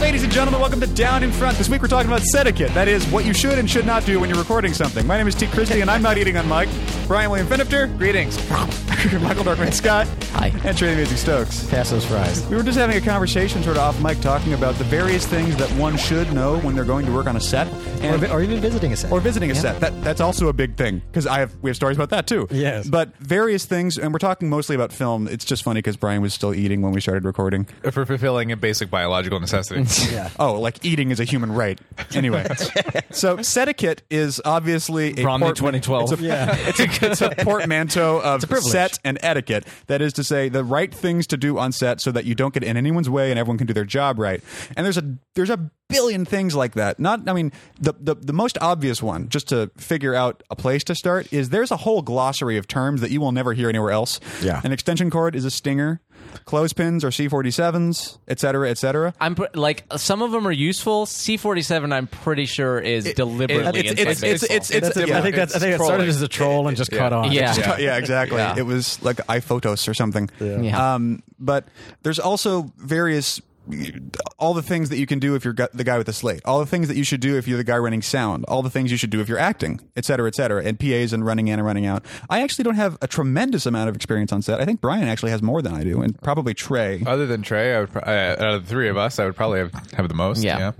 [0.00, 1.58] Ladies and gentlemen, welcome to Down in Front.
[1.58, 2.72] This week we're talking about etiquette.
[2.74, 5.06] That is, what you should and should not do when you're recording something.
[5.06, 5.46] My name is T.
[5.46, 6.68] Christie, and I'm not eating on mic.
[7.10, 7.98] Brian William Finifter.
[7.98, 8.36] Greetings.
[9.22, 10.06] Michael Darkman Scott.
[10.34, 10.52] Hi.
[10.64, 11.66] And Trey Music Stokes.
[11.68, 12.46] Pass those fries.
[12.46, 15.56] We were just having a conversation sort of off mic talking about the various things
[15.56, 17.66] that one should know when they're going to work on a set.
[17.66, 19.10] Or, And vi- or even visiting a set.
[19.10, 19.60] or visiting a Yeah.
[19.60, 19.80] set.
[19.80, 22.46] That that's also a big thing because I have we have stories about that too.
[22.50, 22.86] Yes.
[22.86, 25.26] But various things, and we're talking mostly about film.
[25.26, 27.66] It's just funny because Brian was still eating when we started recording.
[27.84, 29.80] Uh, for fulfilling a basic biological necessity.
[30.14, 30.30] Yeah.
[30.38, 31.80] Oh, like eating is a human right.
[32.14, 32.46] Anyway,
[33.10, 36.12] so set etiquette is obviously a Romney port- 2012.
[36.12, 36.56] It's a, Yeah.
[36.68, 38.72] it's a, it's a portmanteau of privilege.
[38.72, 39.66] set and etiquette.
[39.86, 42.54] That is to say, the right things to do on set so that you don't
[42.54, 44.42] get in anyone's way and everyone can do their job right.
[44.76, 47.00] And there's a there's a billion things like that.
[47.00, 50.84] Not, I mean, the the, the most obvious one, just to figure out a place
[50.84, 53.90] to start, is there's a whole glossary of terms that you will never hear anywhere
[53.90, 54.20] else.
[54.42, 54.60] Yeah.
[54.64, 56.00] An extension cord is a stinger.
[56.44, 59.14] Clothespins or C47s, et cetera, et cetera.
[59.20, 61.06] I'm pr- like some of them are useful.
[61.06, 64.56] C47, I'm pretty sure is deliberately it's- inside it's- it's- baseball.
[64.56, 65.18] it's- it's- That's a- yeah.
[65.18, 67.32] I think that's, I think it started as a troll and just caught on.
[67.32, 67.54] Yeah.
[67.56, 68.38] Yeah, yeah exactly.
[68.38, 68.54] Yeah.
[68.56, 70.28] It was like iPhotos or something.
[70.40, 70.94] Yeah.
[70.94, 71.66] Um, but
[72.02, 73.40] there's also various
[74.38, 76.58] all the things that you can do if you're the guy with the slate, all
[76.60, 78.90] the things that you should do if you're the guy running sound, all the things
[78.90, 81.58] you should do if you're acting, et cetera, et cetera, and PAs and running in
[81.58, 82.04] and running out.
[82.28, 84.60] I actually don't have a tremendous amount of experience on set.
[84.60, 87.02] I think Brian actually has more than I do, and probably Trey.
[87.06, 89.36] Other than Trey, I would, pro- uh, out of the three of us, I would
[89.36, 90.42] probably have, have the most.
[90.42, 90.72] Yeah.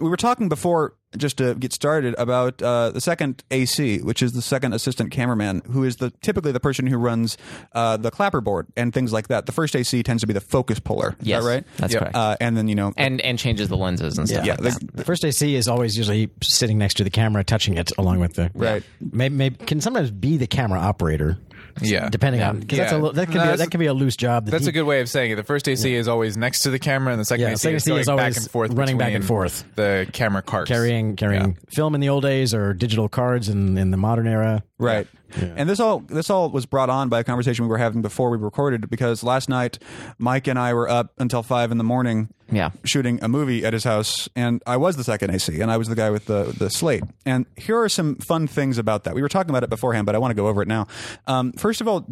[0.00, 4.32] We were talking before just to get started about uh, the second AC, which is
[4.32, 7.36] the second assistant cameraman, who is the typically the person who runs
[7.72, 9.46] uh, the clapperboard and things like that.
[9.46, 11.16] The first AC tends to be the focus puller.
[11.20, 11.64] Is Yes, that right?
[11.78, 12.14] that's correct.
[12.14, 14.44] Uh, and then you know, and and changes the lenses and stuff.
[14.46, 14.96] yeah, like the- that.
[14.98, 18.34] The first AC is always usually sitting next to the camera, touching it along with
[18.34, 18.84] the Right.
[19.00, 21.38] Maybe, maybe can sometimes be the camera operator.
[21.82, 22.08] Yeah.
[22.08, 23.10] depending on because that's a Yeah.
[23.12, 24.44] that can No, be a, that's- that can be a loose job.
[24.46, 25.36] The That's a good way of saying it.
[25.36, 27.76] The first AC is always next to the camera, and the second Yeah, AC second
[27.76, 29.64] is AC going is back always and forth, running back and between forth.
[29.76, 33.90] The camera carts carrying carrying film in the old days or digital cards in in
[33.90, 34.62] the modern era.
[34.80, 35.06] Right.
[35.40, 38.30] And this all this all was brought on by a conversation we were having before
[38.30, 39.78] we recorded because last night
[40.18, 42.70] Mike and I were up until five in the morning Yeah.
[42.84, 45.86] shooting a movie at his house and I was the second AC and I was
[45.86, 47.04] the guy with the the slate.
[47.24, 49.14] And here are some fun things about that.
[49.14, 50.88] We were talking about it beforehand, but I want to go over it now.
[51.28, 52.06] Um, first of all,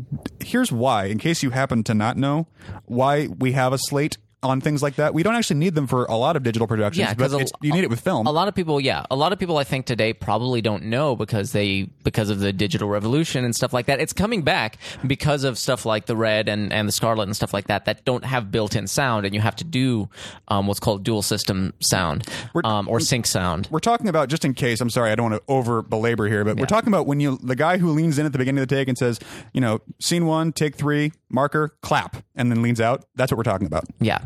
[0.44, 2.46] here's why, in case you happen to not know
[2.84, 5.14] why we have a slate on things like that.
[5.14, 7.50] We don't actually need them for a lot of digital productions, Yeah, but because it's-
[7.60, 8.26] you need it with film.
[8.26, 11.16] A lot of people, yeah, a lot of people I think today probably don't know
[11.16, 14.00] because they because of the digital revolution and stuff like that.
[14.00, 17.52] It's coming back because of stuff like the red and and the scarlet and stuff
[17.52, 20.08] like that that don't have built-in sound, and you have to do
[20.48, 22.26] um, what's called dual system sound
[22.64, 23.66] um, or sync sound.
[23.70, 26.44] we're talking about just in case i'm sorry i don't want to over belabor here
[26.44, 28.68] but we're talking about when you the guy who leans in at the beginning of
[28.68, 29.18] the take and says
[29.52, 33.42] you know scene one take three marker clap and then leans out that's what we're
[33.42, 34.18] talking about Yeah.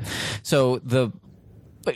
[0.43, 1.11] So the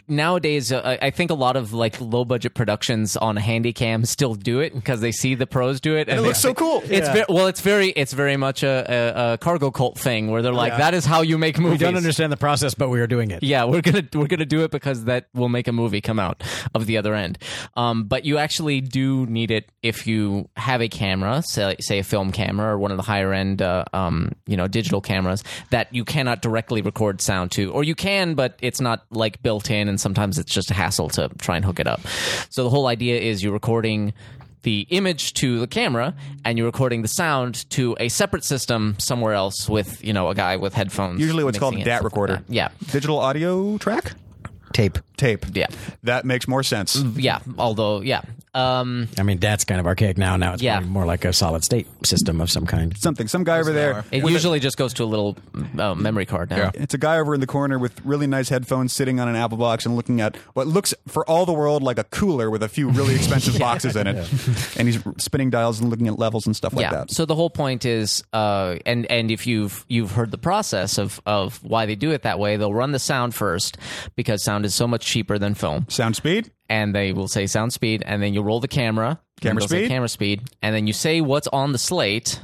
[0.09, 4.35] nowadays, uh, I I think a lot of like low budget productions on Handycam still
[4.35, 6.83] do it because they see the pros do it, and, it they- looks so cool.
[6.85, 7.13] It's Yeah.
[7.13, 10.53] ve- well, it's very, it's very much a, a, a cargo cult thing where they're
[10.53, 10.79] like, Yeah.
[10.79, 11.79] that is how you make movies.
[11.81, 13.43] We don't understand the process, but we are doing it.
[13.43, 16.43] Yeah, we're gonna we're gonna do it because that will make a movie come out
[16.75, 17.39] of the other end.
[17.77, 22.05] Um, but you actually do need it if you have a camera, say, say a
[22.05, 25.93] film camera or one of the higher end, uh, um, you know, digital cameras that
[25.95, 29.76] you cannot directly record sound to, or you can, but it's not like built in,
[29.81, 32.01] and sometimes it's just a hassle to try and hook it up.
[32.51, 34.13] So the whole idea is you're recording
[34.63, 36.15] the image to the camera
[36.45, 40.35] and you're recording the sound to a separate system somewhere else with you know a
[40.35, 44.15] guy with headphones usually what's called a dat stuff like recorder yeah digital audio track
[44.77, 44.99] Tape.
[45.17, 45.67] Tape Yeah.
[46.03, 48.23] that makes more sense Yeah, although yeah,
[48.55, 50.37] um, I mean, that's kind of archaic now.
[50.37, 50.81] Now it's Yeah.
[50.81, 52.97] more like a solid state system of some kind.
[52.97, 55.37] something some guy over there it usually just goes to a little
[55.79, 56.57] uh, memory card now.
[56.57, 56.71] Yeah.
[56.75, 59.59] it's a guy over in the corner with really nice headphones sitting on an apple
[59.59, 62.69] box and looking at what looks for all the world like a cooler with a
[62.69, 64.17] few really expensive boxes in it
[64.79, 67.51] and he's spinning dials and looking at levels and stuff like that So the whole
[67.51, 71.95] point is, uh, and and if you've you've heard the process of of why they
[71.95, 73.77] do it that way, they'll run the sound first
[74.17, 75.87] because sound is so much cheaper than film.
[75.89, 76.51] sound speed?
[76.69, 79.69] And they will say sound speed, and then you roll the camera, Camera and they'll
[79.69, 79.89] say speed?
[79.89, 82.41] camera speed, and then you say what's on the slate,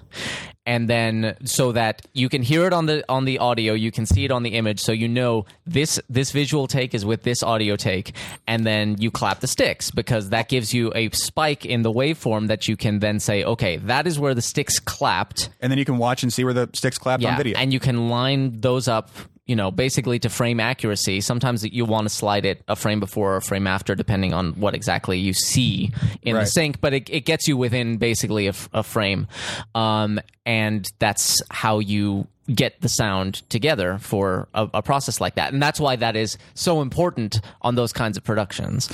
[0.64, 4.06] and then so that you can hear it on the on the audio, you can
[4.06, 7.43] see it on the image, so you know this this visual take is with this
[7.43, 8.12] audio take,
[8.47, 12.47] and then you clap the sticks because that gives you a spike in the waveform
[12.47, 15.50] that you can then say, okay, that is where the sticks clapped.
[15.61, 17.59] and then you can watch and see where the sticks clapped Yeah, on video.
[17.59, 19.11] and you can line those up
[19.46, 23.34] you know, basically to frame accuracy, sometimes you want to slide it a frame before
[23.34, 25.90] or a frame after, depending on what exactly you see
[26.22, 26.48] in the Right.
[26.48, 26.80] sync.
[26.80, 29.26] But it, it gets you within basically a frame,
[29.74, 35.52] um, and that's how you get the sound together for a, a process like that,
[35.52, 38.88] and that's why that is so important on those kinds of productions.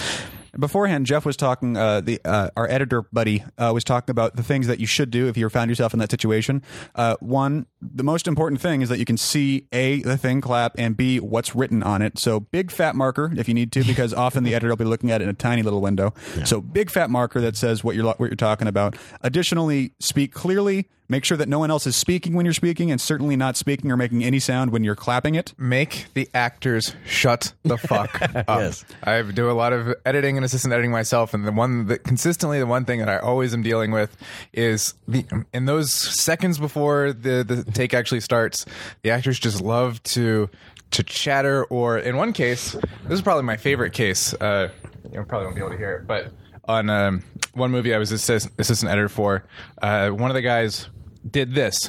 [0.58, 1.76] Beforehand, Jeff was talking.
[1.76, 5.10] Uh, the uh, our editor buddy uh, was talking about the things that you should
[5.10, 6.62] do if you found yourself in that situation.
[6.94, 10.74] Uh, one, the most important thing is that you can see a the thing clap
[10.78, 12.18] and b what's written on it.
[12.18, 15.10] So big fat marker if you need to, because often the editor will be looking
[15.10, 16.14] at it in a tiny little window.
[16.44, 18.96] So big fat marker that says what you're what you're talking about.
[19.22, 20.88] Additionally, speak clearly.
[21.10, 23.90] Make sure that no one else is speaking when you're speaking, and certainly not speaking
[23.90, 25.54] or making any sound when you're clapping it.
[25.56, 28.44] Make the actors shut the fuck up.
[28.46, 28.84] Yes.
[29.02, 32.58] I do a lot of editing and assistant editing myself, and the one that consistently
[32.58, 34.14] the one thing that I always am dealing with
[34.52, 35.24] is the
[35.54, 38.66] in those seconds before the the take actually starts,
[39.02, 40.50] the actors just love to
[40.90, 44.34] to chatter, or in one case, this is probably my favorite case.
[44.34, 44.68] Uh,
[45.10, 46.32] you probably won't be able to hear it, but
[46.66, 47.22] on um,
[47.54, 49.44] one movie I was assist, assistant editor for,
[49.80, 50.88] uh, one of the guys
[51.30, 51.88] did this.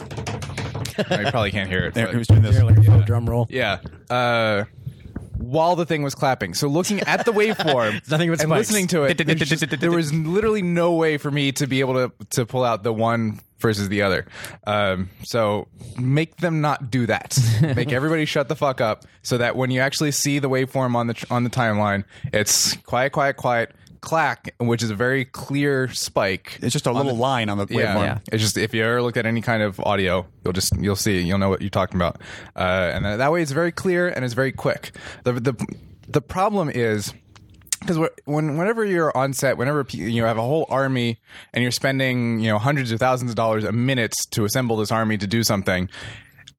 [1.10, 1.94] I probably can't hear it.
[1.94, 2.56] There, but- who's doing this?
[2.56, 3.48] There, like a faux drum roll.
[3.50, 3.80] yeah.
[4.10, 4.66] Uh,
[5.38, 8.50] while the thing was clapping, so looking at the waveform nothing but and spikes.
[8.70, 11.94] listening to it, there's just- there was literally no way for me to be able
[11.94, 14.26] to to pull out the one versus the other.
[14.68, 17.38] Um, so make them not do that.
[17.76, 21.08] make everybody shut the fuck up, so that when you actually see the waveform on
[21.08, 22.04] the tr- on the timeline,
[22.34, 23.72] it's quiet, quiet, quiet,
[24.02, 26.60] clack, which is a very clear spike.
[26.62, 28.04] It's just a little line on the Yeah, waveform.
[28.04, 28.18] Yeah.
[28.32, 31.22] It's just if you ever looked at any kind of audio, you'll just you'll see
[31.22, 32.22] you'll know what you're talking about,
[32.56, 34.92] uh, and that, that way it's very clear and it's very quick.
[35.24, 35.76] The the
[36.08, 37.14] the problem is
[37.80, 41.20] because when whenever you're on set, whenever you have a whole army
[41.54, 44.92] and you're spending you know hundreds of thousands of dollars a minute to assemble this
[44.92, 45.90] army to do something.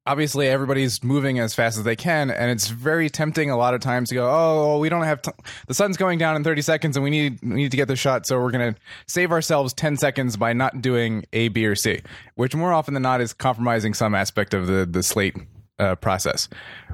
[0.07, 3.81] Obviously, everybody's moving as fast as they can, and it's very tempting a lot of
[3.81, 5.31] times to go, "Oh, we don't have t-
[5.67, 7.95] the sun's going down in 30 seconds, and we need we need to get the
[7.95, 11.75] shot, so we're going to save ourselves 10 seconds by not doing A, B, or
[11.75, 12.01] C,"
[12.33, 15.35] which more often than not is compromising some aspect of the the slate
[15.77, 16.49] uh, process,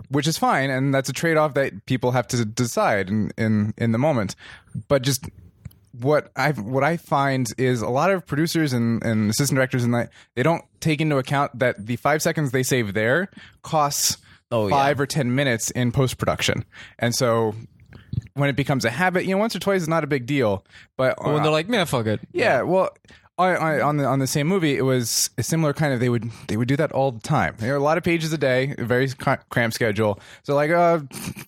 [0.10, 3.74] which is fine, and that's a trade off that people have to decide in in
[3.78, 4.36] in the moment.
[4.90, 5.30] But just
[6.02, 9.94] what I what I find is a lot of producers and, and assistant directors and
[9.94, 13.30] that they don't take into account that the five seconds they save there
[13.64, 14.18] costs
[14.50, 14.76] Oh, yeah.
[14.76, 16.64] five or ten minutes in post production,
[17.00, 17.54] and so.
[18.34, 20.64] When it becomes a habit, you know, once or twice is not a big deal.
[20.96, 22.20] But When they're like, man, fuck it.
[22.32, 22.90] yeah, well,
[23.38, 26.00] I, I, on the on the same movie, it was a similar kind of.
[26.00, 27.56] They would they would do that all the time.
[27.58, 30.20] There are a lot of pages a day, a very cr- cramped schedule.
[30.44, 31.00] So like uh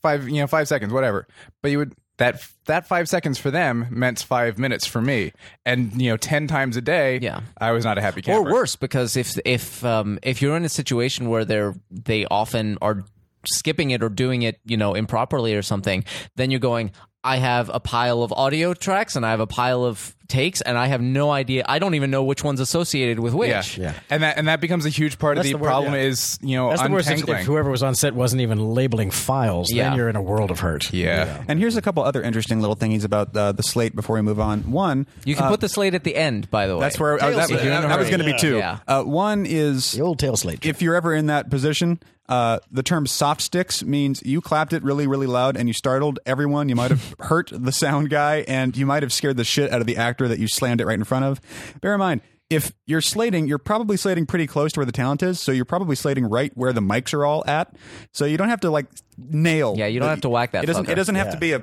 [0.02, 1.28] five you know five seconds whatever.
[1.62, 5.32] But you would that that five seconds for them meant five minutes for me,
[5.66, 7.18] and you know ten times a day.
[7.20, 7.42] Yeah.
[7.58, 8.48] I was not a happy camper.
[8.48, 12.78] or worse because if if um, if you're in a situation where they're they often
[12.82, 13.04] are
[13.46, 16.04] skipping it or doing it you know improperly or something
[16.36, 16.92] then you're going
[17.30, 20.78] i have a pile of audio tracks and i have a pile of takes and
[20.78, 23.86] i have no idea i don't even know which one's associated with which Yeah.
[23.86, 23.94] Yeah.
[24.12, 25.94] and that and that becomes a huge part That's of the, the word, problem.
[25.96, 26.02] yeah.
[26.02, 27.10] Is you know That's the worst.
[27.10, 29.90] If, if whoever was on set wasn't even labeling files, Yeah.
[29.90, 30.94] then you're in a world of hurt.
[30.94, 31.44] yeah.
[31.48, 34.40] And here's a couple other interesting little thingies about uh, the slate before we move
[34.40, 34.72] on.
[34.72, 37.16] One, you can uh, put the slate at the end by the way That's where
[37.24, 37.62] I, that, slate.
[37.64, 38.38] that- that was going to be Yeah.
[38.38, 38.58] two.
[38.58, 38.80] Yeah.
[38.88, 40.64] Uh, one is The old tail slate.
[40.64, 44.84] if you're ever in that position, uh, the term soft sticks means you clapped it
[44.84, 46.70] really, really loud and you startled everyone.
[46.70, 49.82] You might have hurt the sound guy and you might have scared the shit out
[49.82, 51.40] of the actor that you slammed it right in front of.
[51.82, 55.22] Bear in mind, if you're slating, you're probably slating pretty close to where the talent
[55.22, 55.40] is.
[55.40, 57.76] So you're probably slating right where the mics are all at.
[58.12, 58.88] So you don't have to like
[59.18, 59.76] nail.
[59.78, 60.86] Yeah, you don't the- have to whack that It doesn't.
[60.86, 60.90] fucker.
[60.90, 61.32] It doesn't have Yeah.
[61.34, 61.62] to be a.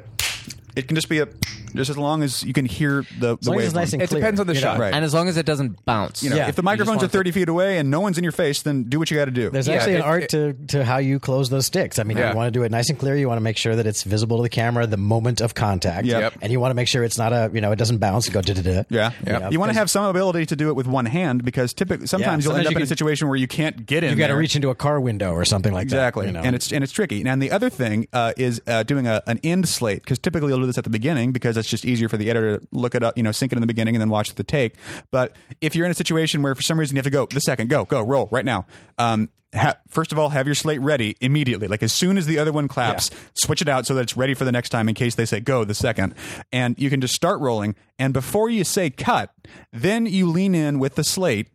[0.77, 1.29] It can just be a.
[1.77, 3.77] Just as long as you can hear the the as long as it's waveform.
[3.77, 4.21] nice and It clear.
[4.21, 4.67] depends on the you know?
[4.67, 4.79] shot.
[4.79, 4.95] Right.
[4.95, 6.49] and as long as it doesn't bounce You know, Yeah.
[6.49, 8.33] if the You microphones are want to- 30 feet away and no one's in your
[8.33, 9.51] face, then do what you got to do.
[9.51, 11.99] There's Yeah, actually an it- art it- to, to how you close those sticks.
[11.99, 12.31] I mean, Yeah.
[12.31, 13.17] you want to do it nice and clear.
[13.17, 16.07] You want to make sure that it's visible to the camera the moment of contact.
[16.07, 16.21] Yep.
[16.21, 16.33] Yep.
[16.43, 18.35] And you want to make sure it's not a, you know, it doesn't bounce and
[18.35, 18.83] go da da da.
[18.89, 19.11] Yeah.
[19.27, 19.51] Yeah.
[19.51, 22.45] You want to have some ability to do it with one hand because typically sometimes
[22.45, 24.11] Yeah, you'll end up you in a can- situation where you can't get in.
[24.11, 24.39] You got to there.
[24.39, 26.29] reach into a car window or something like Exactly, that.
[26.29, 26.41] you know?
[26.45, 27.25] and it's and it's tricky.
[27.27, 30.61] And the other thing uh, is uh, doing a, an end slate because typically you'll
[30.61, 33.03] do this at the beginning because it's just easier for the editor to look it
[33.03, 34.77] up, you know, sync it in the beginning and then watch the take.
[35.11, 37.41] But if you're in a situation where for some reason you have to go the
[37.41, 38.67] second, go go roll right now.
[38.99, 41.67] Um, ha- first of all, have your slate ready immediately.
[41.67, 44.35] Like as soon as the other one claps, switch it out so that it's ready
[44.35, 46.15] for the next time in case they say go the second.
[46.53, 47.75] And you can just start rolling.
[47.99, 49.35] And before you say cut,
[49.73, 51.49] then you lean in with the slate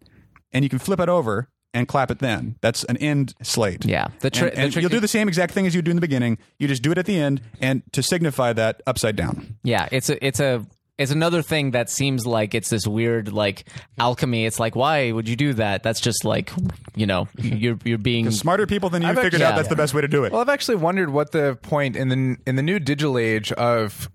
[0.52, 2.56] and you can flip it over and clap it then.
[2.62, 3.86] That's an end slate.
[3.86, 4.08] Yeah.
[4.20, 5.98] The tri- and, the and you'll do the same exact thing as you do in
[5.98, 6.38] the beginning.
[6.60, 9.56] You just do it at the end and to signify that upside down.
[9.64, 10.66] Yeah, it's a it's a
[10.98, 13.64] It's another thing that seems like it's this weird like
[13.98, 14.46] alchemy.
[14.46, 15.82] It's like, why would you do that?
[15.82, 16.52] That's just like,
[16.96, 19.76] you know, you're you're being Smarter people than you I've figured actually- out that's the
[19.76, 20.32] best way to do it.
[20.32, 24.10] Well, I've actually wondered what the point in the in the new digital age of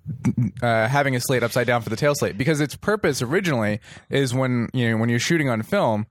[0.62, 4.32] uh, having a slate upside down for the tail slate because its purpose originally is
[4.34, 6.06] when you know when you're shooting on film.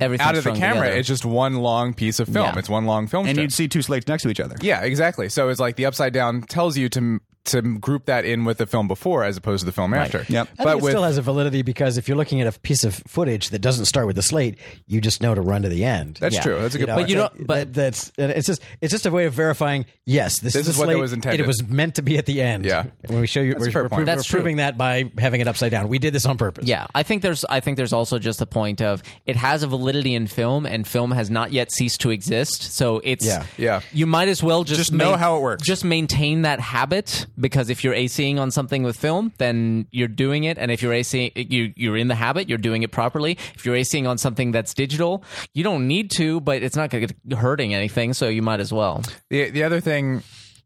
[0.00, 0.98] Everything's out of the camera, together.
[0.98, 2.46] it's just one long piece of film.
[2.46, 2.58] Yeah.
[2.58, 3.42] It's one long film and strip.
[3.44, 4.56] you'd see two slates next to each other.
[4.60, 5.28] Yeah, exactly.
[5.28, 8.66] So it's like the upside down tells you to to group that in with the
[8.66, 10.24] film before as opposed to the film after.
[10.28, 10.48] Yep.
[10.58, 12.58] I But think it with still has a validity because if you're looking at a
[12.60, 15.68] piece of footage that doesn't start with the slate, you just know to run to
[15.68, 16.18] the end.
[16.20, 16.42] that's Yeah.
[16.42, 16.58] true.
[16.60, 17.06] That's a good know, point.
[17.06, 19.32] But you it's don't- like- but- that- that's it's just it's just a way of
[19.34, 19.86] verifying.
[20.04, 21.00] Yes, this, This is, is what that slate.
[21.02, 21.40] was intended.
[21.40, 22.64] It was meant to be at the end.
[22.64, 22.84] Yeah.
[23.06, 24.00] when we show you, That's we're, we're, point.
[24.00, 24.40] we're That's true.
[24.40, 25.88] proving that by having it upside down.
[25.88, 26.66] We did this on purpose.
[26.66, 29.66] Yeah, I think there's I think there's also just a point of it has a
[29.66, 32.74] validity in film and film has not yet ceased to exist.
[32.74, 33.44] So it's Yeah.
[33.56, 33.80] Yeah.
[33.92, 35.62] You might as well just Just know how it works.
[35.64, 40.44] Just maintain that habit because if you're ACing on something with film, then you're doing
[40.44, 43.32] it and if you're ACing you you're in the habit, you're doing it properly.
[43.54, 45.24] If you're ACing on something that's digital,
[45.54, 48.72] you don't need to, but it's not going to hurting anything, so you might as
[48.72, 49.02] well.
[49.30, 50.22] The the other thing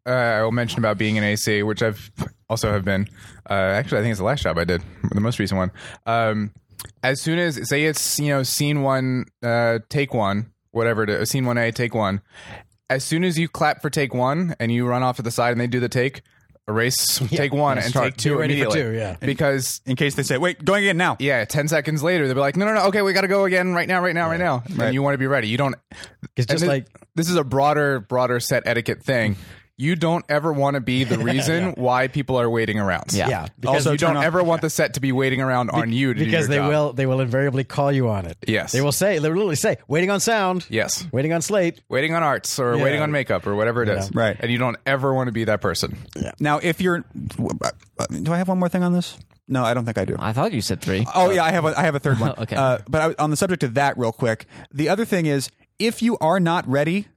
[0.07, 2.11] uh, I will mention about being an AC, which I've
[2.49, 3.09] also have been.
[3.49, 5.71] Uh, actually, I think it's the last job I did, the most recent one.
[6.07, 6.53] Um,
[7.03, 11.31] as soon as say it's you know scene one, uh, take one, whatever it is,
[11.31, 12.23] scene one A, take one.
[12.89, 15.53] As soon as you clap for take one and you run off to the side
[15.53, 16.23] and they do the take,
[16.71, 18.83] erase take one and take two Be ready for immediately.
[18.95, 19.17] two, yeah.
[19.21, 22.41] Because In case they say, "Wait, going again now." yeah, ten seconds later they'll be
[22.41, 24.41] like, no, no, no, okay, we got to go again right now, right now, right
[24.41, 24.63] now.
[24.81, 25.49] And you want to be ready.
[25.49, 25.75] You don't.
[26.37, 29.37] It's just and like this is a broader, broader set etiquette thing.
[29.81, 33.13] You don't ever want to be the reason why people are waiting around.
[33.13, 33.29] Yeah.
[33.29, 35.71] yeah, Because Also you turn don't off- ever want the set to be waiting around
[35.71, 36.69] on you to do because your they job.
[36.69, 38.37] will they will invariably call you on it.
[38.47, 38.73] Yes.
[38.73, 40.67] they will say they will literally say waiting on sound.
[40.69, 41.07] Yes.
[41.13, 41.81] waiting on slate.
[41.89, 42.83] waiting on arts or Yeah.
[42.85, 44.11] waiting on makeup or whatever it is.
[44.15, 44.37] Right.
[44.39, 45.97] And you don't ever want to be that person.
[46.39, 47.05] Now, if you're,
[47.39, 49.17] do I have one more thing on this?
[49.49, 50.15] No, I don't think I do.
[50.19, 51.07] I thought you said 3.
[51.15, 52.35] Oh yeah, I have a, I have a third one.
[52.39, 52.55] Okay.
[52.57, 56.03] uh, but I, on the subject of that, real quick, the other thing is if
[56.03, 57.09] you are not ready, it's-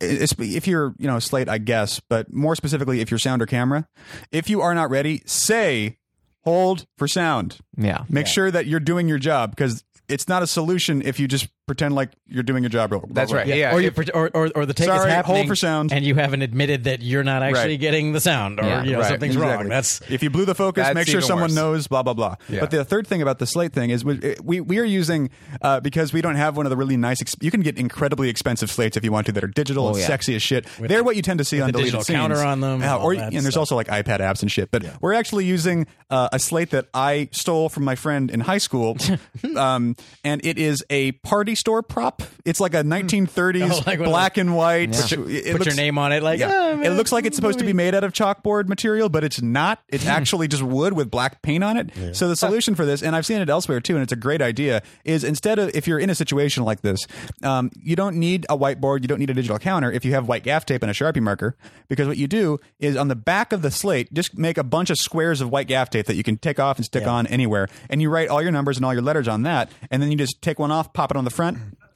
[0.00, 3.88] if you're you know slate, I guess, but more specifically, if you're sound or camera,
[4.30, 5.98] if you are not ready, say
[6.44, 7.58] hold for sound.
[7.76, 8.04] Yeah.
[8.08, 11.48] Make sure that you're doing your job because it's not a solution if you just
[11.66, 12.92] pretend like you're doing your job.
[12.92, 13.46] Real, That's right.
[13.46, 13.74] Yeah.
[13.74, 15.92] or you pre- or, or or the take Sorry, is hold for sound.
[15.92, 17.80] and you haven't admitted that you're not actually Right.
[17.80, 18.84] getting the sound, or Yeah.
[18.84, 19.08] you know Right.
[19.08, 19.48] something's wrong.
[19.50, 19.68] Exactly.
[19.70, 21.54] That's if you blew the focus, That's make sure someone worse.
[21.54, 21.86] knows.
[21.88, 22.36] Blah blah blah.
[22.48, 22.60] Yeah.
[22.60, 25.28] But the third thing about the slate thing is we we, we are using
[25.60, 27.20] uh, because we don't have one of the really nice.
[27.20, 29.98] Ex- you can get incredibly expensive slates if you want to that are digital and
[29.98, 30.06] yeah.
[30.06, 30.66] sexy as shit.
[30.78, 32.16] They're what you tend to see on the deleted digital scenes.
[32.16, 34.70] counter on them and or, that and there's also like iPad apps and shit.
[34.70, 38.58] But we're actually using uh, a slate that I stole from my friend in high
[38.58, 38.96] school,
[39.56, 42.22] um, and it is a party store prop.
[42.44, 44.92] It's like a 1930s Oh, like black and white.
[44.92, 46.22] put, your, It put looks- your name on it.
[46.22, 46.50] Like yeah.
[46.76, 49.40] "Ah, it looks like it's supposed to be made out of chalkboard material, but it's
[49.42, 49.80] not.
[49.88, 52.16] It's actually just wood with black paint on it.
[52.16, 54.42] So the solution for this, and I've seen it elsewhere too, and it's a great
[54.42, 57.06] idea, is instead of if you're in a situation like this,
[57.42, 60.28] um, you don't need a whiteboard, you don't need a digital counter if you have
[60.28, 61.56] white gaff tape and a sharpie marker,
[61.88, 64.90] because what you do is on the back of the slate, just make a bunch
[64.90, 67.68] of squares of white gaff tape that you can take off and stick on anywhere,
[67.90, 70.16] and you write all your numbers and all your letters on that, and then you
[70.16, 71.45] just take one off, pop it on the front.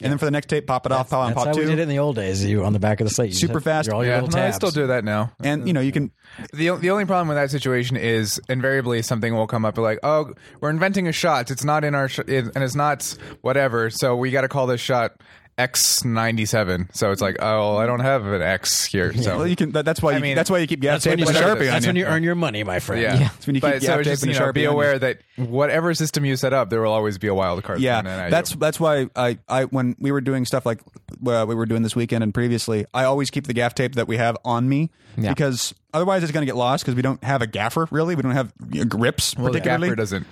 [0.02, 1.60] And then for the next tape, pop it off, pop on, That's pop how two.
[1.60, 2.42] we did it in the old days.
[2.42, 3.86] You on the back of the slate, you just Super had fast.
[3.88, 4.56] your- all your yeah, little no, I tabs.
[4.56, 5.32] still do that now.
[5.44, 6.10] and you know you can
[6.54, 10.32] The, the only problem with that situation is invariably something will come up like, oh,
[10.62, 11.50] we're inventing a shot.
[11.50, 13.90] It's not in our, sh- it, and it's not whatever.
[13.90, 15.20] So we got to call this shot
[15.60, 16.94] X97.
[16.94, 19.12] So it's like, oh, I don't have an X here.
[19.14, 19.72] So Well, you can.
[19.72, 20.12] That, that's why.
[20.12, 21.66] I You, mean, that's why you keep gas That's when tape you a start- sharpie
[21.66, 22.08] on That's when you you.
[22.08, 23.02] earn your money, my friend.
[23.02, 23.16] yeah.
[23.18, 24.54] That's when you keep but so gap it's tape just, and you a know, Sharpie
[24.54, 27.62] be on aware that whatever system you set up, there will always be a wild
[27.62, 27.80] card.
[27.80, 30.80] Yeah, that's that's why I, I when we were doing stuff like
[31.26, 34.08] uh, we were doing this weekend and previously, I always keep the gaff tape that
[34.08, 35.30] we have on me Yeah.
[35.30, 38.14] because otherwise it's going to get lost because we don't have a gaffer really.
[38.14, 39.88] We don't have you know, grips well, the particularly.
[39.88, 40.26] gaffer doesn't.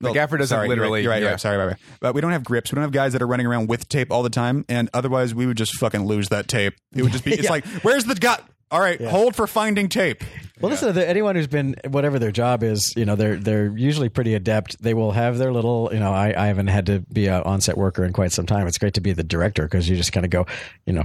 [0.00, 1.02] The Well, gaffer doesn't sorry, you're right, literally.
[1.02, 1.18] You're right.
[1.18, 1.32] You're yeah.
[1.32, 1.40] right.
[1.40, 1.76] Sorry, right, right.
[2.00, 2.72] But we don't have grips.
[2.72, 4.64] We don't have guys that are running around with tape all the time.
[4.68, 6.74] And otherwise, we would just fucking lose that tape.
[6.94, 7.32] It would just be.
[7.34, 7.50] It's Yeah.
[7.50, 8.42] like, where's the gut?
[8.72, 10.22] All right, hold for finding tape.
[10.60, 14.08] Well, listen, the- anyone who's been whatever their job is, you know, they're they're usually
[14.08, 14.80] pretty adept.
[14.80, 17.76] They will have their little, you know, I, I haven't had to be an on-set
[17.76, 18.68] worker in quite some time.
[18.68, 20.46] It's great to be the director because you just kind of go,
[20.86, 21.04] you know,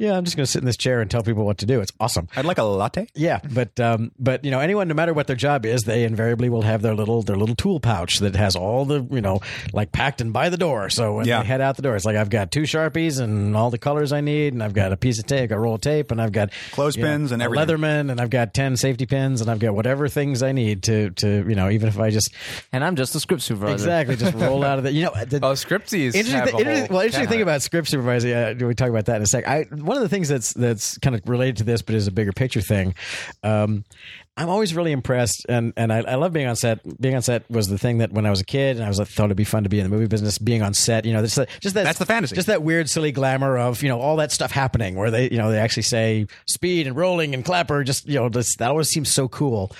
[0.00, 1.80] yeah, I'm just going to sit in this chair and tell people what to do.
[1.80, 2.26] It's awesome.
[2.34, 3.06] I'd like a latte.
[3.14, 6.48] Yeah, but um, but you know, anyone, no matter what their job is, they invariably
[6.48, 9.40] will have their little their little tool pouch that has all the you know
[9.72, 10.88] like packed and by the door.
[10.90, 11.42] So when Yeah.
[11.42, 14.12] they head out the door, it's like I've got two sharpies and all the colors
[14.12, 16.32] I need, and I've got a piece of tape, a roll of tape, and I've
[16.32, 17.66] got Clothespins you and everything.
[17.68, 21.10] Leatherman, and I've got ten safety pins, and I've got whatever things I need to
[21.10, 22.32] to you know even if I just
[22.72, 23.74] And I'm just a script supervisor.
[23.74, 26.14] exactly just roll out of the you know the, Oh, Scripties.
[26.14, 28.32] Interesting, have thing, a interesting, well, interesting thing about script supervising.
[28.32, 29.46] Uh, we talk about that in a sec.
[29.46, 32.12] I one of the things that's that's kind of related to this, but is a
[32.12, 32.94] bigger picture thing.
[33.42, 33.84] Um,
[34.36, 36.80] I'm always really impressed, and and I, I love being on set.
[37.00, 38.98] Being on set was the thing that when I was a kid, and I was
[38.98, 40.38] like, thought it'd be fun to be in the movie business.
[40.38, 42.36] Being on set, you know, just just that, That's the fantasy.
[42.36, 45.36] just that weird, silly glamour of you know all that stuff happening, where they you
[45.36, 47.84] know they actually say speed and rolling and clapper.
[47.84, 49.72] Just you know, this, that always seems so cool.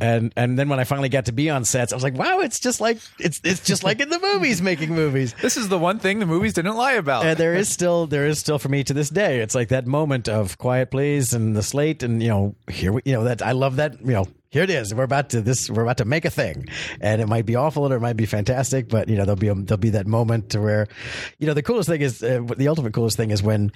[0.00, 2.40] And and then when I finally got to be on sets, I was like, wow,
[2.40, 5.34] it's just like it's it's just like in the movies, making movies.
[5.40, 7.24] This is the one thing the movies didn't lie about.
[7.24, 9.40] And there is still there is still for me to this day.
[9.40, 13.02] It's like that moment of quiet please and the slate and you know here we
[13.04, 15.68] you know that I love that you know here it is we're about to this
[15.70, 16.66] we're about to make a thing
[17.00, 19.48] and it might be awful or it might be fantastic but you know there'll be
[19.48, 20.88] a, there'll be that moment to where
[21.38, 23.72] you know the coolest thing is uh, the ultimate coolest thing is when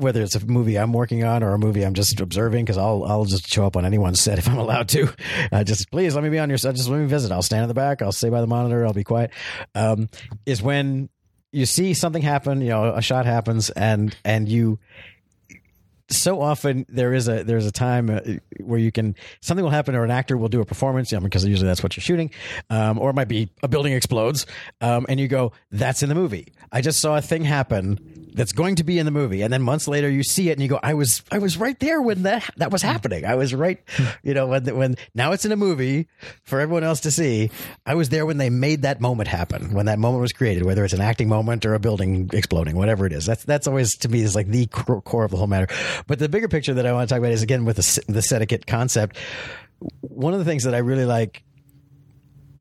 [0.00, 3.04] whether it's a movie I'm working on or a movie I'm just observing, because I'll
[3.04, 5.12] I'll just show up on anyone's set if I'm allowed to.
[5.52, 6.74] Uh, just please let me be on your set.
[6.74, 7.30] Just let me visit.
[7.32, 8.02] I'll stand in the back.
[8.02, 8.86] I'll stay by the monitor.
[8.86, 9.30] I'll be quiet.
[9.74, 10.08] Um,
[10.46, 11.08] is when
[11.52, 12.60] you see something happen.
[12.62, 14.78] You know, a shot happens, and and you
[16.10, 18.20] so often there is a there's a time uh,
[18.60, 21.68] where you can something will happen or an actor will do a performance because usually
[21.68, 22.30] that's what you're shooting
[22.68, 24.46] um, or it might be a building explodes
[24.80, 26.52] um, and you go that's in the movie.
[26.72, 29.42] I just saw a thing happen that's going to be in the movie.
[29.42, 31.78] And then months later you see it and you go i was i was right
[31.78, 33.24] there when that that was happening.
[33.24, 33.80] I was right
[34.22, 36.08] you know when when now it's in a movie
[36.42, 37.50] for everyone else to see.
[37.86, 40.84] I was there when they made that moment happen when that moment was created whether
[40.84, 43.26] it's an acting moment or a building exploding whatever it is.
[43.26, 45.68] That's that's always to me is like the core of the whole matter.
[46.06, 48.64] But the bigger picture that i want to talk about is again with the, the
[48.66, 49.16] concept.
[50.00, 51.42] One of the things that i really like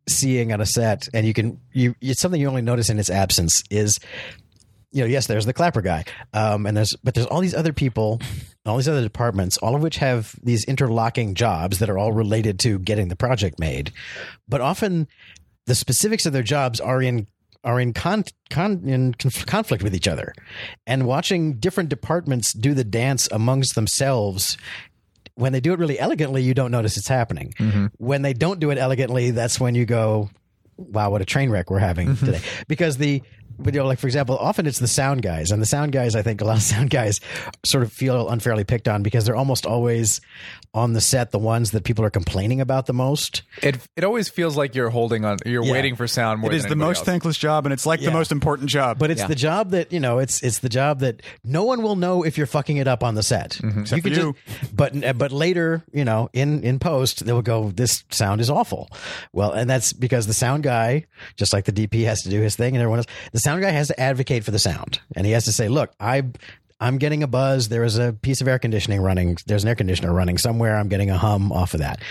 [0.09, 3.09] seeing on a set and you can you it's something you only notice in its
[3.09, 3.99] absence is
[4.91, 6.03] you know, yes, there's the clapper guy,
[6.33, 8.19] um, and there's but there's all these other people,
[8.65, 12.59] all these other departments, all of which have these interlocking jobs that are all related
[12.59, 13.91] to getting the project made,
[14.47, 15.07] but often
[15.67, 17.27] the specifics of their jobs are in
[17.63, 20.33] are in con, con in conf- conflict with each other,
[20.87, 24.57] and watching different departments do the dance amongst themselves.
[25.35, 27.53] When they do it really elegantly, you don't notice it's happening.
[27.97, 30.29] When they don't do it elegantly, that's when you go,
[30.75, 32.41] wow, what a train wreck we're having today.
[32.67, 33.21] Because the,
[33.57, 36.15] but, you know, like for example, often it's the sound guys, and the sound guys,
[36.15, 37.19] I think a lot of sound guys
[37.65, 40.21] sort of feel unfairly picked on because they're almost always
[40.73, 43.41] on the set the ones that people are complaining about the most.
[43.63, 45.37] it it always feels like you're holding on.
[45.45, 45.71] You're Yeah.
[45.71, 46.51] waiting for sound more.
[46.51, 47.05] It is than the most else.
[47.05, 48.09] thankless job, and it's like Yeah.
[48.09, 48.99] the most important job.
[48.99, 49.27] But it's Yeah.
[49.27, 50.19] the job that you know.
[50.19, 53.15] It's it's the job that no one will know if you're fucking it up on
[53.15, 53.59] the set.
[53.63, 53.81] Mm-hmm.
[53.81, 54.35] Except could for you.
[54.61, 58.49] just, but but later, you know, in in post, they will go, "This sound is
[58.49, 58.89] awful."
[59.33, 62.55] Well, and that's because the sound guy, just like the DP, has to do his
[62.55, 63.07] thing, and everyone else.
[63.39, 65.93] The sound guy has to advocate for the sound, and he has to say, "Look,
[65.97, 66.23] I."
[66.81, 67.69] I'm getting a buzz.
[67.69, 69.37] There is a piece of air conditioning running.
[69.45, 70.77] There's an air conditioner running somewhere.
[70.77, 72.01] I'm getting a hum off of that.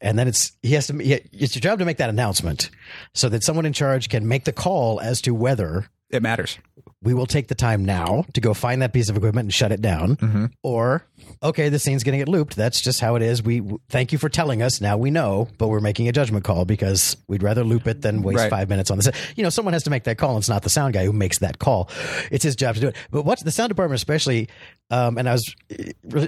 [0.00, 0.98] And then it's he has to.
[1.00, 2.70] It's your job to make that announcement,
[3.14, 6.58] so that someone in charge can make the call as to whether it matters.
[7.02, 9.70] We will take the time now to go find that piece of equipment and shut
[9.70, 10.50] it down.
[10.62, 11.06] Or,
[11.42, 12.56] okay, the scene's going to get looped.
[12.56, 13.42] That's just how it is.
[13.42, 14.80] We w- thank you for telling us.
[14.80, 18.22] Now we know, but we're making a judgment call because we'd rather loop it than
[18.22, 18.50] waste Right.
[18.50, 19.14] five minutes on the set.
[19.36, 20.30] You know, someone has to make that call.
[20.30, 21.90] And it's not the sound guy who makes that call.
[22.30, 22.96] It's his job to do it.
[23.10, 24.48] But what's the sound department, especially,
[24.90, 25.54] um, and I was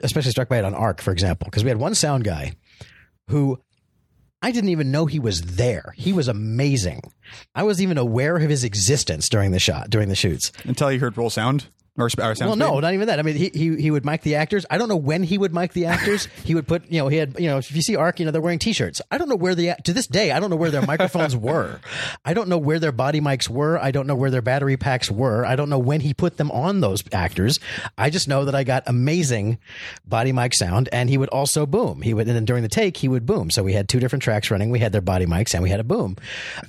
[0.02, 2.52] especially struck by it on Arc, for example, because we had one sound guy
[3.28, 3.59] who
[4.40, 5.94] I didn't even know he was there.
[5.96, 7.03] He was amazing.
[7.55, 10.53] I wasn't even aware of his existence during the shot, during the shoots.
[10.64, 11.66] Until you heard roll sound
[11.98, 12.34] or, or.
[12.40, 13.18] Well, no, not even that.
[13.18, 14.64] I mean, he, he he would mic the actors.
[14.70, 16.28] I don't know when he would mic the actors.
[16.44, 18.30] he would put, you know, he had, you know, if you see Arc, you know,
[18.30, 19.02] they're wearing T-shirts.
[19.11, 21.80] I don't know where the to this day, I don't know where their microphones were.
[22.24, 23.78] I don't know where their body mics were.
[23.78, 25.44] I don't know where their battery packs were.
[25.44, 27.61] I don't know when he put them on those actors.
[27.96, 29.58] I just know that I got amazing
[30.06, 32.02] body mic sound, and he would also boom.
[32.02, 33.50] He would, and then during the take, he would boom.
[33.50, 34.70] So we had two different tracks running.
[34.70, 36.16] We had their body mics, and we had a boom.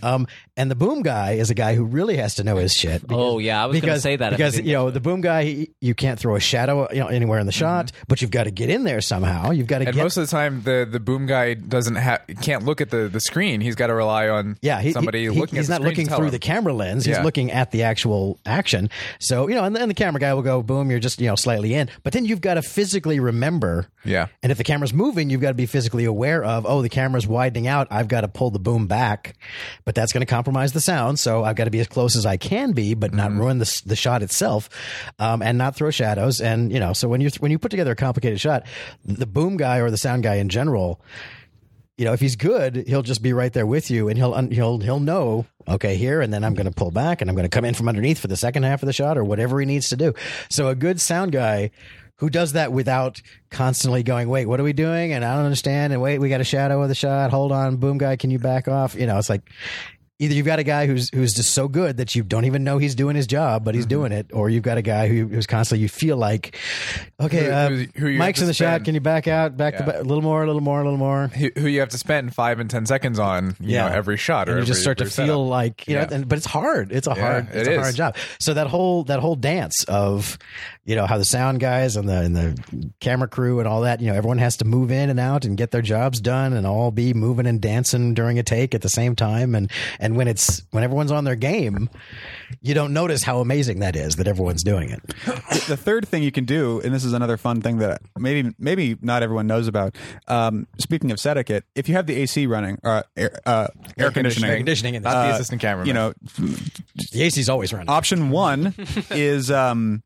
[0.01, 3.03] Um, and the boom guy is a guy who really has to know his shit.
[3.09, 6.19] Oh, yeah, I was gonna say that because you know the boom guy, you can't
[6.19, 8.83] throw a shadow you know anywhere in the shot, but you've got to get in
[8.83, 9.51] there somehow.
[9.51, 12.21] You've got to And get most of the time, the the boom guy doesn't have
[12.41, 13.61] can't look at the, the screen.
[13.61, 15.57] He's got to rely on yeah, he, somebody he, looking.
[15.57, 17.05] He's at the not looking through the camera lens.
[17.05, 17.23] He's Yeah.
[17.23, 18.89] looking at the actual action.
[19.19, 21.35] So you know, and then the camera guy will go, "Boom!" You're just you know
[21.35, 23.87] slightly in, but then you've got to physically remember.
[24.05, 24.27] Yeah.
[24.41, 27.27] And if the camera's moving, you've got to be physically aware of, oh, the camera's
[27.27, 27.87] widening out.
[27.91, 29.35] I've got to pull the boom back,
[29.83, 31.19] but that's going to compromise the sound.
[31.19, 33.39] So I've got to be as close as I can be, but not Mm-hmm.
[33.39, 34.69] ruin the the shot itself,
[35.17, 36.41] um, and not throw shadows.
[36.41, 38.65] And you know, so when you when you put together a complicated shot,
[39.03, 41.01] the boom guy or the sound guy in general
[41.99, 44.79] you know, if he's good, he'll just be right there with you, and he'll he'll
[44.79, 45.45] he'll know.
[45.67, 47.73] Okay, here, and then I'm going to pull back, and I'm going to come in
[47.73, 50.13] from underneath for the second half of the shot, or whatever he needs to do.
[50.49, 51.71] So a good sound guy
[52.15, 55.91] who does that without constantly going, "Wait, what are we doing?" and I don't understand,
[55.91, 57.31] and wait, we got a shadow of the shot.
[57.31, 58.95] Hold on, boom guy, can you back off?
[58.95, 59.41] You know, it's like
[60.19, 62.77] either you've got a guy who's who's just so good that you don't even know
[62.77, 63.89] he's doing his job, but he's Mm-hmm.
[63.89, 66.57] doing it, or you've got a guy who, who's constantly you feel like,
[67.19, 68.83] okay, Who- uh, who- who Mike's in the shot.
[68.83, 69.55] Can you back out?
[69.57, 69.83] Back Yeah.
[69.85, 71.27] the a little more, a little more, a little more.
[71.29, 74.53] who, you have to spend five and ten seconds on, you know, every shot, or
[74.57, 75.49] and you just every- start to feel setup.
[75.49, 76.01] like you know.
[76.01, 76.07] Yeah.
[76.15, 76.91] And, but it's hard.
[76.91, 77.47] It's a Yeah, hard.
[77.53, 78.15] It's it a hard job.
[78.39, 80.37] So that whole that whole dance of
[80.85, 84.01] you know how the sound guys and the and the camera crew and all that.
[84.01, 86.67] You know, everyone has to move in and out and get their jobs done and
[86.67, 89.55] all be moving and dancing during a take at the same time.
[89.55, 91.89] And and when it's when everyone's on their game,
[92.61, 95.01] you don't notice how amazing that is that everyone's doing it.
[95.67, 98.97] the third thing you can do, and this is another fun thing that maybe maybe
[99.01, 99.95] not everyone knows about.
[100.27, 103.67] Um, speaking of set etiquette, if you have the AC running, uh, air, uh,
[103.97, 106.13] air conditioning, Conditioning in not the, the uh, assistant camera, you know,
[107.11, 107.89] the AC's always running.
[107.89, 108.73] option one
[109.11, 110.03] is um,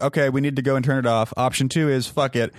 [0.00, 1.32] okay, we need to go and turn it off.
[1.36, 2.52] Option two is fuck it.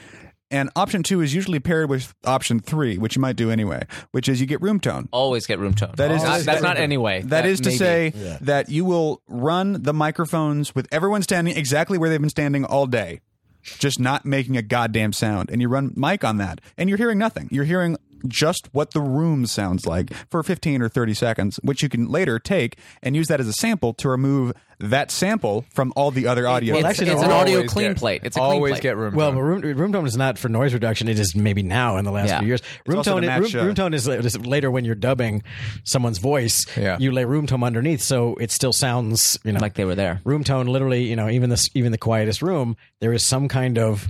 [0.50, 4.30] And option two is usually paired with option three, which you might do anyway, which
[4.30, 5.10] is you get room tone.
[5.12, 5.92] Always get room tone.
[5.98, 7.22] That is- Not- that's not anyway.
[7.24, 7.78] That is to maybe.
[7.78, 12.64] say that you will run the microphones with everyone standing exactly where they've been standing
[12.64, 13.20] all day,
[13.62, 15.50] just not making a goddamn sound.
[15.52, 17.50] And you run mic on that, and you're hearing nothing.
[17.52, 21.90] You're hearing just what the room sounds like for 15 or 30 seconds, which you
[21.90, 26.12] can later take and use that as a sample to remove that sample from all
[26.12, 26.76] the other audio.
[26.76, 28.22] It's, actually, it's no, an audio clean get- plate.
[28.24, 28.84] It's a clean always plate.
[28.84, 29.16] get room.
[29.16, 29.36] Well, tone.
[29.36, 31.08] but room, room tone is not for noise reduction.
[31.08, 32.40] It is maybe now in the last Yeah.
[32.40, 32.62] few years.
[32.86, 35.42] Room tone, to room, uh, room tone is, is later when you're dubbing
[35.84, 36.66] someone's voice.
[36.78, 36.98] Yeah.
[37.00, 40.22] You lay room tone underneath, so it still sounds you know like they were there.
[40.24, 40.68] room tone.
[40.68, 44.08] Literally, you know, even the even the quietest room, there is some kind of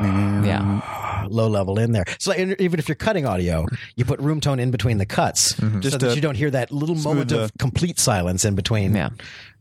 [0.00, 1.26] Yeah.
[1.28, 2.04] low level in there.
[2.18, 3.66] So even if you're cutting audio,
[3.96, 5.80] you put room tone in between the cuts, mm-hmm.
[5.80, 8.54] Just so that uh, you don't hear that little moment the- of complete silence in
[8.54, 8.94] between.
[8.94, 9.10] Yeah.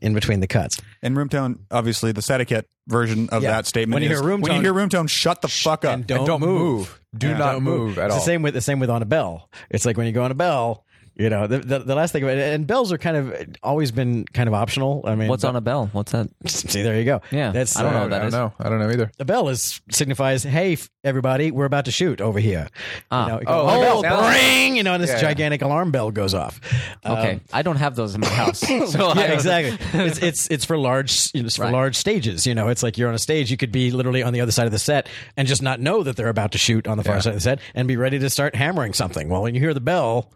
[0.02, 0.80] In between the cuts.
[1.02, 3.52] and room tone, obviously, the etiquette version of Yeah.
[3.52, 5.42] that statement When you is hear room tone, when you tone- hear room tone, shut
[5.42, 5.94] the fuck up.
[5.94, 6.60] and don't, And don't move.
[6.62, 7.00] move.
[7.18, 8.20] Do not move at it's all.
[8.20, 9.50] the same with the same with on a bell.
[9.70, 10.86] It's like when you go on a bell,
[11.20, 13.92] you know, the, the, the last thing about it, and bells are kind of always
[13.92, 15.04] been kind of optional.
[15.06, 15.90] I mean, What's on a bell?
[15.92, 16.30] What's that?
[16.48, 17.22] See, there you go.
[17.30, 18.54] Yeah, that's I don't know uh, what that I don't know.
[18.60, 19.12] I don't know either.
[19.18, 22.70] The bell is signifies, hey, f- everybody, we're about to shoot over here.
[23.12, 23.26] Ah.
[23.26, 25.18] You know, you go, Oh, on oh, bell, sounds- bring, you know, and this Yeah,
[25.18, 25.22] yeah.
[25.22, 26.60] gigantic alarm bell goes off.
[27.06, 28.60] Okay, Um, I don't have those in my house.
[28.90, 29.78] So yeah, exactly.
[30.06, 31.74] It's it's it's for large you know, it's for Right.
[31.74, 32.48] large stages.
[32.48, 33.52] You know, it's like you're on a stage.
[33.52, 36.02] You could be literally on the other side of the set and just not know
[36.04, 37.22] that they're about to shoot on the far Yeah.
[37.22, 39.28] side of the set and be ready to start hammering something.
[39.30, 40.32] Well, when you hear the bell,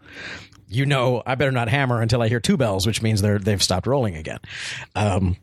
[0.68, 3.62] you know I better not hammer until I hear two bells, which means they're they've
[3.62, 4.38] stopped rolling again.
[4.94, 5.36] Um,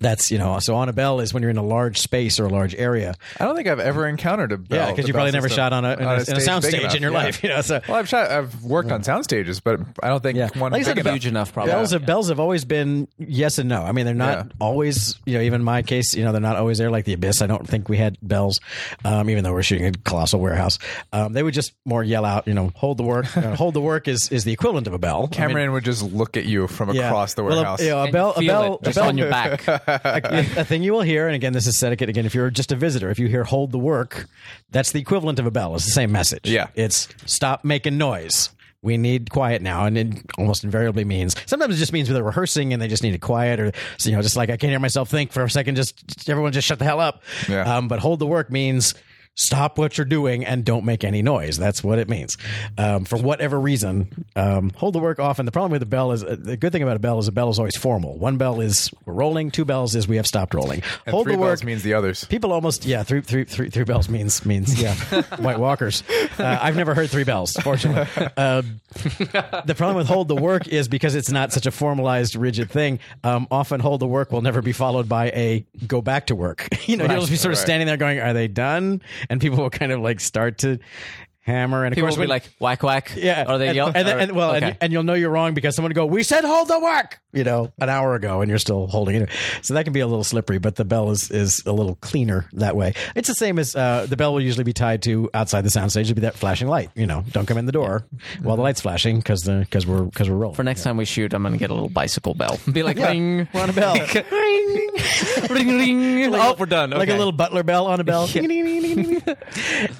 [0.00, 2.44] that's you know so on a bell is when you're in a large space or
[2.46, 3.14] a large area.
[3.40, 4.78] I don't think I've ever encountered a bell.
[4.78, 6.64] yeah, because you probably never system shot on a, in a, in a stage sound
[6.64, 6.94] stage enough.
[6.96, 7.18] in your Yeah.
[7.18, 7.42] life.
[7.42, 8.30] You know, so Well, I've shot.
[8.30, 10.48] I've worked on sound stages, but I don't think Yeah.
[10.58, 11.14] one Like I said, big enough.
[11.14, 11.72] huge enough, probably.
[11.72, 13.82] Bells have bells have always been yes and no.
[13.82, 14.52] I mean, they're not Yeah.
[14.60, 15.18] always.
[15.26, 16.90] You know, even in my case, you know, they're not always there.
[16.90, 18.60] Like the Abyss, I don't think we had bells,
[19.04, 20.78] um, even though we're shooting a colossal warehouse.
[21.12, 23.34] Um, they would just more yell out, you know, hold the work.
[23.36, 25.18] Uh, hold the work is is the equivalent of a bell.
[25.18, 27.06] I mean, Cameron would just look at you from yeah.
[27.08, 27.80] across the Well, warehouse.
[27.80, 29.64] a, you know, a bell, a bell, it a just bell on your back.
[29.86, 32.08] A, a thing you will hear, and again, this is etiquette.
[32.08, 34.26] Again, if you're just a visitor, if you hear "hold the work,"
[34.70, 35.74] that's the equivalent of a bell.
[35.74, 36.48] It's the same message.
[36.48, 36.68] Yeah.
[36.74, 38.50] it's stop making noise.
[38.82, 41.34] We need quiet now, and it almost invariably means.
[41.46, 44.36] Sometimes it just means they're rehearsing and they just needed quiet, or you know, just
[44.36, 45.74] like I can't hear myself think for a second.
[45.74, 47.22] Just everyone, just shut the hell up.
[47.48, 47.76] Yeah.
[47.76, 48.94] Um, but hold the work means
[49.36, 51.56] stop what you're doing and don't make any noise.
[51.58, 52.36] That's what it means.
[52.78, 55.38] Um, for whatever reason, um, hold the work off.
[55.38, 57.28] And the problem with the bell is uh, the good thing about a bell is
[57.28, 58.18] a bell is always formal.
[58.18, 59.50] One bell is we're rolling.
[59.50, 60.82] Two bells is we have stopped rolling.
[61.04, 62.24] and hold three the work bells means the others.
[62.24, 64.94] People almost yeah three three three three bells means means yeah
[65.38, 66.02] White Walkers.
[66.38, 67.52] Uh, I've never heard three bells.
[67.52, 68.80] Fortunately, um,
[69.66, 72.98] the problem with hold the work is because it's not such a formalized rigid thing.
[73.22, 76.68] Um, often hold the work will never be followed by a go back to work.
[76.86, 77.64] you know, you'll just be sort of right.
[77.64, 80.78] standing there going, "Are they done?" And people will kind of like start to
[81.40, 81.84] hammer.
[81.84, 83.12] And of People course, will be when- like whack whack.
[83.16, 83.86] yeah, Or they and, yell.
[83.94, 84.66] and, then- and- well, okay.
[84.66, 87.20] and, and you'll know you're wrong because someone will go, "We said hold the work,"
[87.32, 89.28] you know, an hour ago, and you're still holding it.
[89.62, 92.46] So that can be a little slippery, but the bell is is a little cleaner
[92.54, 92.94] that way.
[93.14, 96.00] It's the same as uh, the bell will usually be tied to outside the soundstage.
[96.02, 96.90] It'll be that flashing light.
[96.96, 98.04] You know, don't come in the door
[98.42, 100.56] while the light's flashing because the because we're because we're rolling.
[100.56, 102.58] For next time we shoot, I'm gonna get a little bicycle bell.
[102.72, 103.94] Be like ring, we're on a bell,
[104.66, 106.34] ring, ring, ring.
[106.34, 106.90] oh, we're done.
[106.90, 108.26] like a little butler bell on a bell.
[108.32, 109.36] the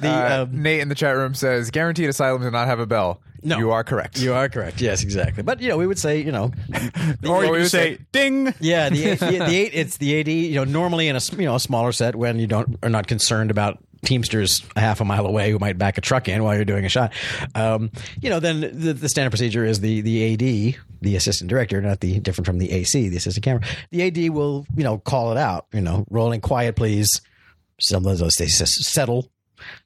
[0.03, 3.21] Uh, um, Nate in the chat room says, "Guaranteed asylum does not have a bell."
[3.43, 3.59] No.
[3.59, 4.19] you are correct.
[4.19, 4.81] you are correct.
[4.81, 5.45] Yes, exactly.
[5.45, 6.51] But you know, we would say you know
[7.29, 9.71] or you we would say, "Ding." Yeah, the the, the eight.
[9.73, 10.29] It's the AD.
[10.29, 13.07] You know, normally in a you know a smaller set when you don't are not
[13.07, 16.55] concerned about teamsters a half a mile away who might back a truck in while
[16.55, 17.13] you're doing a shot.
[17.55, 21.81] Um, you know, then the, the standard procedure is the the AD, the assistant director,
[21.81, 23.63] not the different from the AC, the assistant camera.
[23.91, 25.67] The AD will you know call it out.
[25.73, 27.21] You know, rolling quiet, please.
[27.81, 29.31] Some of those they settle.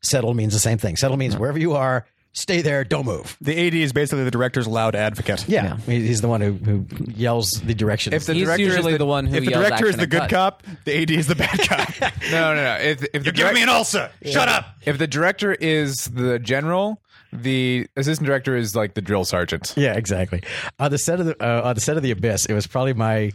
[0.03, 0.96] Settle means the same thing.
[0.96, 2.07] Settle means wherever you are.
[2.32, 3.36] Stay there, don't move.
[3.40, 5.48] The AD is basically the director's loud advocate.
[5.48, 8.14] Yeah, he- he's the one who, who yells the directions.
[8.14, 9.94] If the He's director is usually the- the, one who If the yells director is
[9.94, 10.30] action the and good cut.
[10.30, 12.12] cop, the AD is the bad cop.
[12.30, 12.74] No, no, no.
[12.80, 14.10] If, if the You're giving direct- me an ulcer.
[14.24, 14.66] Shut up.
[14.84, 17.00] if the director is the general,
[17.32, 19.74] the assistant director is like the drill sergeant.
[19.76, 20.42] Yeah, exactly.
[20.78, 22.92] On the set of the uh, on the set of the Abyss, it was probably
[22.94, 23.32] my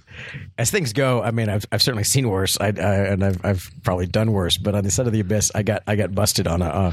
[0.57, 1.21] as things go.
[1.21, 4.57] I mean, I've, I've certainly seen worse, I, I, and I've, I've probably done worse.
[4.57, 6.91] But on the set of the Abyss, I got I got busted on a uh,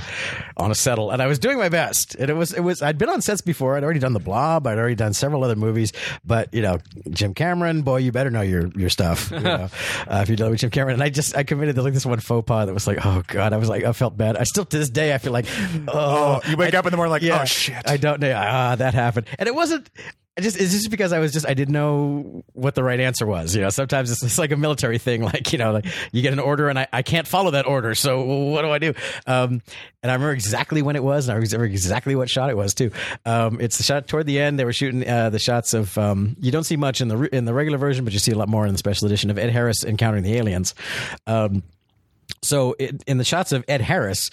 [0.56, 2.14] on a settle, and I was doing my best.
[2.14, 3.76] And it was it was I'd been on sets before.
[3.76, 4.66] I'd already done The Blob.
[4.66, 5.92] I'd already done several other movies.
[6.24, 6.78] But you know,
[7.10, 9.30] Jim Cameron, boy, you better know your your stuff.
[9.30, 9.68] You know,
[10.08, 12.06] uh, if you're deal with Jim Cameron, and I just I committed to like this
[12.06, 14.36] one faux pas that was like, oh god, I was like I felt bad.
[14.36, 15.46] I still to this day I feel like,
[15.88, 17.82] oh, you wake I- up in the morning like, yeah, oh shit.
[17.88, 18.34] I don't know.
[18.36, 19.88] Ah, that happened, and it wasn't.
[20.36, 23.26] I just it's just because I was just I didn't know what the right answer
[23.26, 23.54] was.
[23.54, 25.22] You know, sometimes it's, it's like a military thing.
[25.32, 27.94] Like you know, like you get an order and I, I can't follow that order.
[27.94, 28.92] So what do I do?
[29.26, 29.62] Um,
[30.02, 32.74] and I remember exactly when it was, and I remember exactly what shot it was
[32.74, 32.90] too.
[33.24, 34.58] Um, it's the shot toward the end.
[34.58, 37.44] They were shooting uh, the shots of um, you don't see much in the in
[37.44, 39.50] the regular version, but you see a lot more in the special edition of Ed
[39.50, 40.74] Harris encountering the aliens.
[41.26, 41.62] Um,
[42.42, 44.30] so in, in the shots of Ed Harris,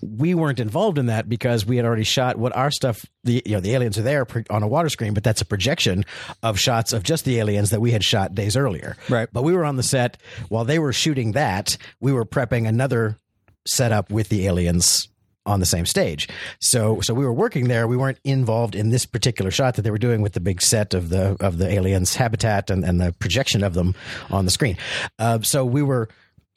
[0.00, 3.04] we weren't involved in that because we had already shot what our stuff.
[3.24, 6.04] The you know the aliens are there on a water screen, but that's a projection
[6.42, 8.96] of shots of just the aliens that we had shot days earlier.
[9.08, 9.28] Right.
[9.32, 10.18] But we were on the set
[10.48, 11.76] while they were shooting that.
[12.00, 13.16] We were prepping another
[13.66, 15.08] setup with the aliens
[15.44, 16.28] on the same stage.
[16.60, 17.88] So so we were working there.
[17.88, 20.94] We weren't involved in this particular shot that they were doing with the big set
[20.94, 23.96] of the of the aliens habitat and, and the projection of them
[24.30, 24.76] on the screen.
[25.18, 26.08] Uh, so we were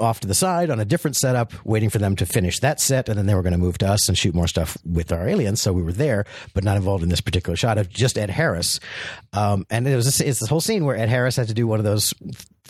[0.02, 3.08] off to the side on a different setup, waiting for them to finish that set,
[3.08, 5.28] and then they were going to move to us and shoot more stuff with our
[5.28, 5.62] aliens.
[5.62, 8.80] So we were there, but not involved in this particular shot of just Ed Harris.
[9.34, 11.68] Um, and it was this, it's this whole scene where Ed Harris had to do
[11.68, 12.14] one of those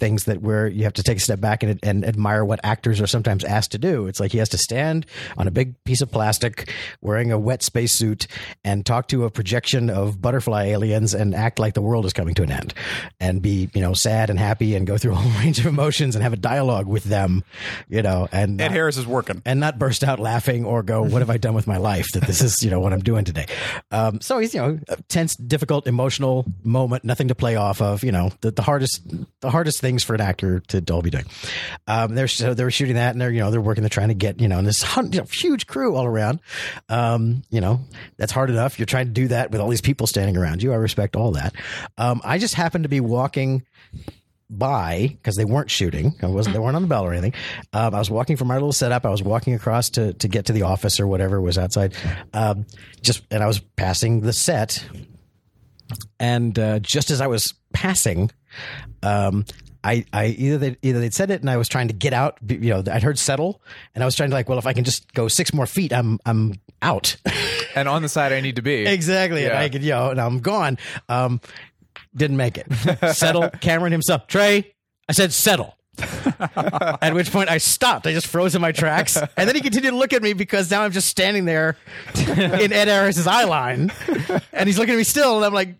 [0.01, 2.99] things that where you have to take a step back and, and admire what actors
[2.99, 4.07] are sometimes asked to do.
[4.07, 5.05] It's like he has to stand
[5.37, 8.25] on a big piece of plastic, wearing a wet spacesuit,
[8.65, 12.33] and talk to a projection of butterfly aliens and act like the world is coming
[12.33, 12.73] to an end,
[13.19, 16.15] and be you know sad and happy and go through a whole range of emotions
[16.15, 17.43] and have a dialogue with them,
[17.87, 19.43] you know, and Ed not- Harris is working.
[19.45, 22.07] and not burst out laughing or go, "What have I done with my life?
[22.13, 23.45] That this is, you know, what I'm doing today."
[23.91, 28.03] Um, so he's, you know, a tense, difficult, emotional moment, nothing to play off of.
[28.03, 29.01] You know, the, the hardest,
[29.41, 31.25] the hardest things for an actor to all be doing.
[31.85, 34.07] Um, they're so they were shooting that, and they're, you know, they're working, they're trying
[34.07, 36.39] to get, you know, and this you know, huge crew all around.
[36.87, 37.81] Um, you know,
[38.17, 38.79] that's hard enough.
[38.79, 40.71] You're trying to do that with all these people standing around you.
[40.71, 41.53] I respect all that.
[41.97, 43.65] Um, I just happened to be walking
[44.49, 46.13] by because they weren't shooting.
[46.21, 46.53] I wasn't.
[46.53, 47.33] They weren't on the bell or anything.
[47.73, 49.05] Um, I was walking from our little setup.
[49.05, 51.95] I was walking across to to get to the office or whatever was outside.
[52.33, 52.65] Um,
[53.01, 54.85] just and I was passing the set,
[56.17, 58.31] and uh, just as I was passing,
[59.03, 59.45] um,
[59.83, 62.37] I, I either they either they'd said it and I was trying to get out.
[62.47, 63.61] You know, I'd heard settle,
[63.95, 65.93] and I was trying to like, well, if I can just go six more feet,
[65.93, 67.15] I'm I'm out.
[67.73, 68.85] And on the side I need to be.
[68.85, 69.45] Exactly.
[69.45, 70.77] And I could, you know, and I'm gone.
[71.07, 71.39] Um,
[72.13, 72.67] didn't make it.
[73.15, 73.49] Settle.
[73.49, 74.27] Cameron himself.
[74.27, 74.73] Trey,
[75.07, 75.77] I said settle.
[75.97, 78.07] at which point I stopped.
[78.07, 79.15] I just froze in my tracks.
[79.15, 81.77] And then he continued to look at me because now I'm just standing there
[82.17, 83.91] in Ed Harris's eye line.
[84.51, 85.37] And he's looking at me still.
[85.37, 85.75] And I'm like,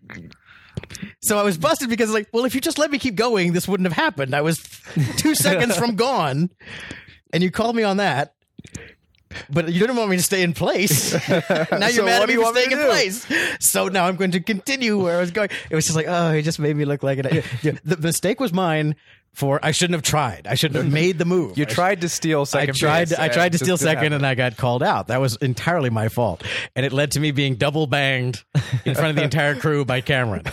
[1.22, 3.68] so I was busted because like, well, if you just let me keep going, this
[3.68, 4.36] wouldn't have happened.
[4.36, 4.60] I was
[5.18, 6.50] two seconds from gone.
[7.34, 8.34] And you called me on that.
[9.50, 11.14] But you didn't want me to stay in place.
[11.30, 13.26] now you're So mad at me for staying in place.
[13.60, 15.50] So now I'm going to continue where I was going.
[15.70, 17.46] It was just like, oh, he just made me look like it.
[17.64, 18.96] Yeah, The mistake was mine
[19.34, 20.48] for I shouldn't have tried.
[20.48, 21.58] I shouldn't have made the move.
[21.58, 22.62] You I tried to steal second.
[22.62, 23.10] I second tried.
[23.10, 24.14] base I tried to steal second, happen.
[24.14, 25.08] and I got called out.
[25.08, 26.44] That was entirely my fault,
[26.76, 28.44] and it led to me being double banged
[28.86, 30.44] in front of the entire crew by Cameron.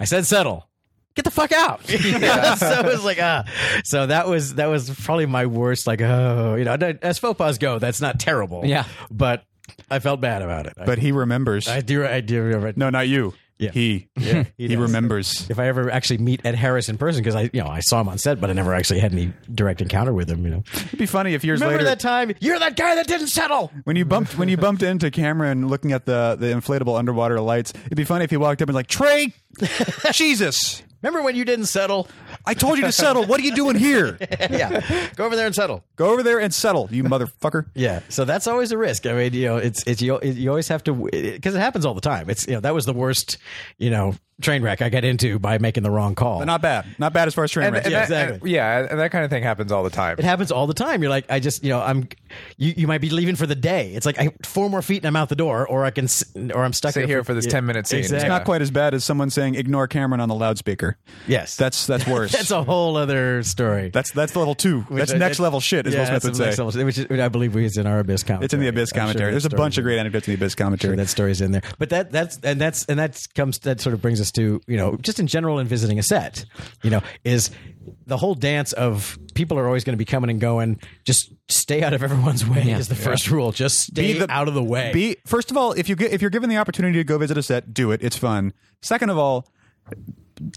[0.00, 0.68] I said, "Settle."
[1.14, 1.82] Get the fuck out!
[1.86, 3.44] so it was like, ah.
[3.84, 5.86] So that was that was probably my worst.
[5.86, 8.66] Like, oh, you know, as faux pas go, that's not terrible.
[8.66, 8.84] Yeah.
[9.10, 9.44] but
[9.90, 10.74] I felt bad about it.
[10.76, 11.68] But he remembers.
[11.68, 12.04] I, I do.
[12.06, 12.42] I do.
[12.42, 12.74] remember.
[12.76, 13.32] no, not you.
[13.58, 13.70] Yeah.
[13.70, 14.08] He.
[14.16, 15.48] he he, remembers.
[15.48, 18.00] If I ever actually meet Ed Harris in person, because I, you know, I saw
[18.00, 20.44] him on set, but I never actually had any direct encounter with him.
[20.44, 22.32] You know, It'd be funny if years remember later that time?
[22.40, 23.72] You're that guy that didn't settle.
[23.84, 27.72] when you bumped when you bumped into Cameron looking at the the inflatable underwater lights.
[27.86, 29.32] It'd be funny if he walked up and was like Trey,
[30.12, 32.08] Jesus, Remember when you didn't settle?
[32.44, 33.24] I told you to settle.
[33.26, 34.16] What are you doing here?
[34.50, 35.84] yeah, go over there and settle.
[35.96, 37.66] Go over there and settle, you motherfucker.
[37.74, 39.06] Yeah, so that's always a risk.
[39.06, 41.94] I mean, you know, it's it's you, you always have to because it happens all
[41.94, 42.30] the time.
[42.30, 43.36] It's you know that was the worst
[43.78, 46.44] you know train wreck I got into by making the wrong call.
[46.44, 46.84] Not bad.
[46.98, 47.88] Not bad as far as train and, wrecks.
[47.88, 48.38] Yeah, exactly.
[48.40, 50.16] and- yeah, and that kind of thing happens all the time.
[50.18, 51.00] it happens all the time.
[51.02, 52.08] You're like, I just you know I'm
[52.58, 53.92] you, you might be leaving for the day.
[53.94, 56.06] It's like I four more feet and I'm out the door, or I can,
[56.54, 58.00] or I'm stuck Stay here for this 10 minute scene.
[58.00, 58.18] Exactly.
[58.18, 60.98] It's not quite as bad as someone saying ignore Cameron on the loudspeaker.
[61.26, 62.32] Yes, That's that's worse.
[62.32, 63.90] that's a whole other story.
[63.90, 64.84] that's that's level two.
[64.90, 66.62] That's Which- next it- level shit, Is yeah, Will Smith that's would say.
[66.62, 68.44] level- which is, I believe is in our abyss commentary.
[68.44, 69.30] It's in the Abyss I'm sure commentary.
[69.30, 70.96] There's a bunch of great anecdotes in the Abyss sure commentary.
[70.96, 71.62] that story's in there.
[71.78, 74.76] But that that's and that's and that comes that sort of brings us to you
[74.76, 76.44] know just in general in visiting a set,
[76.82, 77.50] you know, is
[78.06, 80.80] the whole dance of people are always going to be coming and going.
[81.04, 82.78] Just stay out of everyone's way Yeah.
[82.78, 83.52] is the first rule.
[83.52, 84.90] Just stay Be the- out of the way.
[84.92, 87.36] Be first of all, if you get, if you're given the opportunity to go visit
[87.38, 88.02] a set, do it.
[88.02, 88.52] It's fun.
[88.82, 89.48] Second of all,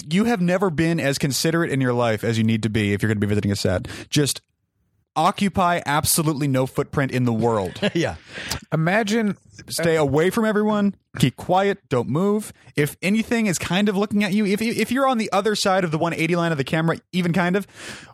[0.10, 3.02] you have never been as considerate in your life as you need to be if
[3.02, 3.88] you're going to be visiting a set.
[4.10, 4.42] Just
[5.20, 7.80] occupy absolutely no footprint in the world.
[7.94, 8.16] yeah,
[8.72, 9.36] Imagine
[9.68, 10.96] Stay uh, away from everyone.
[11.18, 11.80] Keep quiet.
[11.90, 12.54] Don't move.
[12.76, 15.84] If anything is kind of looking at you, if if you're on the other side
[15.84, 17.68] of the 180 line of the camera, even kind of,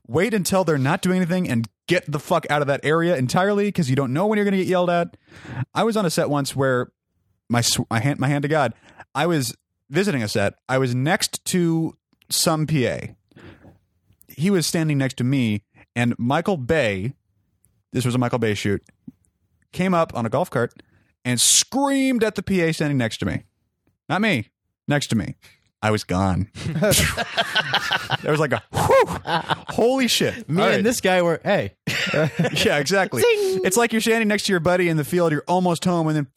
[0.07, 3.65] wait until they're not doing anything and get the fuck out of that area entirely
[3.65, 5.15] because you don't know when you're going to get yelled at.
[5.73, 6.91] I was on a set once where
[7.49, 8.73] my sw- my hand my hand to God,
[9.13, 9.55] I was
[9.89, 10.55] visiting a set.
[10.67, 11.95] I was next to
[12.29, 12.99] some PA.
[14.27, 15.61] He was standing next to me,
[15.95, 17.13] and Michael Bay.
[17.93, 18.83] This was a Michael Bay shoot.
[19.71, 20.73] Came up on a golf cart
[21.23, 23.43] and screamed at the PA standing next to me.
[24.09, 24.49] Not me,
[24.87, 25.35] next to me.
[25.81, 26.49] I was gone.
[26.65, 29.05] there was like a whew,
[29.69, 30.49] holy shit.
[30.49, 30.77] me All right.
[30.77, 31.73] and this guy were hey.
[32.13, 33.21] Yeah, exactly.
[33.25, 36.15] It's like you're standing next to your buddy in the field, you're almost home, and
[36.15, 36.27] then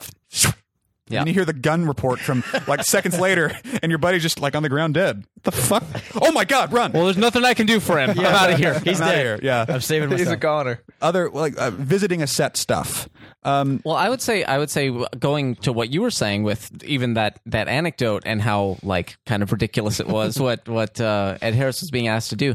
[1.08, 1.20] Yeah.
[1.20, 4.54] and you hear the gun report from like seconds later, and your buddy's just like
[4.54, 5.24] on the ground dead.
[5.42, 5.84] the fuck?
[6.20, 6.92] Oh my god, run!
[6.92, 8.10] Well, there's nothing I can do for him.
[8.10, 8.78] I'm out of here.
[8.80, 9.24] He's I'm outta dead.
[9.24, 9.40] here.
[9.42, 9.64] Yeah.
[9.68, 10.80] I'm saving he's a goner.
[11.00, 13.08] Other like uh, visiting a set stuff.
[13.44, 16.82] Um, Well, I would say I would say going to what you were saying with
[16.84, 21.38] even that that anecdote and how like kind of ridiculous it was what what uh,
[21.40, 22.54] Ed Harris was being asked to do.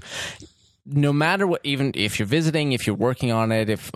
[0.85, 3.89] No matter what, even if you're visiting, if you're working on it, if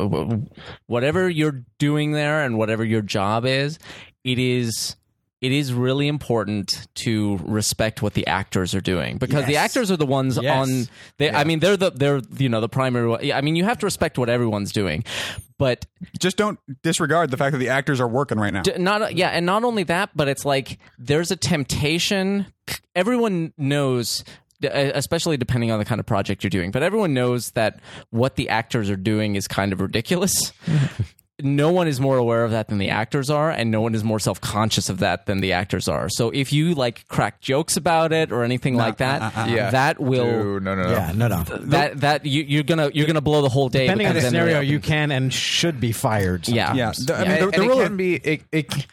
[0.88, 3.78] whatever you're doing there and whatever your job is,
[4.24, 4.96] it is
[5.40, 9.98] it is really important to respect what the actors are doing because the actors are
[9.98, 10.68] the ones Yes.
[10.68, 10.88] on.
[11.18, 13.32] They, I mean, they're the they're you know the primary.
[13.32, 15.04] I mean, you have to respect what everyone's doing,
[15.60, 15.86] but
[16.18, 18.64] just don't disregard the fact that the actors are working right now.
[18.80, 22.48] Not yeah and not only that but it's like there's a temptation
[22.96, 24.24] everyone knows
[24.64, 28.50] especially depending on the kind of project you're doing but everyone knows that what the
[28.50, 30.52] actors are doing is kind of ridiculous
[31.44, 34.04] no one is more aware of that than the actors are and no one is
[34.04, 38.12] more self-conscious of that than the actors are so if you like crack jokes about
[38.12, 40.90] it or anything like that Yeah, that will Dude, no, no, no.
[40.92, 41.44] yeah, no, no.
[41.44, 44.62] that that you, you're gonna you're gonna blow the whole day Depending on the scenario,
[44.62, 46.48] you can and should be fired.
[46.48, 47.38] yeah yeah, the- I mean, Yeah.
[47.38, 48.86] the, and the it rule can be it, it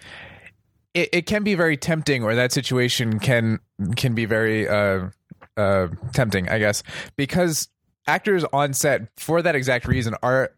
[0.93, 3.59] it it can be very tempting, or that situation can
[3.97, 5.09] can be very uh,
[5.57, 6.83] uh, tempting, I guess,
[7.17, 7.69] because
[8.07, 10.53] actors on set for that exact reason are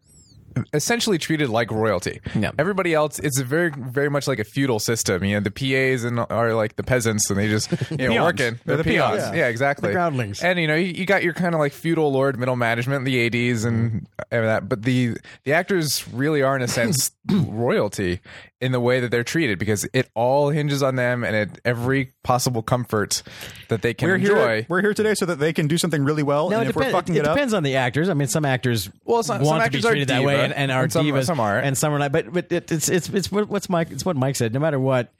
[0.73, 2.19] essentially treated like royalty.
[2.35, 2.51] Yeah.
[2.57, 5.23] Everybody else, it's a very very much like a feudal system.
[5.23, 8.59] You know, the PAs and are like the peasants, and they just you know working.
[8.65, 9.21] They're They're, the peons.
[9.21, 9.35] peons.
[9.35, 9.47] Yeah.
[9.47, 9.89] exactly.
[9.89, 10.41] The groundlings.
[10.43, 13.03] And you know, you, you got your kind of like feudal lord middle management in
[13.05, 18.19] the ADs and, and that, but the the actors really are in a sense royalty
[18.59, 22.11] in the way that they're treated because it all hinges on them and it, every
[22.23, 23.21] possible comfort
[23.69, 24.55] that they can we're enjoy.
[24.55, 24.65] here.
[24.67, 26.49] We're here today so that they can do something really well.
[26.49, 26.97] No, and it, if we're depends.
[26.97, 28.09] fucking it it, up, depends on the actors.
[28.09, 30.33] I mean, some actors Well, some- want some to be actors are treated that way
[30.33, 31.67] diva, and, and are and some- divas, some aren't.
[31.67, 32.11] and some are not.
[32.11, 33.91] But but it, it's it's it's what- what's Mike.
[33.91, 34.53] It's what Mike said.
[34.53, 35.13] No matter what,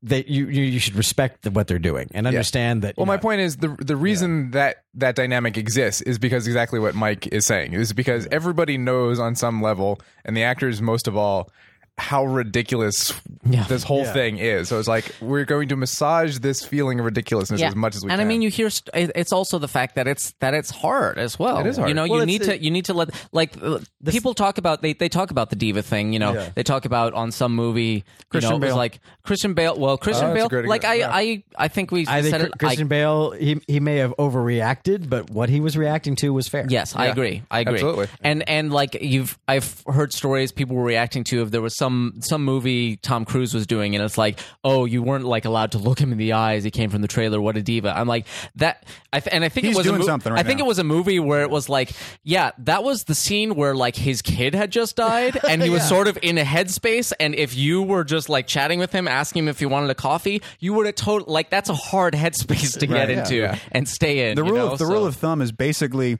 [0.00, 2.96] they you you, you should respect the, what they're doing and understand that.
[2.96, 6.78] Well, you my point is the the reason that that dynamic exists is because exactly
[6.78, 11.08] what Mike is saying is because everybody knows on some level, and the actors most
[11.08, 11.50] of all,
[11.98, 13.12] how ridiculous
[13.48, 13.64] Yeah.
[13.64, 14.12] this whole Yeah.
[14.12, 14.68] thing is.
[14.68, 18.06] So it's like we're going to massage this feeling of ridiculousness as much as we
[18.10, 18.20] and can.
[18.20, 21.18] And I mean, you hear st- it's also the fact that it's that it's hard
[21.18, 21.58] as well.
[21.58, 21.88] It is hard.
[21.88, 24.58] You know, Well, you it's- need to you need to let like uh, people talk
[24.58, 26.12] about they they talk about the diva thing.
[26.12, 26.48] You know, Yeah.
[26.54, 28.04] they talk about on some movie.
[28.30, 28.76] Christian you know, Bale.
[28.76, 29.76] like Christian Bale.
[29.78, 30.66] Well, Christian Oh, Bale.
[30.66, 31.16] Like I, example.
[31.18, 32.52] I I think we I think said Chr- it.
[32.54, 36.48] I- Christian Bale he he may have overreacted, but what he was reacting to was
[36.48, 36.66] fair.
[36.68, 37.42] Yes, I agree.
[37.50, 37.74] I agree.
[37.74, 38.06] Absolutely.
[38.22, 41.87] And and like you've I've heard stories people were reacting to if there was some
[42.20, 45.78] some movie Tom Cruise was doing and it's like, "Oh, you weren't like allowed to
[45.78, 46.64] look him in the eyes.
[46.64, 47.40] He came from the trailer.
[47.40, 49.96] What a diva." I'm like, that I th- and I think He's it was doing
[49.96, 50.64] a mo- something right I think now.
[50.64, 53.96] it was a movie where it was like, yeah, that was the scene where like
[53.96, 57.56] his kid had just died and he was sort of in a headspace and if
[57.56, 60.72] you were just like chatting with him asking him if he wanted a coffee, you
[60.74, 63.58] would have told like that's a hard headspace to get Right, yeah, into yeah.
[63.72, 64.36] and stay in.
[64.36, 64.72] the you rule know?
[64.72, 66.18] of the So- rule of thumb is basically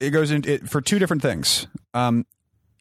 [0.00, 1.66] it goes in it, for two different things.
[1.94, 2.26] Um,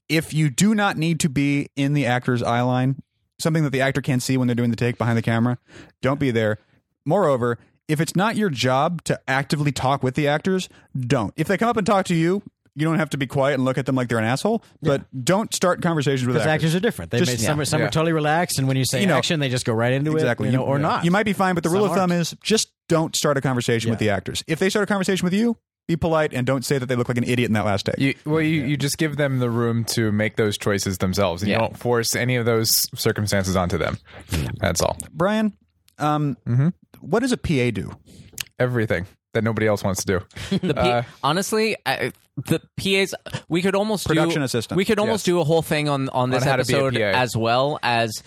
[0.09, 3.01] if you do not need to be in the actor's eye line,
[3.39, 5.57] something that the actor can't see when they're doing the take behind the camera,
[6.01, 6.57] don't be there.
[7.05, 11.33] Moreover, if it's not your job to actively talk with the actors, don't.
[11.35, 12.41] If they come up and talk to you,
[12.75, 14.63] you don't have to be quiet and look at them like they're an asshole.
[14.81, 16.71] But don't start conversations with Because actors.
[16.71, 17.11] actors are different.
[17.11, 17.61] They Just- may, some, yeah.
[17.61, 17.87] are, some Yeah.
[17.87, 20.11] are totally relaxed, and when you say You know, action, they just go right into
[20.13, 21.05] exactly, it, you know, or not.
[21.05, 22.21] You might be fine, but the rule of thumb aren't.
[22.21, 24.43] is just don't start a conversation with the actors.
[24.47, 25.57] If they start a conversation with you,
[25.87, 27.97] be polite and don't say that they look like an idiot in that last take.
[27.97, 31.49] You, well, you, you just give them the room to make those choices themselves, and
[31.49, 31.55] Yeah.
[31.57, 33.97] you don't force any of those circumstances onto them.
[34.59, 34.97] That's all.
[35.11, 35.53] Brian,
[35.99, 36.69] um, Mm-hmm.
[37.01, 37.91] what does a PA do?
[38.59, 40.57] Everything that nobody else wants to do.
[40.67, 43.13] The P- Uh, honestly, I, the PAs
[43.49, 44.77] we could almost Production do, assistant.
[44.77, 45.33] We could almost Yes.
[45.33, 47.79] do a whole thing on on this On how to be a episode as well
[47.83, 48.23] as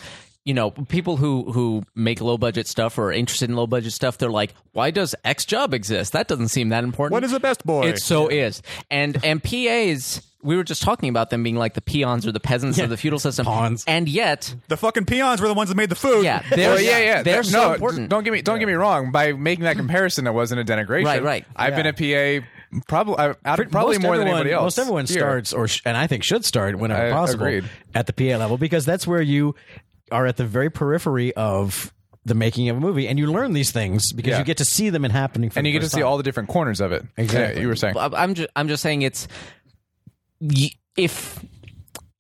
[0.47, 3.93] you know people who who make low budget stuff or are interested in low budget
[3.93, 4.17] stuff.
[4.17, 6.13] They're like, why does X job exist?
[6.15, 7.13] That doesn't seem that important.
[7.13, 7.89] What is the best boy?
[7.89, 10.23] It so is, and and PAs.
[10.43, 12.97] We were just talking about them being like the peons or the peasants of the
[12.97, 13.83] feudal system, Pawns.
[13.89, 16.25] and yet, the fucking peons were the ones that made the food.
[16.25, 17.23] yeah, they're Well, yeah, yeah.
[17.25, 18.11] they're Th- so no, important.
[18.11, 19.11] Don't get me don't get me wrong.
[19.11, 21.05] By making that comparison, it wasn't a denigration.
[21.05, 21.45] Right, right.
[21.57, 21.93] I've been a
[22.41, 22.47] PA
[22.87, 24.63] probably uh, out of, probably most more than anybody else.
[24.63, 25.19] Most everyone here.
[25.19, 27.65] starts, or sh- and I think should start whenever I possible agreed.
[27.95, 29.57] at the PA level because that's where you
[30.13, 31.93] are at the very periphery of
[32.25, 34.39] the making of a movie, and you learn these things because Yeah.
[34.39, 36.01] you get to see them in happening, for and the you get to first see
[36.01, 36.09] time.
[36.09, 37.05] all the different corners of it.
[37.17, 37.57] Exactly.
[37.57, 37.97] Yeah, you were saying.
[37.97, 39.29] I- I'm just I'm just saying it's
[40.41, 41.45] y- if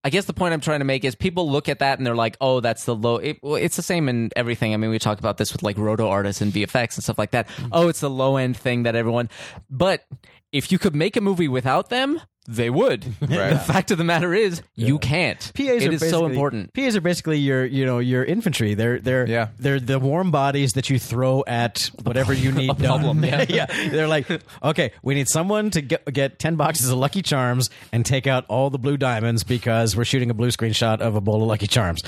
[0.04, 2.14] I guess the point I'm trying to make is people look at that and they're
[2.14, 3.16] like, oh, that's the low.
[3.16, 4.72] It, well, it's the same in everything.
[4.72, 7.32] I mean, we talk about this with like roto artists and VFX and stuff like
[7.32, 7.48] that.
[7.48, 7.70] Mm.
[7.72, 9.28] Oh, it's the low end thing that everyone.
[9.68, 10.04] But
[10.52, 13.04] if you could make a movie without them, they would.
[13.26, 13.50] Right.
[13.50, 15.38] The fact of the matter is, you can't.
[15.54, 16.72] PAs it are is so basically- important.
[16.74, 18.74] PAs are basically your, you know, your infantry.
[18.74, 19.48] They're they're Yeah.
[19.58, 23.00] they're the warm bodies that you throw at whatever you need done.
[23.00, 23.44] problem, yeah.
[23.48, 23.66] yeah.
[23.90, 24.26] They're like,
[24.62, 28.44] okay, we need someone to get get ten boxes of Lucky Charms and take out
[28.48, 31.48] all the blue diamonds because we're shooting a blue screen shot of a bowl of
[31.48, 32.02] Lucky Charms.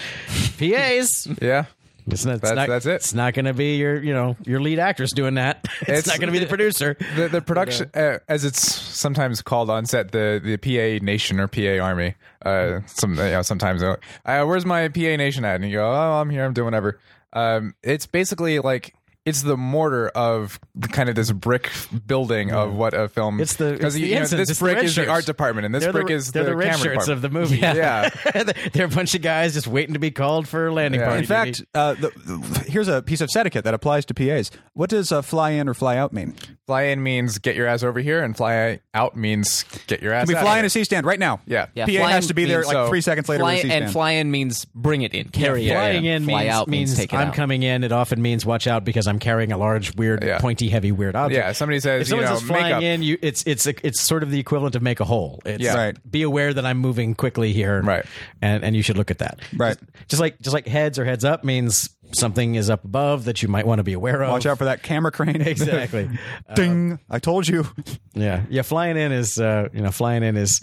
[0.58, 1.28] PAs.
[1.42, 1.64] Yeah.
[2.12, 2.92] It's not, it's That's- not, that's it.
[2.94, 5.66] It's not going to be your, you know, your lead actress doing that.
[5.82, 6.96] It's, It's- not going to be the producer.
[7.16, 11.48] The, the production, uh, as it's sometimes called on set, the, the PA Nation or
[11.48, 12.14] PA Army.
[12.44, 15.56] Uh, some you know, sometimes, uh, uh, where's my PA Nation at?
[15.56, 16.98] And you go, oh, I'm here, I'm doing whatever.
[17.32, 18.94] Um, it's basically like
[19.28, 20.58] it's the mortar of
[20.92, 21.70] kind of this brick
[22.06, 23.40] building of what a film.
[23.40, 25.26] It's the- because it's the you know, this it's the brick red is the art
[25.26, 27.10] department, and this They're brick the, is they're the, the red camera shirts department.
[27.16, 27.58] of the movie.
[27.58, 28.08] Yeah.
[28.72, 31.06] they're a bunch of guys just waiting to be called for landing Yeah.
[31.06, 31.20] party.
[31.20, 34.50] In fact, uh, the, here's a piece of etiquette that applies to PAs.
[34.74, 36.34] What does uh, fly in or fly out mean?
[36.66, 40.26] Fly in means get your ass over here, and fly out means get your ass.
[40.26, 40.66] Can we out fly in here.
[40.66, 41.40] a C stand right now?
[41.46, 41.66] Yeah.
[41.74, 43.68] Yeah, PA fly has to be there like so- three seconds later Fly, with a
[43.68, 45.72] C and fly in means bring it in, carry it.
[45.72, 47.34] Flying in fly means, out means, means take it I'm out.
[47.34, 47.84] coming in.
[47.84, 50.38] It often means watch out because I'm carrying a large, weird, Yeah.
[50.38, 51.36] pointy, heavy, weird object.
[51.38, 52.82] Yeah, somebody says, if someone you know, says flying makeup.
[52.82, 55.40] in, you it's it's it's sort of the equivalent of make a hole.
[55.44, 55.74] It's Yeah.
[55.74, 56.10] Right.
[56.10, 57.82] Be aware that I'm moving quickly here.
[57.82, 58.04] Right.
[58.42, 59.40] And and you should look at that.
[59.56, 59.76] Right.
[59.76, 63.42] Just, just like just like heads or heads up means something is up above that
[63.42, 64.30] you might want to be aware of.
[64.30, 65.42] Watch out for that camera crane.
[65.48, 66.08] Exactly.
[66.54, 66.98] Ding!
[67.10, 67.66] I told you.
[68.14, 68.62] Yeah, yeah.
[68.62, 70.60] Flying in is, uh, you know, flying in is,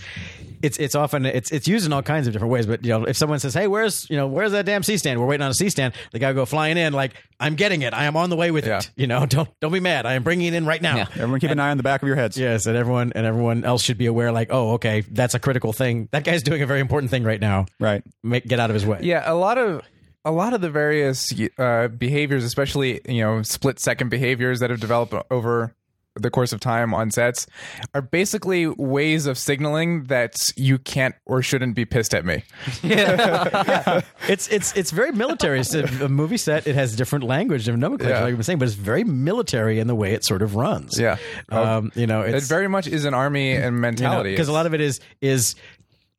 [0.61, 2.65] it's it's often it's it's used in all kinds of different ways.
[2.65, 5.19] But you know, if someone says, "Hey, where's you know where's that damn C stand?
[5.19, 7.81] We're waiting on a C stand." The guy will go flying in like, "I'm getting
[7.83, 7.93] it.
[7.93, 8.77] I am on the way with Yeah.
[8.79, 10.05] it." You know, don't don't be mad.
[10.05, 10.95] I am bringing it in right now.
[10.97, 11.07] Yeah.
[11.15, 12.37] Everyone, keep an eye on the back of your heads.
[12.37, 14.31] Yes, and everyone and everyone else should be aware.
[14.31, 16.09] Like, oh, okay, that's a critical thing.
[16.11, 17.65] That guy's doing a very important thing right now.
[17.79, 18.03] Right.
[18.23, 18.99] Make, get out of his way.
[19.03, 19.81] Yeah, a lot of
[20.25, 24.79] a lot of the various uh, behaviors, especially you know split second behaviors that have
[24.81, 25.73] developed over
[26.17, 27.45] the course of time on sets,
[27.93, 32.41] are basically ways of signaling that you can't or shouldn't be pissed at me.
[32.83, 33.99] Yeah,
[34.29, 35.59] It's it's it's very military.
[35.59, 36.67] It's a, movie set.
[36.67, 38.21] It has different language, different nomenclature, Yeah.
[38.21, 40.97] like I've been saying, but it's very military in the way it sort of runs.
[40.97, 41.17] Yeah.
[41.49, 44.31] um, you know, It very much is an army and mentality.
[44.31, 45.55] because a lot of it is is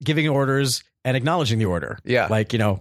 [0.05, 1.99] giving orders and acknowledging the order.
[2.05, 2.27] Yeah.
[2.29, 2.81] like you know,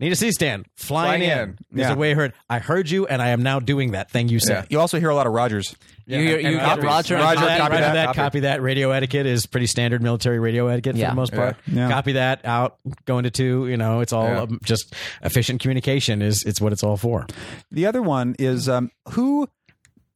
[0.00, 1.38] need a C stand, flying, Flying in.
[1.50, 1.58] in.
[1.72, 1.94] There's Yeah.
[1.94, 2.32] a way I heard.
[2.48, 4.66] I heard you, and I am now doing that thing you said.
[4.70, 5.74] You also hear a lot of Rogers.
[6.06, 6.84] You, you, you and get copies.
[6.84, 7.46] Roger, and Roger, copy.
[7.48, 8.16] That, copy that, that, copy.
[8.16, 8.62] copy that.
[8.62, 11.10] Radio etiquette is pretty standard military radio etiquette for Yeah.
[11.10, 11.56] the most part.
[11.66, 11.74] Yeah.
[11.88, 11.90] Yeah.
[11.90, 13.66] Copy that out, go into two.
[13.68, 14.40] You know, it's all Yeah.
[14.42, 16.22] um, just efficient communication.
[16.22, 17.26] Is it's what it's all for.
[17.70, 19.48] The other one is um, who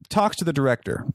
[0.09, 1.05] talks to the director.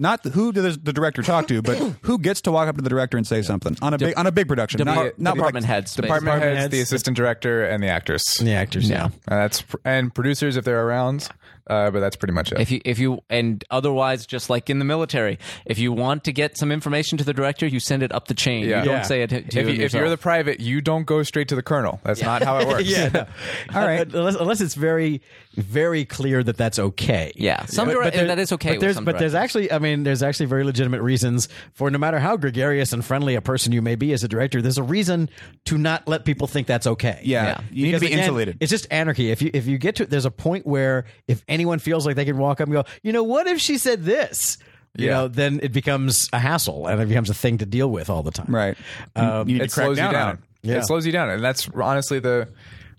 [0.00, 2.82] Not the, who does the director talk to, but who gets to walk up to
[2.82, 4.78] the director and say something on a big on a big production.
[4.78, 5.94] Depart- not, not department like, heads.
[5.94, 8.24] department, Department heads, heads, the assistant director, and the actors.
[8.40, 9.04] The actors, yeah.
[9.04, 11.28] And that's and producers if they're around,
[11.70, 12.60] uh, but that's pretty much it.
[12.60, 16.32] If you if you and otherwise, just like in the military, if you want to
[16.32, 18.64] get some information to the director, you send it up the chain.
[18.68, 18.80] Yeah.
[18.80, 19.02] You don't Yeah.
[19.02, 21.54] say it to, to if, you, if you're the private, you don't go straight to
[21.54, 22.00] the colonel.
[22.04, 22.84] That's not how it works.
[22.88, 23.08] yeah.
[23.14, 23.26] no.
[23.74, 24.06] All right.
[24.12, 25.22] Unless, unless it's very,
[25.54, 27.32] very clear that that's okay.
[27.36, 27.64] Yeah.
[27.66, 29.70] Some But- direct- but there- that is okay But with there's, some but there's actually,
[29.72, 33.40] I mean, there's actually very legitimate reasons for no matter how gregarious and friendly a
[33.40, 35.28] person you may be as a director, there's a reason
[35.66, 37.20] to not let people think that's okay.
[37.22, 37.60] Yeah, Yeah.
[37.70, 38.56] you need to be again, insulated.
[38.60, 39.30] It's just anarchy.
[39.30, 42.24] If you if you get to there's a point where if anyone feels like they
[42.24, 44.58] can walk up and go, you know, what if she said this?
[44.96, 45.12] you Yeah.
[45.12, 48.22] know, then it becomes a hassle and it becomes a thing to deal with all
[48.24, 48.52] the time.
[48.52, 48.76] Right.
[49.14, 50.34] Um, you need it crack slows down you down.
[50.34, 50.40] it.
[50.62, 50.78] Yeah.
[50.78, 52.48] It slows you down, and that's honestly the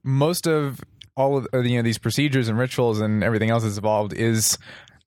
[0.04, 0.80] most of
[1.18, 4.58] all of you know these procedures and rituals and everything else that's evolved is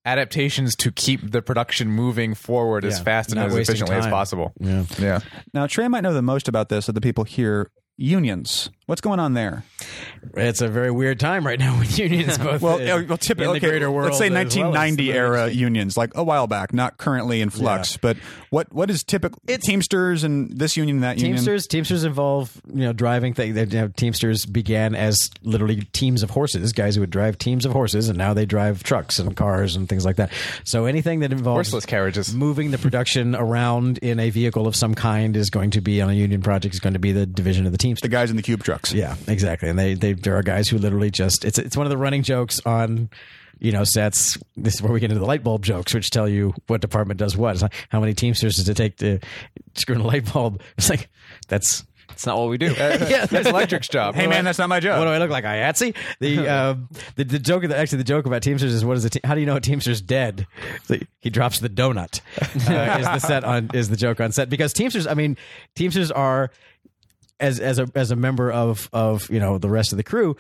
[0.05, 4.07] adaptations to keep the production moving forward as fast and not as wasting efficiently as
[4.07, 4.53] possible.
[4.61, 4.85] Yeah.
[4.99, 5.21] Yeah.
[5.55, 7.71] Now, Trey might know the most about this of the people here.
[7.97, 8.71] Unions.
[8.87, 9.63] What's going on there?
[10.37, 13.45] It's a very weird time right now with unions both Well, in, uh, well, typically,
[13.47, 14.07] in the okay, greater world.
[14.07, 17.41] let's say as well as 1990 the era unions, like a while back, not currently
[17.41, 17.93] in flux.
[17.93, 17.99] Yeah.
[18.03, 18.17] But
[18.51, 21.37] what what is typical It's, Teamsters and this union and that union?
[21.37, 23.57] Teamsters, Teamsters involve you know driving things.
[23.57, 27.73] You know, Teamsters began as literally teams of horses, guys who would drive teams of
[27.73, 30.31] horses, and now they drive trucks and cars and things like that.
[30.65, 32.35] So anything that involves Horseless carriages.
[32.35, 36.11] moving the production around in a vehicle of some kind is going to be on
[36.11, 36.75] a union project.
[36.75, 38.03] Is going to be the division of the Teamsters.
[38.03, 38.93] The guys in the cube trucks.
[38.93, 39.69] Yeah, exactly.
[39.69, 42.23] And they, they there are guys who literally just it's it's one of the running
[42.23, 43.11] jokes on
[43.59, 44.39] you know sets.
[44.57, 47.19] This is where we get into the light bulb jokes, which tell you what department
[47.19, 47.55] does what.
[47.55, 49.19] It's like how many Teamsters does it take to
[49.75, 50.61] screw in a light bulb?
[50.77, 51.09] It's like
[51.49, 52.67] that's It's not what we do.
[52.77, 53.27] yeah.
[53.31, 54.15] That's electric's job.
[54.15, 54.99] Hey man, that's not my job.
[54.99, 55.97] What do I look like, IATSE?
[56.21, 59.21] The um, the the joke, actually, the joke about Teamsters is what is the te-
[59.25, 60.47] how do you know a Teamster's dead?
[60.89, 62.21] Like, he drops the donut.
[62.41, 65.07] Uh, is the set on is the joke on set because Teamsters?
[65.07, 65.37] I mean,
[65.75, 66.51] Teamsters are
[67.41, 70.37] as as a as a member of of you know the rest of the crew.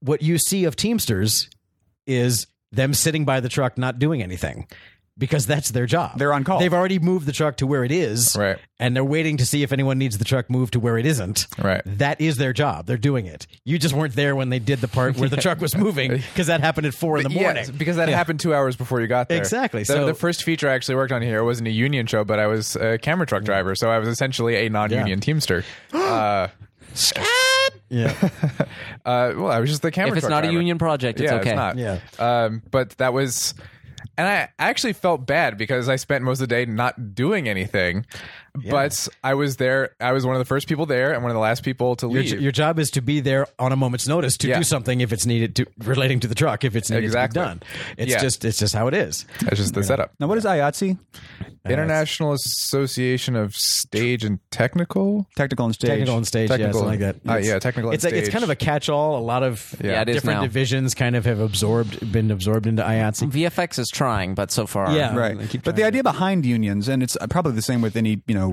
[0.00, 1.48] What you see of Teamsters
[2.06, 4.68] is them sitting by the truck not doing anything.
[5.18, 6.18] Because that's their job.
[6.18, 6.58] They're on call.
[6.58, 8.58] They've already moved the truck to where it is, Right.
[8.78, 11.46] And they're waiting to see if anyone needs the truck moved to where it isn't.
[11.58, 11.80] Right.
[11.86, 12.84] That is their job.
[12.84, 13.46] They're doing it.
[13.64, 16.48] You just weren't there when they did the part where the truck was moving because
[16.48, 17.56] that happened at four in the morning.
[17.56, 19.38] Yes, because that happened two hours before you got there.
[19.38, 19.80] Exactly.
[19.80, 22.38] The, So- the first feature I actually worked on here wasn't a union show, but
[22.38, 25.64] I was a camera truck driver, so I was essentially a non-union Teamster.
[25.94, 26.48] uh,
[27.88, 28.12] yeah.
[29.04, 30.12] uh, well, I was just the camera.
[30.12, 31.50] if it's truck not a union project, it's yeah, okay.
[31.50, 31.76] it's not.
[31.76, 32.00] Yeah.
[32.18, 33.54] Um, but that was,
[34.16, 38.06] and I actually felt bad because I spent most of the day not doing anything.
[38.68, 39.90] But I was there.
[40.00, 42.06] I was one of the first people there, and one of the last people to
[42.10, 42.40] Your, leave.
[42.40, 44.58] your job is to be there on a moment's notice to Yeah.
[44.58, 47.40] do something if it's needed to relating to the truck if it's needed Exactly.
[47.40, 47.62] to be done.
[47.98, 48.20] It's Yeah.
[48.20, 49.24] just it's just how it is.
[49.40, 50.12] That's just the setup.
[50.20, 50.96] Now, what is IATSE?
[51.68, 55.26] International Association of Stage and Technical.
[55.34, 55.88] Technical and stage.
[55.90, 57.28] Technical on stage, yeah, Technical- something like that.
[57.28, 58.32] uh, It's- yeah, technical It's a, it's stage.
[58.32, 59.18] kind of a catch-all.
[59.18, 62.82] A lot of Yeah, it is different divisions kind of have absorbed, been absorbed into
[62.84, 63.26] IATSE.
[63.32, 65.16] VFX is trying, but so far, Yeah.
[65.16, 65.36] Right.
[65.64, 68.45] But the idea behind unions, and it's probably the same with any, you know,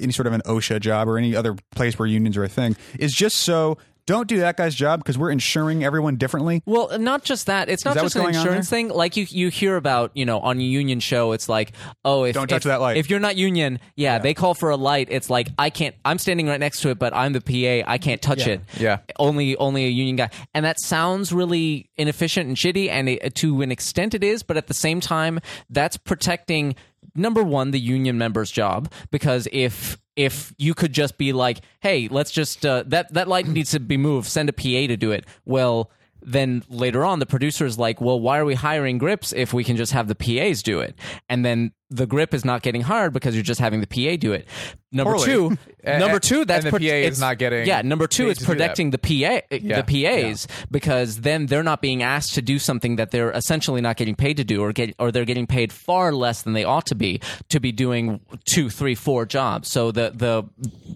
[0.00, 2.76] any sort of an OSHA job or any other place where unions are a thing,
[2.98, 6.62] is just so don't do that guy's job because we're insuring everyone differently.
[6.66, 7.68] Well, not just that.
[7.70, 8.88] It's not that just an insurance thing.
[8.88, 11.72] Like you, you hear about, you know, on a union show, it's like,
[12.04, 12.98] oh, if Don't touch if, that light.
[12.98, 15.08] If you're not union, yeah, they call for a light.
[15.10, 15.94] It's like I can't.
[16.04, 17.90] I'm standing right next to it, but I'm the PA.
[17.90, 18.60] I can't touch it.
[18.78, 18.98] Yeah.
[19.18, 20.30] only only a union guy.
[20.52, 24.42] And that sounds really inefficient and shitty, and it, to an extent it is.
[24.42, 25.40] But at the same time,
[25.70, 26.74] that's protecting
[27.14, 32.08] number one the union member's job because if if you could just be like, hey,
[32.08, 35.10] let's just uh, that that light needs to be moved, send a PA to do
[35.10, 35.26] it.
[35.44, 35.90] Well,
[36.24, 39.62] then later on, the producer is like, well, why are we hiring grips if we
[39.64, 40.94] can just have the PAs do it?
[41.28, 44.32] And then the grip is not getting hired because you're just having the PA do
[44.32, 44.48] it.
[44.90, 45.26] Number Poorly.
[45.26, 47.82] two, number two, that's and the PA is not getting yeah.
[47.82, 48.56] Number two, paid it's to do that.
[48.56, 49.82] protecting the PA, eh, Yeah.
[49.82, 53.96] the PAs because then they're not being asked to do something that they're essentially not
[53.96, 56.86] getting paid to do, or get or they're getting paid far less than they ought
[56.86, 57.20] to be
[57.50, 59.70] to be doing two, three, four jobs.
[59.70, 60.44] So the the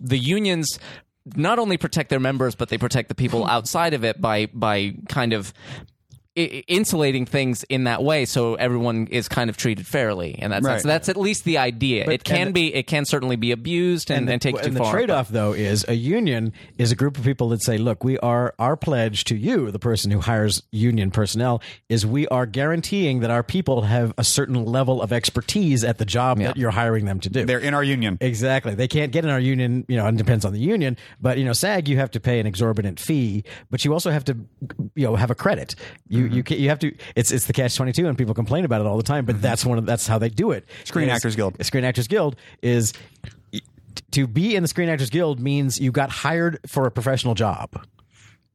[0.03, 0.79] the unions
[1.37, 4.95] not only protect their members, but they protect the people outside of it by by
[5.09, 5.53] kind of
[6.39, 10.85] insulating things in that way so everyone is kind of treated fairly and that's that's,
[10.85, 10.91] Right.
[10.91, 14.41] that's at least the idea it can be it can certainly be abused and, and,
[14.41, 17.25] the, take too and the far trade-off though is a union is a group of
[17.25, 21.11] people that say look we are our pledge to you the person who hires union
[21.11, 25.99] personnel is we are guaranteeing that our people have a certain level of expertise at
[25.99, 28.19] the job that you're hiring them to do They're in our union.
[28.21, 28.75] Exactly.
[28.75, 30.97] They can't get in our union, you know, and it depends on the union.
[31.21, 34.25] But, you know, SAG, you have to pay an exorbitant fee, but you also have
[34.25, 34.37] to,
[34.95, 35.75] you know, have a credit.
[36.09, 36.53] You, Mm-hmm.
[36.55, 38.97] you, you have to, it's, it's the catch 22 and people complain about it all
[38.97, 40.67] the time, but that's one of, that's how they do it.
[40.67, 40.85] Mm-hmm.
[40.85, 41.65] Screen Is- Actors Guild.
[41.65, 42.93] Screen Actors Guild is
[44.13, 47.85] to be in the Screen Actors Guild means you got hired for a professional job.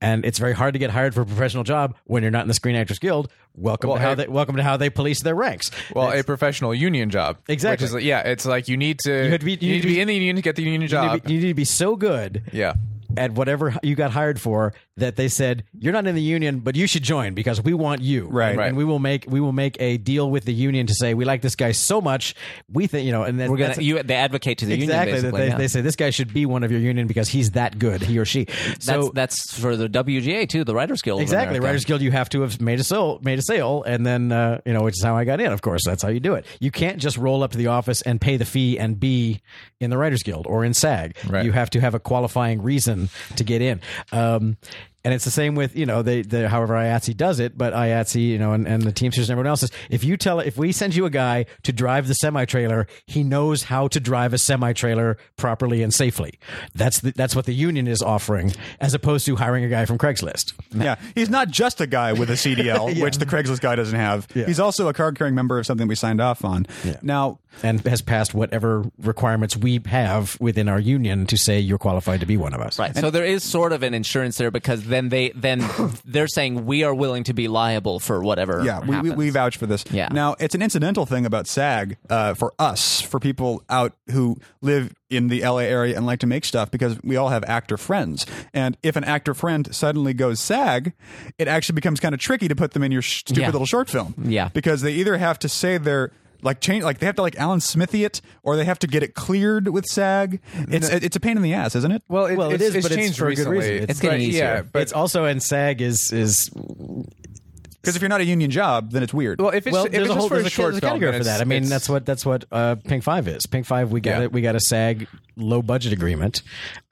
[0.02, 2.50] And it's very hard to get hired for a professional job when you're not in
[2.50, 3.32] the Screen Actors Guild.
[3.56, 5.72] Welcome Well, to how I- they welcome to how they police their ranks.
[5.96, 7.38] Well, a professional union job.
[7.48, 7.86] Exactly.
[7.86, 10.08] Which is, yeah, it's like you need to, you, be- you need to be in
[10.10, 11.14] the union to get the union you, job.
[11.14, 12.74] need to be, you need to be so good yeah.
[13.18, 16.76] At whatever you got hired for that they said you're not in the union, but
[16.76, 18.28] you should join because we want you.
[18.28, 18.50] Right.
[18.50, 18.68] and, Right.
[18.70, 21.26] and we will make we will make a deal with the union to say we
[21.26, 22.36] like this guy so much
[22.72, 25.32] we think you know, and then We're gonna you they advocate to the exactly union
[25.32, 25.42] basically.
[25.42, 25.58] they, yeah.
[25.58, 28.18] they say this guy should be one of your union because he's that good, he
[28.20, 28.46] or she.
[28.80, 31.22] So that's that's for the WGA too, the Writers Guild.
[31.22, 31.60] Exactly.
[31.60, 32.02] Writers Guild.
[32.02, 34.82] You have to have made a sale, made a sale, and then uh, you know,
[34.84, 35.52] which is how I got in.
[35.52, 36.46] Of course, that's how you do it.
[36.60, 39.42] You can't just roll up to the office and pay the fee and be
[39.80, 41.16] in the Writers Guild or in SAG.
[41.28, 41.46] Right.
[41.46, 43.03] You have to have a qualifying reason
[43.36, 43.82] to get in.
[44.12, 44.58] Um,
[45.04, 48.22] and it's the same with you know they, they however IATSE does it, but IATSE
[48.22, 50.72] you know and, and the Teamsters and everyone else is if you tell if we
[50.72, 54.38] send you a guy to drive the semi trailer, he knows how to drive a
[54.38, 56.40] semi trailer properly and safely.
[56.74, 59.98] That's the, that's what the union is offering, as opposed to hiring a guy from
[59.98, 60.54] Craigslist.
[60.74, 64.28] Yeah, he's not just a guy with a CDL, which the Craigslist guy doesn't have.
[64.32, 66.66] He's also a card carrying member of something we signed off on.
[66.84, 66.98] Yeah.
[67.02, 72.20] Now, and has passed whatever requirements we have within our union to say you're qualified
[72.22, 72.80] to be one of us.
[72.80, 72.96] Right.
[72.96, 75.64] So there is sort of an insurance there because then they then
[76.06, 78.64] they're saying we are willing to be liable for whatever.
[78.66, 79.84] yeah, we, we, we vouch for this.
[79.92, 80.10] Yeah.
[80.12, 84.94] Now, it's an incidental thing about SAG uh, for us, for people out who live
[85.10, 88.26] in the LA area and like to make stuff because we all have actor friends.
[88.54, 90.94] And if an actor friend suddenly goes SAG,
[91.38, 93.48] it actually becomes kind of tricky to put them in your stupid Yeah.
[93.52, 94.16] little short film.
[94.24, 94.50] Yeah.
[94.54, 96.12] Because they either have to say they're
[96.44, 99.02] like change like they have to like Alan Smithee it or they have to get
[99.04, 100.40] it cleared with SAG.
[100.70, 102.04] It's it's a pain in the ass, isn't it?
[102.08, 103.58] Well, it, Well, it's, it's but it's changed for a good recently.
[103.60, 103.84] reason.
[103.84, 104.44] It's It's getting but, easier.
[104.44, 108.92] Yeah, but it's also and SAG is is Because if you're not a union job,
[108.92, 109.40] then it's weird.
[109.42, 110.72] well, if it's well, if there's it's a just whole for there's a a, short
[110.74, 111.42] there's a film, category then for that.
[111.42, 113.46] I mean, that's what that's what uh, Pink Five is.
[113.46, 114.24] Pink Five, we got Yeah.
[114.26, 114.32] it.
[114.32, 116.42] We got a SAG low budget agreement,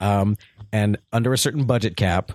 [0.00, 0.36] um,
[0.72, 2.32] and under a certain budget cap,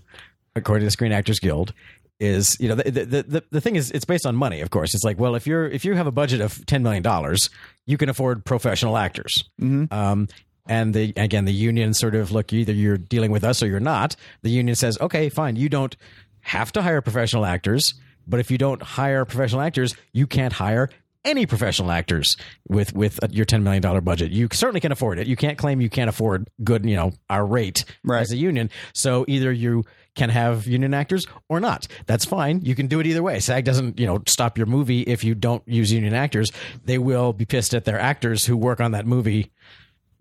[0.55, 1.73] according to the Screen Actors Guild.
[2.19, 4.95] Is you know the, the the the thing is it's based on money of course
[4.95, 7.51] it's like well if you're if you have a budget of ten million dollars
[7.85, 10.27] you can afford professional actors um,
[10.67, 13.79] and the again the union sort of look either you're dealing with us or you're
[13.79, 15.95] not the union says okay fine you don't
[16.41, 17.93] have to hire professional actors
[18.25, 20.89] but if you don't hire professional actors you can't hire
[21.23, 22.35] any professional actors
[22.67, 24.31] with with your ten million dollar budget.
[24.31, 25.27] You certainly can afford it.
[25.27, 28.21] You can't claim you can't afford good, you know, our rate Right.
[28.21, 28.69] as a union.
[28.93, 29.83] So either you
[30.17, 31.87] can have union actors or not.
[32.07, 32.59] That's fine.
[32.63, 33.39] You can do it either way.
[33.39, 36.51] SAG doesn't, you know, stop your movie if you don't use union actors.
[36.83, 39.51] They will be pissed at their actors who work on that movie.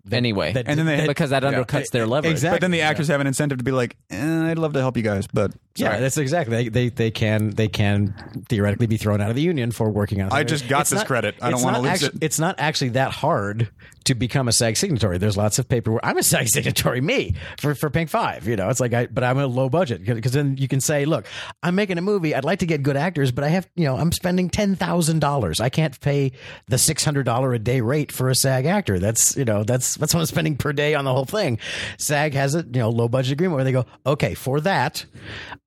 [0.09, 2.31] anyway, that- And then they- because that undercuts their leverage.
[2.31, 2.55] Exactly.
[2.55, 4.95] but then the actors have an incentive to be like, eh, I'd love to help
[4.95, 5.99] you guys, but Yeah, sorry.
[5.99, 6.55] that's exactly.
[6.55, 8.13] They, they they can they can
[8.47, 10.31] theoretically be thrown out of the union for working on.
[10.31, 11.35] I just got this credit.
[11.41, 12.23] I don't wanna lose actu- it.
[12.23, 13.69] It's not actually that hard
[14.07, 15.17] to become a SAG signatory.
[15.17, 16.01] There's lots of paperwork.
[16.03, 18.47] I'm a SAG signatory, me for for Pink Five.
[18.47, 21.05] You know, it's like I, but I'm a low budget because then you can say,
[21.05, 21.25] look,
[21.61, 22.33] I'm making a movie.
[22.33, 25.19] I'd like to get good actors, but I have, you know, I'm spending ten thousand
[25.19, 25.59] dollars.
[25.59, 26.31] I can't pay
[26.67, 28.99] the six hundred dollar a day rate for a SAG actor.
[28.99, 31.59] That's you know, that's that's what I'm spending per day on the whole thing.
[31.97, 35.05] SAG has a you know low budget agreement where they go, okay, for that,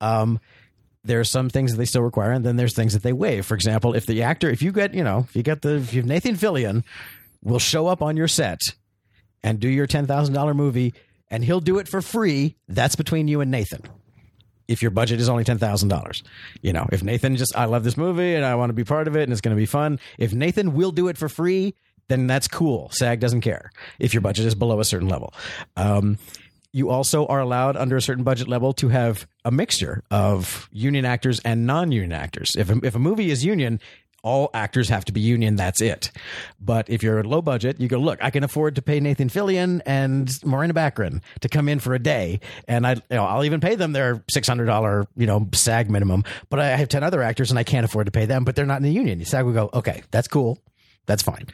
[0.00, 0.40] um,
[1.04, 3.46] there are some things that they still require, and then there's things that they waive.
[3.46, 5.94] For example, if the actor, if you get, you know, if you get the, if
[5.94, 6.84] you have Nathan Fillion,
[7.42, 8.60] will show up on your set
[9.42, 10.94] and do your ten thousand dollar movie,
[11.30, 12.56] and he'll do it for free.
[12.68, 13.82] That's between you and Nathan.
[14.68, 16.22] If your budget is only ten thousand dollars,
[16.62, 19.08] you know, if Nathan just, I love this movie and I want to be part
[19.08, 19.98] of it and it's going to be fun.
[20.18, 21.74] If Nathan will do it for free,
[22.08, 22.90] then that's cool.
[22.92, 25.34] SAG doesn't care if your budget is below a certain level.
[25.76, 26.18] Um,
[26.72, 31.04] you also are allowed under a certain budget level to have a mixture of union
[31.04, 32.50] actors and non-union actors.
[32.56, 33.80] If a, if a movie is union,
[34.22, 35.56] all actors have to be union.
[35.56, 36.10] That's it.
[36.60, 38.18] But if you're low budget, you go look.
[38.22, 41.98] I can afford to pay Nathan Fillion and Morena Baccarin to come in for a
[41.98, 45.48] day, and I, you know, I'll even pay them their six hundred dollar, you know,
[45.52, 46.24] SAG minimum.
[46.48, 48.44] But I have ten other actors, and I can't afford to pay them.
[48.44, 49.24] But they're not in the union.
[49.24, 50.58] SAG will go, okay, that's cool.
[51.06, 51.46] That's fine.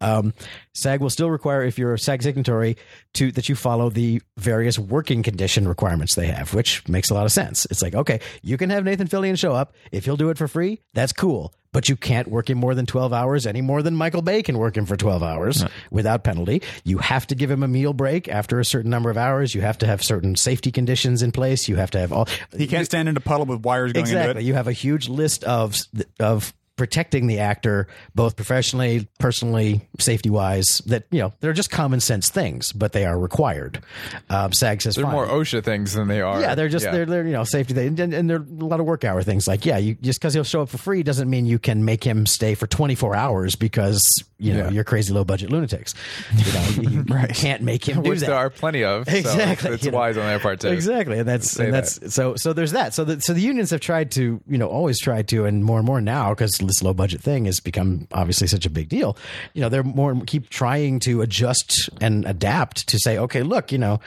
[0.00, 0.34] Um,
[0.72, 2.76] SAG will still require, if you're a SAG signatory,
[3.14, 7.24] to that you follow the various working condition requirements they have, which makes a lot
[7.24, 7.64] of sense.
[7.66, 10.48] It's like, okay, you can have Nathan Fillion show up if he'll do it for
[10.48, 10.80] free.
[10.94, 14.22] That's cool, but you can't work him more than twelve hours any more than Michael
[14.22, 16.62] Bay can work him for twelve hours without penalty.
[16.82, 19.54] You have to give him a meal break after a certain number of hours.
[19.54, 21.68] You have to have certain safety conditions in place.
[21.68, 22.26] You have to have all.
[22.56, 24.42] he can't stand in a puddle with wires going into Exactly.
[24.42, 24.46] it.
[24.46, 25.76] You have a huge list of
[26.18, 30.78] of protecting the actor both professionally, personally, safety wise.
[30.86, 33.82] That you know they're just common sense things, but they are required.
[34.30, 35.12] Um, SAG says They're fine.
[35.12, 36.40] more OSHA things than they are.
[36.40, 38.86] Yeah, they're just they're, they're you know safety things, and, and they're a lot of
[38.86, 39.46] work hour things.
[39.46, 42.02] Like yeah, you just because he'll show up for free doesn't mean you can make
[42.04, 44.02] him stay for twenty four hours because
[44.38, 44.70] you know Yeah.
[44.70, 45.94] you're crazy low budget lunatics.
[46.34, 48.26] You know you, you can't make him do which that.
[48.26, 49.08] there are plenty of.
[49.08, 49.70] so Exactly.
[49.72, 49.98] it's you know.
[49.98, 50.68] wise on their part too.
[50.68, 52.52] Exactly, and that's and that's so so.
[52.52, 52.94] There's that.
[52.94, 55.78] So the, so the unions have tried to you know always tried to, and more
[55.78, 59.16] and more now because this low budget thing has become obviously such a big deal.
[59.52, 63.78] You know they're more keep trying to adjust and adapt to say, okay, look, you
[63.78, 64.00] know.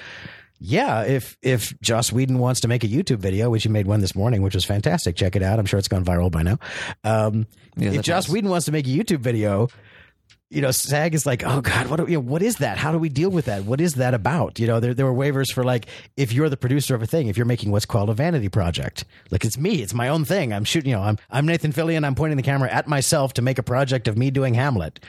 [0.60, 4.01] yeah, if if Joss Whedon wants to make a YouTube video, which he made one
[4.01, 5.60] this morning, which was fantastic, check it out.
[5.60, 6.58] I'm sure it's gone viral by now.
[7.03, 7.45] Um,
[7.80, 8.28] Yes, if Joss.
[8.28, 9.70] Whedon wants to make a YouTube video,
[10.50, 12.78] you know, SAG is like, oh God, what, do, you know, what is that?
[12.78, 13.66] How do we deal with that?
[13.66, 14.60] What is that about?
[14.60, 17.28] You know, there, there were waivers for like, if you're the producer of a thing,
[17.28, 20.54] if you're making what's called a vanity project, like it's me, it's my own thing.
[20.54, 22.06] I'm shooting, you know, I'm, I'm Nathan Fillion.
[22.06, 25.02] I'm pointing the camera at myself to make a project of me doing Hamlet.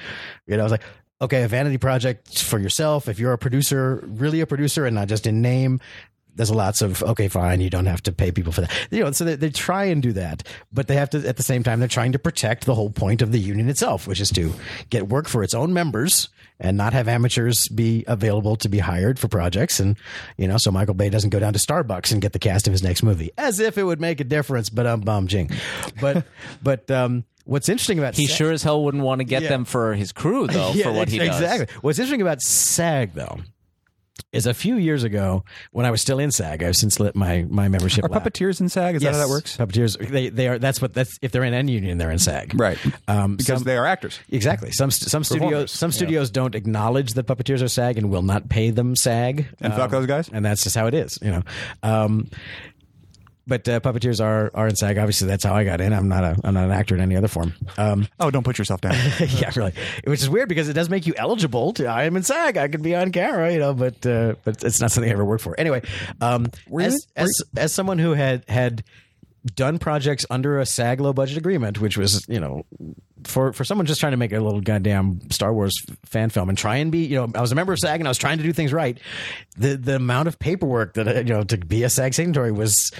[0.47, 0.83] You know, I was like,
[1.21, 3.09] okay, a vanity project for yourself.
[3.09, 5.81] If you're a producer, really a producer and not just in name,
[6.39, 9.11] there's lots of okay fine you don't have to pay people for that you know
[9.13, 11.79] so they, they try and do that but they have to at the same time
[11.79, 14.53] they're trying to protect the whole point of the union itself which is to
[14.89, 16.31] get work for its own members
[16.61, 19.97] and not have amateurs be available to be hired for projects and
[20.39, 22.73] you know so michael bay doesn't go down to starbucks and get the cast of
[22.73, 25.51] his next movie as if it would make a difference but i'm bum jing
[26.01, 26.25] but
[26.63, 29.49] but um what's interesting about He Sa- sure as hell wouldn't want to get Yeah.
[29.49, 31.29] them for his crew, though, Yeah, for what he does.
[31.41, 31.67] exactly.
[31.81, 33.39] What's interesting about SAG though
[34.33, 36.63] is a few years ago when I was still in SAG.
[36.63, 38.05] I've since let my my membership.
[38.05, 38.97] Are puppeteers in SAG?
[38.97, 39.57] Is that how that works?
[39.57, 39.99] Puppeteers.
[40.09, 40.59] They they are.
[40.59, 40.95] That's what.
[40.95, 42.53] That's if they're in any union, they're in SAG.
[42.55, 42.79] Right.
[43.07, 44.19] Um, Because some- they are actors.
[44.31, 44.71] Exactly.
[44.73, 45.97] Some some studios some yeah.
[45.97, 49.47] studios don't acknowledge that puppeteers are SAG and will not pay them SAG.
[49.61, 50.29] And fuck those guys?
[50.33, 51.19] And that's just how it is.
[51.23, 51.43] You know.
[51.83, 52.29] Um,
[53.49, 54.99] but uh, puppeteers are are in SAG.
[54.99, 55.93] Obviously, that's how I got in.
[55.93, 57.55] I'm not a I'm not an actor in any other form.
[57.77, 58.95] Um, Oh, don't put yourself down.
[59.21, 59.73] yeah, really.
[60.05, 61.87] Which is weird because it does make you eligible to.
[61.87, 62.57] I am in SAG.
[62.57, 65.25] I could be on camera, you know, but uh, but it's not something I ever
[65.25, 65.59] worked for.
[65.59, 65.83] Anyway,
[66.21, 66.47] um,
[66.79, 68.85] as as as someone who had had
[69.55, 72.65] done projects under a SAG low budget agreement, which was you know.
[73.25, 75.75] For, for someone just trying to make a little goddamn Star Wars
[76.05, 78.07] fan film and try and be, you know, I was a member of SAG and
[78.07, 78.97] I was trying to do things right.
[79.57, 82.93] The the amount of paperwork that uh, you know to be a SAG signatory was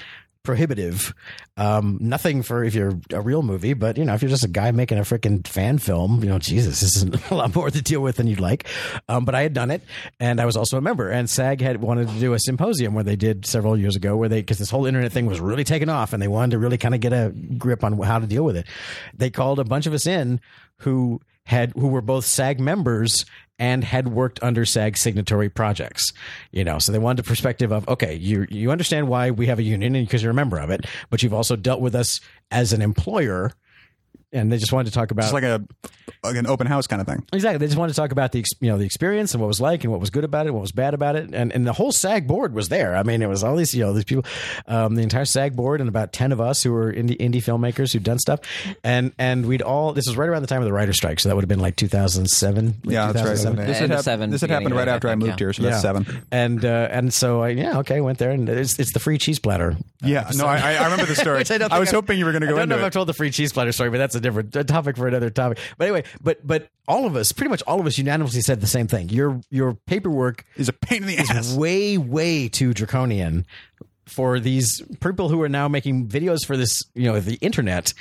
[0.49, 1.15] prohibitive.
[1.59, 4.49] Um, nothing for if you're a real movie, but you know, if you're just a
[4.49, 7.83] guy making a freaking fan film, you know, Jesus, this is a lot more to
[7.83, 8.67] deal with than you'd like.
[9.11, 9.83] Um, but I had done it,
[10.19, 11.11] and I was also a member.
[11.11, 14.31] And SAG had wanted to do a symposium where they did several years ago, where
[14.31, 16.79] they because this whole internet thing was really taking off, and they wanted to really
[16.79, 18.67] kind of get a grip on how to deal with it.
[19.13, 20.41] They called a bunch of us in
[20.79, 23.27] who had who were both SAG members
[23.59, 26.13] and had worked under SAG signatory projects.
[26.53, 29.59] You know, so they wanted a perspective of okay, you you understand why we have
[29.59, 32.73] a union because you're a member of it, but you've also dealt with us as
[32.73, 33.53] an employer.
[34.33, 35.65] And they just wanted to talk about It's like a
[36.23, 37.25] like an open house kind of thing.
[37.33, 37.59] Exactly.
[37.59, 39.85] They just wanted to talk about the you know the experience and what was like
[39.85, 41.93] and what was good about it, what was bad about it, and and the whole
[41.93, 42.95] SAG board was there.
[42.95, 44.25] I mean, it was all these you know these people,
[44.67, 47.93] um, the entire SAG board and about ten of us who were indie indie filmmakers
[47.93, 48.41] who'd done stuff,
[48.85, 51.29] and and we'd all this was right around the time of the writer strike, so
[51.31, 52.67] that would have been like 2007.
[52.67, 53.37] late Yeah, that's right.
[53.37, 53.67] 2007.
[53.67, 55.37] This had, End of hap- seven, this had happened right after I I moved yeah.
[55.39, 55.81] here, so that's Yeah.
[55.81, 56.23] seven.
[56.31, 59.39] And uh, and so I, yeah okay went there and it's it's the free cheese
[59.39, 59.77] platter.
[60.03, 61.39] Yeah, no, I, I remember the story.
[61.49, 62.55] I, I was I've- hoping you were going to go.
[62.57, 64.21] I don't know into if I've told the free cheese platter story, but that's a
[64.21, 65.59] different a topic for another topic.
[65.77, 68.67] But anyway, but but all of us, pretty much all of us, unanimously said the
[68.67, 69.09] same thing.
[69.09, 71.55] Your your paperwork Is a pain in the ass.
[71.55, 73.47] way way too draconian
[74.07, 77.93] for these people who are now making videos for this you know the internet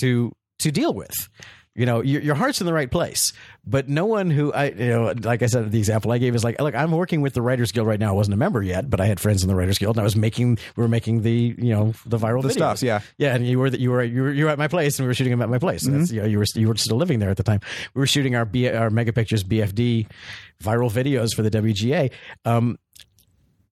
[0.00, 1.28] to to deal with
[1.74, 3.32] you know your, your heart's in the right place
[3.66, 6.44] but no one who i you know like i said the example i gave is
[6.44, 8.90] like look i'm working with the writers guild right now i wasn't a member yet
[8.90, 11.22] but i had friends in the writers guild and i was making we were making
[11.22, 12.52] the you know the viral The videos.
[12.52, 13.00] stuff, yeah.
[13.16, 15.06] yeah and you were that you were you were, you were at my place and
[15.06, 15.98] we were shooting them at my place Mm-hmm.
[16.00, 17.60] That's, you, know, you were you were still living there at the time
[17.94, 20.06] we were shooting our B, our mega pictures bfd
[20.62, 22.10] viral videos for the wga
[22.44, 22.78] um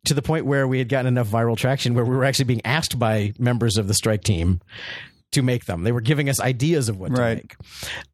[0.07, 2.65] to the point where we had gotten enough viral traction where we were actually being
[2.65, 4.61] asked by members of the strike team
[5.33, 5.83] to make them.
[5.85, 7.49] They were giving us ideas of what Right.
[7.49, 7.57] to make.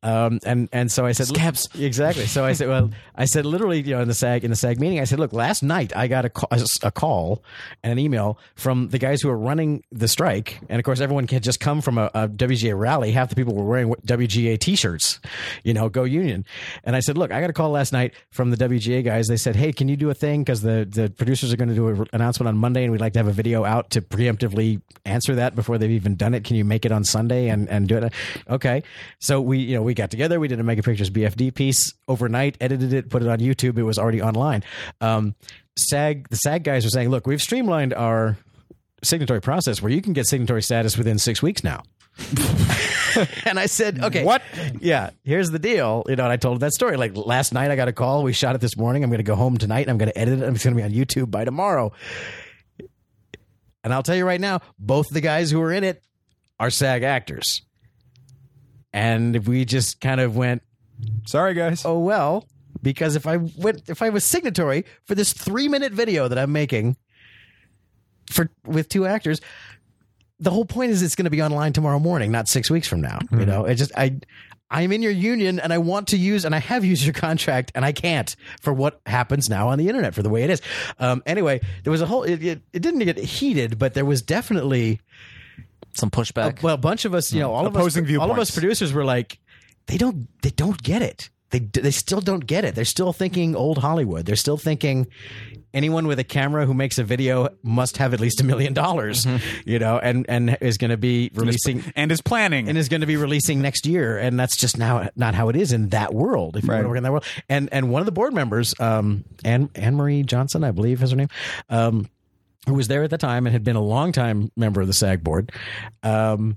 [0.03, 1.69] Um, and and so I said Scabs.
[1.79, 2.27] exactly.
[2.27, 4.79] So I said, well, I said literally, you know, in the SAG in the SAG
[4.81, 6.49] meeting, I said, look, last night I got a call,
[6.83, 7.43] a call
[7.83, 11.27] and an email from the guys who are running the strike, and of course everyone
[11.29, 13.13] had just come from a, a WGA rally.
[13.13, 15.19] Half the people were wearing WGA T-shirts,
[15.65, 16.45] you know, go Union.
[16.85, 19.27] And I said, look, I got a call last night from the WGA guys.
[19.27, 21.75] They said, hey, can you do a thing because the the producers are going to
[21.75, 24.83] do an announcement on Monday, and we'd like to have a video out to preemptively
[25.05, 26.45] answer that before they've even done it.
[26.45, 28.13] Can you make it on Sunday and and do it?
[28.49, 28.83] Okay,
[29.19, 32.57] so we you know we got together, we did a Mega Pictures BFD piece overnight,
[32.61, 33.79] edited it, put it on YouTube.
[33.79, 34.63] It was already online.
[35.01, 35.35] Um,
[35.77, 38.37] SAG the SAG guys were saying, look, we've streamlined our
[39.03, 41.83] signatory process where you can get signatory status within six weeks now.
[43.45, 44.43] and I said, okay, What?
[44.81, 46.03] Yeah, here's the deal.
[46.09, 46.97] You know, and I told that story.
[46.97, 48.23] Like last night, I got a call.
[48.23, 49.05] We shot it this morning.
[49.05, 49.83] I'm going to go home tonight.
[49.83, 50.43] and I'm going to edit it.
[50.43, 51.93] It's going to be on YouTube by tomorrow.
[53.85, 56.03] And I'll tell you right now, both the guys who were in it
[56.59, 57.63] are SAG actors.
[58.93, 60.63] And if we just kind of went,
[61.27, 61.85] Sorry, guys.
[61.85, 62.47] oh well,
[62.83, 66.53] because if I went, if I was signatory for this three minute video that I'm
[66.53, 66.97] making
[68.31, 69.41] for with two actors,
[70.41, 73.01] the whole point is it's going to be online tomorrow morning, not six weeks from
[73.01, 73.19] now.
[73.31, 74.19] You know, it just I
[74.71, 77.73] I'm in your union and I want to use and I have used your contract
[77.75, 80.63] and I can't for what happens now on the internet for the way it is.
[80.99, 82.23] Um, anyway, there was a whole.
[82.23, 85.01] It, it, it didn't get heated, but there was definitely
[85.97, 86.63] Some pushback.
[86.63, 88.93] well, a bunch of us, you know, all of Opposing us, all of us producers
[88.93, 89.39] were like,
[89.87, 91.31] they don't, they don't get it.
[91.51, 92.75] They they still don't get it.
[92.75, 94.27] They're still thinking old Hollywood.
[94.27, 95.07] They're still thinking
[95.73, 99.25] anyone with a camera who makes a video must have at least a million dollars,
[99.65, 102.69] you know, and and is going to be releasing and is planning.
[102.69, 105.55] and is going to be releasing next year, and that's just now not how it
[105.55, 106.57] is in that world.
[106.57, 106.83] If you want Right.
[106.83, 109.95] to work in that world, and and one of the board members, um, Anne Anne
[109.95, 111.29] Marie Johnson, I believe is her name,
[111.71, 112.09] um,
[112.67, 114.93] who was there at the time and had been a long time member of the
[114.93, 115.53] SAG board.
[116.03, 116.57] Um,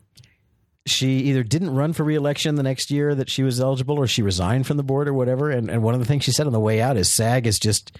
[0.85, 4.21] she either didn't run for reelection the next year that she was eligible, or she
[4.21, 5.51] resigned from the board or whatever.
[5.51, 7.59] And and one of the things she said on the way out is SAG is
[7.59, 7.95] just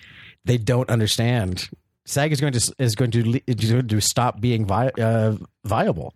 [0.46, 1.70] they don't understand.
[2.06, 5.36] SAG is going to is going to is going to stop being vi- uh,
[5.66, 6.16] viable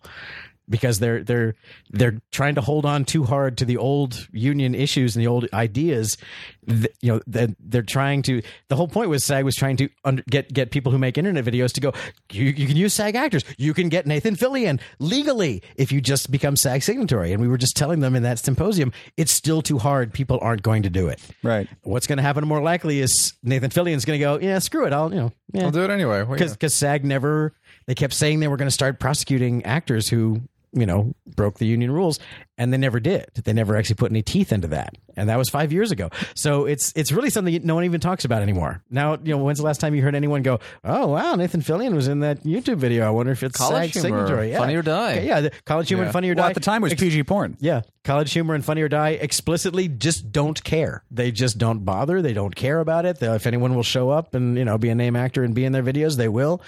[0.70, 1.56] because they're they're
[1.90, 5.48] they're trying to hold on too hard to the old union issues and the old
[5.54, 6.18] ideas.
[6.66, 8.42] You know, that they're trying to.
[8.70, 11.44] The whole point was SAG was trying to under, get get people who make internet
[11.44, 11.94] videos to go.
[12.32, 13.44] You, you can use SAG actors.
[13.58, 17.34] You can get Nathan Fillion legally if you just become SAG signatory.
[17.34, 20.14] And we were just telling them in that symposium, it's still too hard.
[20.14, 21.20] People aren't going to do it.
[21.44, 21.68] right.
[21.84, 24.94] What's going to happen more likely is Nathan Fillion's going to go, yeah, screw it.
[24.94, 26.24] I'll you know, yeah I'll do it anyway.
[26.24, 26.48] Well, yeah.
[26.48, 27.54] because SAG never
[27.86, 30.42] they kept saying they were going to start prosecuting actors who
[30.74, 32.20] you know broke the union rules
[32.58, 35.50] and they never did they never actually put any teeth into that and that was
[35.50, 39.14] five years ago so it's it's really something no one even talks about anymore now
[39.24, 42.08] you know when's the last time you heard anyone go oh wow nathan fillion was
[42.08, 44.58] in that youtube video i wonder if it's College SAG Humor, signatory yeah.
[44.58, 45.12] Funny or Die.
[45.14, 46.08] Okay, yeah the college humor Yeah.
[46.08, 47.56] and funny or Well, die at the time it was PG porn.
[47.60, 51.04] yeah, College Humor and Funny or Die explicitly just don't care.
[51.10, 52.22] They just don't bother.
[52.22, 53.20] They don't care about it.
[53.20, 55.64] They- if anyone will show up and you know be a name actor and be
[55.66, 56.62] in their videos, they will.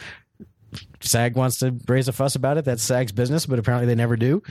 [1.01, 2.65] SAG wants to raise a fuss about it.
[2.65, 4.41] That's SAG's business, but apparently they never do.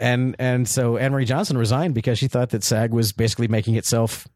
[0.00, 3.76] And and so Anne Marie Johnson resigned because she thought that SAG was basically making
[3.76, 4.26] itself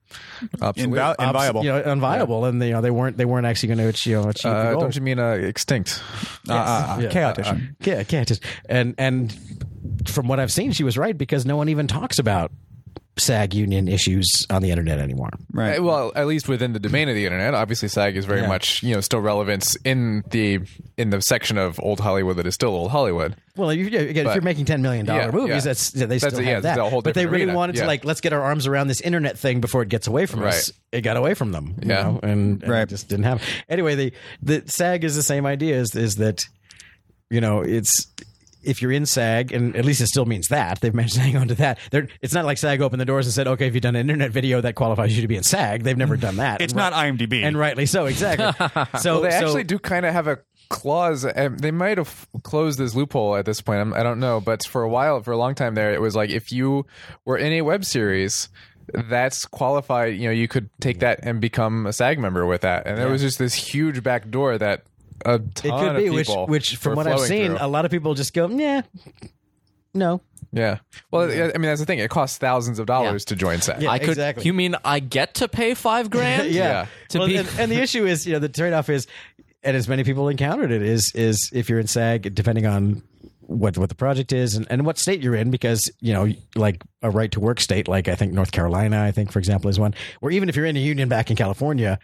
[0.63, 0.91] Obsolete.
[0.95, 1.65] Inval- obs- inviable.
[1.65, 4.23] you know, unviable, and you know they weren't they weren't actually going to achieve, you
[4.23, 4.81] know, achieve the uh, goal.
[4.83, 6.01] don't you mean uh, extinct?
[6.49, 7.09] Uh, uh, uh, Yeah.
[7.11, 7.75] chaotician.
[7.81, 9.37] Yeah, can't just and and
[10.07, 12.53] from what I've seen, she was right because no one even talks about
[13.19, 15.31] SAG union issues on the internet anymore.
[15.53, 15.79] right.
[15.79, 18.49] Uh, Well, at least within the domain of the internet, obviously SAG is very Yeah.
[18.49, 20.61] much you know still relevant in the
[20.99, 23.35] in the section of old Hollywood that is still old Hollywood.
[23.57, 25.61] Well, you, yeah, again, if you're making ten million dollar Yeah, movies, yeah.
[25.61, 26.79] that's yeah, they That's still a- have it's that.
[26.79, 27.55] a whole but they really arena.
[27.55, 30.27] wanted to like let's get our arms around this internet thing before it gets away
[30.27, 30.71] from us.
[30.93, 32.03] It got away from them, you Yeah.
[32.03, 32.83] know, and, and Right.
[32.83, 33.43] it just didn't happen.
[33.69, 34.13] Anyway, the
[34.43, 35.77] the SAG is the same idea.
[35.81, 36.45] Is is that
[37.31, 38.09] you know it's.
[38.67, 41.37] If you're in SAG, and at least it still means that they've managed to hang
[41.37, 41.79] on to that.
[41.91, 44.01] They're, it's not like SAG opened the doors and said, "Okay, if you've done an
[44.01, 46.61] internet video that qualifies you to be in SAG." They've never done that.
[46.61, 47.43] It's And not right- IMDb.
[47.45, 48.07] and rightly so.
[48.07, 48.47] Exactly.
[49.01, 50.39] So Well, they so- actually do kind of have a
[50.69, 51.25] clause.
[51.37, 53.81] Um, they might have closed this loophole at this point.
[53.81, 56.17] I'm, I don't know, but for a while, for a long time there, it was
[56.17, 56.87] like if you
[57.25, 58.49] were in a web series.
[58.95, 60.15] That's qualified.
[60.15, 63.09] You know, you could take that and become a SAG member with that, and there
[63.09, 64.85] was just this huge back door that
[65.25, 67.59] a ton it could be, of which people which from what I've seen, through.
[67.61, 68.83] a lot of people just go, "Yeah,
[69.95, 70.21] no."
[70.53, 70.79] Yeah.
[71.11, 71.99] Well, yeah, I mean, that's the thing.
[71.99, 73.83] It costs thousands of dollars to join SAG.
[73.83, 73.91] Yeah.
[73.91, 74.11] I could.
[74.11, 74.45] exactly.
[74.45, 76.51] You mean I get to pay five grand?
[76.51, 76.87] yeah.
[77.11, 79.07] To Well, be- and, and the issue is, you know, the trade off is,
[79.63, 83.03] and as many people encountered it is, is if you're in SAG, depending on
[83.41, 86.83] what what the project is and, and what state you're in, because you know, like
[87.03, 89.79] a right to work state, like I think North Carolina, I think for example, is
[89.79, 91.99] one or even if you're in a union back in California.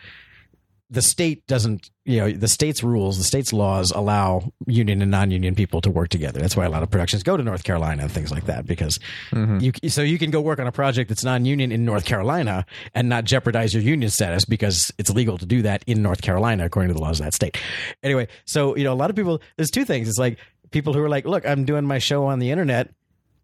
[0.92, 5.54] The state doesn't, you know, the state's rules, the state's laws allow union and non-union
[5.54, 6.38] people to work together.
[6.38, 9.00] That's why a lot of productions go to North Carolina and things like that because
[9.30, 9.58] mm-hmm.
[9.60, 13.08] you so you can go work on a project that's non-union in North Carolina and
[13.08, 16.88] not jeopardize your union status because it's legal to do that in North Carolina according
[16.88, 17.58] to the laws of that state.
[18.02, 20.08] Anyway, so you know a lot of people there's two things.
[20.08, 20.38] It's like
[20.70, 22.90] people who are like, "Look, I'm doing my show on the internet.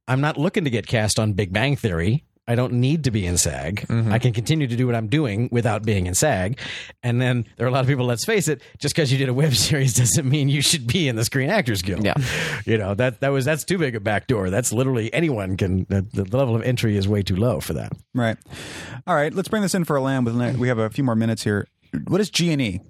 [0.08, 2.24] I'm not looking to get cast on Big Bang Theory.
[2.48, 3.86] I don't need to be in SAG.
[3.88, 4.10] Mm-hmm.
[4.10, 6.58] I can continue to do what I'm doing without being in SAG.
[7.02, 9.28] And then there are a lot of people, let's face it, just because you did
[9.28, 12.04] a web series doesn't mean you should be in the Screen Actors Guild.
[12.04, 12.14] Yeah.
[12.64, 14.48] You know, that that was that's too big a backdoor.
[14.48, 17.92] That's literally anyone can the, the level of entry is way too low for that.
[18.14, 18.38] Right.
[19.06, 19.32] All right.
[19.32, 20.24] Let's bring this in for a land.
[20.24, 21.68] With we have a few more minutes here.
[22.06, 22.80] What is G and E?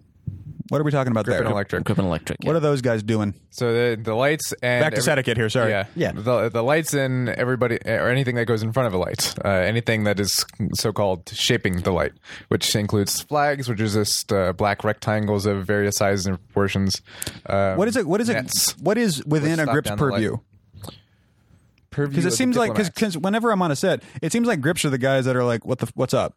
[0.69, 1.51] What are we talking about Grip there?
[1.51, 1.81] electric.
[1.81, 2.39] Equipment electric.
[2.45, 3.35] What are those guys doing?
[3.51, 5.49] So the the lights and Back to every- Sedicate here.
[5.49, 5.71] Sorry.
[5.71, 6.13] Yeah, Yeah.
[6.13, 9.49] The the lights and everybody or anything that goes in front of a light, uh,
[9.49, 10.45] anything that is
[10.75, 12.13] so called shaping the light,
[12.49, 17.01] which includes flags, which is just uh, black rectangles of various sizes and proportions.
[17.47, 18.07] Um, What is it?
[18.07, 18.75] What is it?
[18.81, 20.13] What is within a Grips down the light.
[20.13, 20.37] purview?
[21.91, 24.85] Purview Because it seems like because whenever I'm on a set, it seems like Grips
[24.85, 26.37] are the guys that are like, "What the what's up?"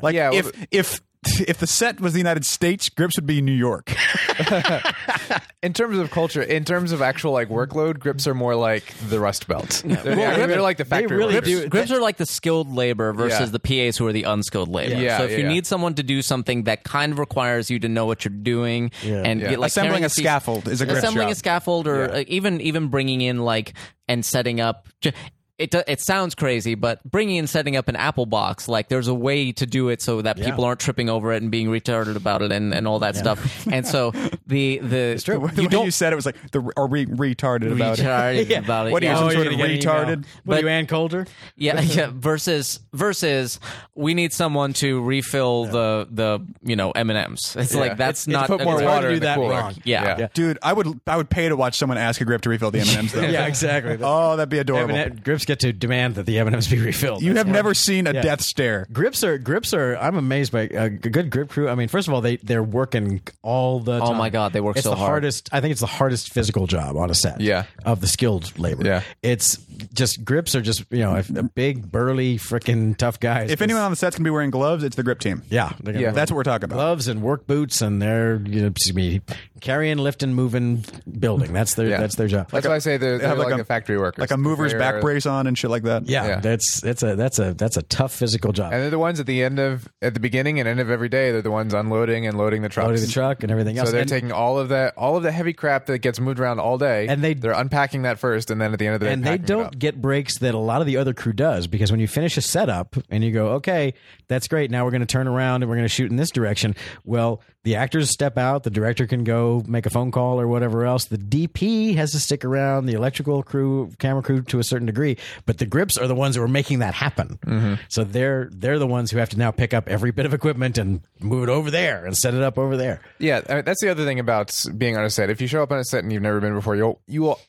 [0.00, 1.00] Like Yeah, if well, if
[1.40, 3.94] if the set was the United States, Grips would be New York.
[5.62, 9.18] in terms of culture, in terms of actual like workload, grips are more like the
[9.18, 9.82] rust belt.
[9.84, 11.48] They're, yeah, they're like the factory really workers.
[11.62, 13.46] do- Grips are like the skilled labor versus Yeah.
[13.46, 15.00] the PAs who are the unskilled labor.
[15.00, 15.48] Yeah, so if you yeah.
[15.48, 18.90] need someone to do something that kind of requires you to know what you're doing
[19.02, 19.22] Yeah.
[19.24, 19.50] and Yeah.
[19.50, 21.32] get, like Assembling carrying a piece- scaffold is a grip assembling job.
[21.32, 23.72] a scaffold or uh, even even bringing in like
[24.08, 24.88] and setting up.
[25.00, 25.12] ju-
[25.58, 29.14] It, it sounds crazy, but bringing and setting up an Apple box, like there's a
[29.14, 32.42] way to do it so that people aren't tripping over it and being retarded about
[32.42, 33.66] it and, and all that stuff.
[33.66, 34.10] And so
[34.46, 37.72] the the The way you you, don't said it was like the or re- retarded
[37.72, 38.02] about it.
[38.02, 38.90] retarded about it.
[38.92, 39.16] What are you, yeah.
[39.18, 40.12] some Oh, sort of gonna get an retarded?
[40.12, 40.24] email.
[40.44, 41.26] What are you, Ann Coulter?
[41.56, 42.10] Yeah, yeah.
[42.12, 43.58] Versus versus
[43.94, 47.56] we need someone to refill the the you know M and M's.
[47.56, 47.80] It's Yeah.
[47.80, 49.50] like that's It's- not it's put more water to in do the that cooler.
[49.52, 49.74] wrong.
[49.84, 50.18] Yeah.
[50.18, 50.28] Yeah.
[50.34, 52.80] Dude, I would I would pay to watch someone ask a grip to refill the
[52.80, 53.14] M and M's.
[53.32, 53.96] Yeah, exactly.
[54.02, 54.94] Oh, that'd be adorable.
[55.24, 57.22] Grips get to demand that the M&Ms be refilled.
[57.22, 58.22] you That's have why- never seen a Yeah.
[58.22, 58.86] death stare.
[58.92, 59.96] Grips are grips are.
[59.96, 61.68] I'm amazed by uh, a good grip crew.
[61.68, 63.96] I mean, first of all, they they're working all the.
[64.00, 64.16] Oh time.
[64.18, 65.08] my God, they work it's so the hard.
[65.10, 65.48] hardest.
[65.52, 67.40] I think it's the hardest physical job on a set.
[67.40, 67.64] Yeah.
[67.84, 68.84] of the skilled labor.
[68.84, 69.02] Yeah.
[69.22, 69.58] it's
[69.92, 73.50] just grips are just you know a, a big burly freaking tough guys.
[73.50, 75.42] If anyone on the set's gonna be wearing gloves, it's the grip team.
[75.50, 76.10] yeah, Yeah.
[76.12, 76.76] That's what we're talking about.
[76.76, 79.20] gloves and work boots, and they're you know excuse me,
[79.60, 80.84] carrying, lifting, moving,
[81.18, 81.52] building.
[81.52, 82.00] That's their Yeah.
[82.00, 82.50] that's their job.
[82.50, 84.30] That's why I say they're, They they're have like, like a- the factory worker, Like
[84.30, 86.06] a mover's They're- back brace on and shit like that.
[86.08, 86.40] yeah, Yeah.
[86.40, 88.72] that's that's a that's a that's a tough physical job.
[88.72, 91.08] And they're the ones at the end of at the beginning and end of every
[91.08, 91.32] day.
[91.32, 92.86] They're the ones unloading and loading the trucks.
[92.88, 93.88] Loading the truck and everything else.
[93.88, 96.38] So they're And- taking all of that, all of the heavy crap that gets moved
[96.40, 99.00] around all day, And they- they're unpacking that first, and then at the end of
[99.00, 101.14] the day, and they packing it don't get breaks that a lot of the other
[101.14, 103.94] crew does because when you finish a setup and you go, okay,
[104.28, 104.70] that's great.
[104.70, 106.74] Now we're going to turn around and we're going to shoot in this direction.
[107.04, 110.84] Well, the actors step out, the director can go make a phone call or whatever
[110.86, 111.06] else.
[111.06, 115.16] The DP has to stick around, the electrical crew, camera crew to a certain degree,
[115.46, 117.40] but the grips are the ones who are making that happen.
[117.44, 117.74] Mm-hmm.
[117.88, 120.78] So they're they're the ones who have to now pick up every bit of equipment
[120.78, 123.00] and move it over there and set it up over there.
[123.18, 125.28] Yeah, I mean, that's the other thing about being on a set.
[125.28, 127.40] If you show up on a set and you've never been before, you'll you will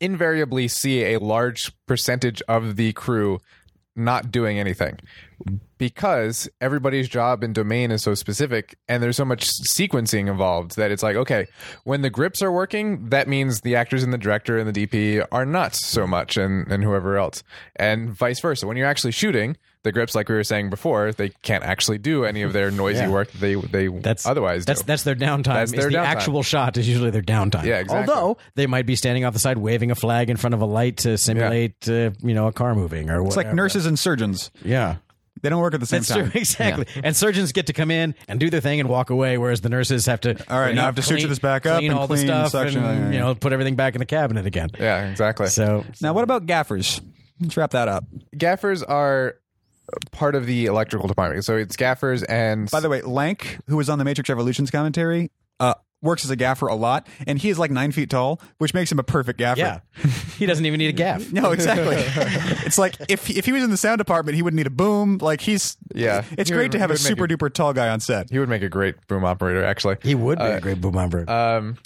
[0.00, 3.40] invariably see a large percentage of the crew
[3.98, 4.98] not doing anything.
[5.76, 10.90] Because everybody's job and domain is so specific and there's so much sequencing involved that
[10.90, 11.46] it's like okay
[11.84, 15.24] when the grips are working that means the actors and the director and the dp
[15.30, 17.44] are not so much and, and whoever else.
[17.76, 18.66] And vice versa.
[18.66, 19.56] When you're actually shooting
[19.88, 22.98] the grips like we were saying before they can't actually do any of their noisy
[23.00, 23.08] Yeah.
[23.10, 24.86] work that they they That's otherwise That's do.
[24.86, 25.44] that's their downtime.
[25.54, 26.04] That's their the downtime.
[26.04, 27.64] actual shot is usually their downtime.
[27.64, 28.12] Yeah, exactly.
[28.14, 30.66] Although they might be standing off the side waving a flag in front of a
[30.66, 33.48] light to simulate, uh, you know, a car moving or It's whatever.
[33.48, 34.50] like nurses and surgeons.
[34.64, 34.96] Yeah.
[35.40, 36.30] They don't work at the same That's time.
[36.32, 36.86] true, exactly.
[37.04, 39.68] And surgeons get to come in and do their thing and walk away, whereas the
[39.68, 40.30] nurses have to.
[40.52, 42.26] All right, you now I have to suture this back up clean and all clean,
[42.26, 44.70] the stuff, suction, and yeah, you know, put everything back in the cabinet again.
[44.80, 47.00] yeah exactly So Now, what about gaffers?
[47.40, 48.02] Let's wrap that up.
[48.36, 49.36] gaffers are
[50.12, 51.44] part of the electrical department.
[51.44, 55.30] So it's gaffers and By the way, Lank, who was on the Matrix Revolutions commentary,
[55.60, 58.72] uh, works as a gaffer a lot, and he is like nine feet tall, which
[58.72, 59.58] makes him a perfect gaffer.
[59.60, 59.80] yeah,
[60.36, 61.32] he doesn't even need a gaff.
[61.32, 61.96] No, exactly.
[62.66, 65.18] it's like if if he was in the sound department, he wouldn't need a boom.
[65.18, 66.22] Like he's Yeah.
[66.36, 68.30] It's He great would- to have a super it- duper tall guy on set.
[68.30, 69.64] he would make a great boom operator.
[69.64, 71.28] Actually, He would be a great boom operator.
[71.30, 71.78] Um,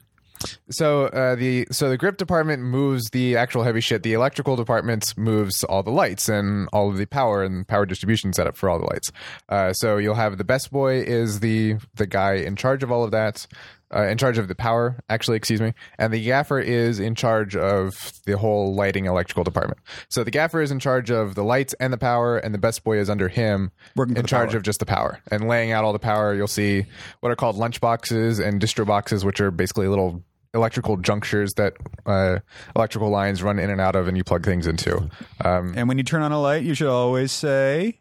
[0.70, 4.02] so uh, the so the grip department moves the actual heavy shit.
[4.02, 8.32] The electrical department moves all the lights and all of the power and power distribution
[8.32, 9.12] setup for all the lights.
[9.48, 13.04] Uh, so you'll have the best boy is the the guy in charge of all
[13.04, 13.46] of that.
[13.94, 17.54] Uh, in charge of the power, actually, excuse me, and the gaffer is in charge
[17.54, 17.92] of
[18.24, 19.78] the whole lighting electrical department.
[20.08, 22.84] So the gaffer is in charge of the lights and the power, and the best
[22.84, 24.56] boy is under him, Working in charge power.
[24.56, 26.34] of just the power and laying out all the power.
[26.34, 26.86] You'll see
[27.20, 30.24] what are called lunch boxes and distro boxes, which are basically little
[30.54, 31.74] electrical junctures that
[32.06, 32.38] uh,
[32.76, 35.08] electrical lines run in and out of, and you plug things into.
[35.44, 37.98] Um, And when you turn on a light, you should always say,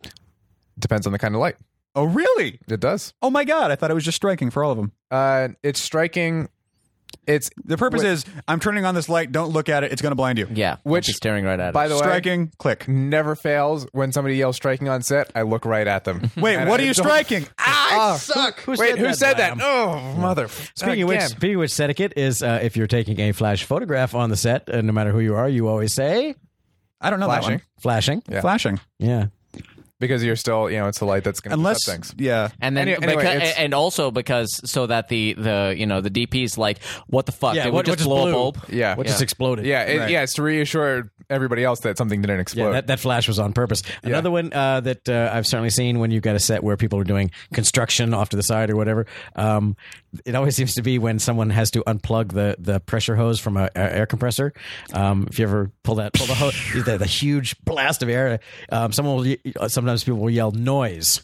[0.80, 1.56] depends on the kind of light.
[1.95, 2.60] "Oh, really?
[2.68, 3.14] It does.
[3.22, 3.72] Oh my god!
[3.72, 6.49] I thought it was just striking for all of them." Uh, it's striking.
[7.28, 8.09] It's The purpose Wait.
[8.12, 9.32] is, I'm turning on this light.
[9.32, 10.47] Don't look at it; it's going to blind you.
[10.51, 11.89] Yeah, Which- is staring right at it, by it.
[11.89, 12.88] the way, Striking, click.
[12.88, 15.32] never fails when somebody yells striking on set.
[15.36, 16.30] I look right at them.
[16.38, 17.47] Wait, And what I are you don't- striking?
[17.59, 18.59] Ah, Ah, suck.
[18.62, 19.57] Who Wait, who said that?
[19.57, 19.59] Lamb?
[19.62, 20.47] Oh, mother.
[20.76, 24.16] Speaking of which, speaking of which, etiquette is uh, if you're taking a flash photograph
[24.16, 26.36] on the set, and no matter who you are, you always say
[27.01, 28.24] I don't know flashing that flashing.
[28.28, 28.41] one.
[28.41, 28.80] Flashing.
[28.99, 29.26] Yeah.
[30.02, 32.14] Because you're still, you know, it's the light that's going to Unless, things.
[32.18, 32.49] yeah.
[32.60, 36.02] and then, Any- anyway, becau- it's- and also because so that the the you know
[36.02, 37.56] the DP's like, what the fuck?
[37.56, 38.32] Yeah, Did what- we just just blow blew?
[38.32, 38.58] a bulb?
[38.68, 39.12] Yeah, What yeah.
[39.14, 39.66] just exploded?
[39.66, 40.10] Yeah, it, Right.
[40.10, 42.67] yeah, it's to reassure everybody else that something didn't explode.
[42.67, 43.84] Yeah, that, that flash was on purpose.
[44.03, 46.99] Another one uh, that uh, I've certainly seen when you've got a set where people
[46.99, 49.05] are doing construction off to the side or whatever.
[49.36, 49.76] Um,
[50.26, 53.57] it always seems to be when someone has to unplug the, the pressure hose from
[53.57, 54.53] a, a air compressor.
[54.93, 56.55] Um, if you ever pull that pull the hose,
[56.86, 58.39] the, the huge blast of air,
[58.72, 61.22] um, someone will sometimes people will yell noise.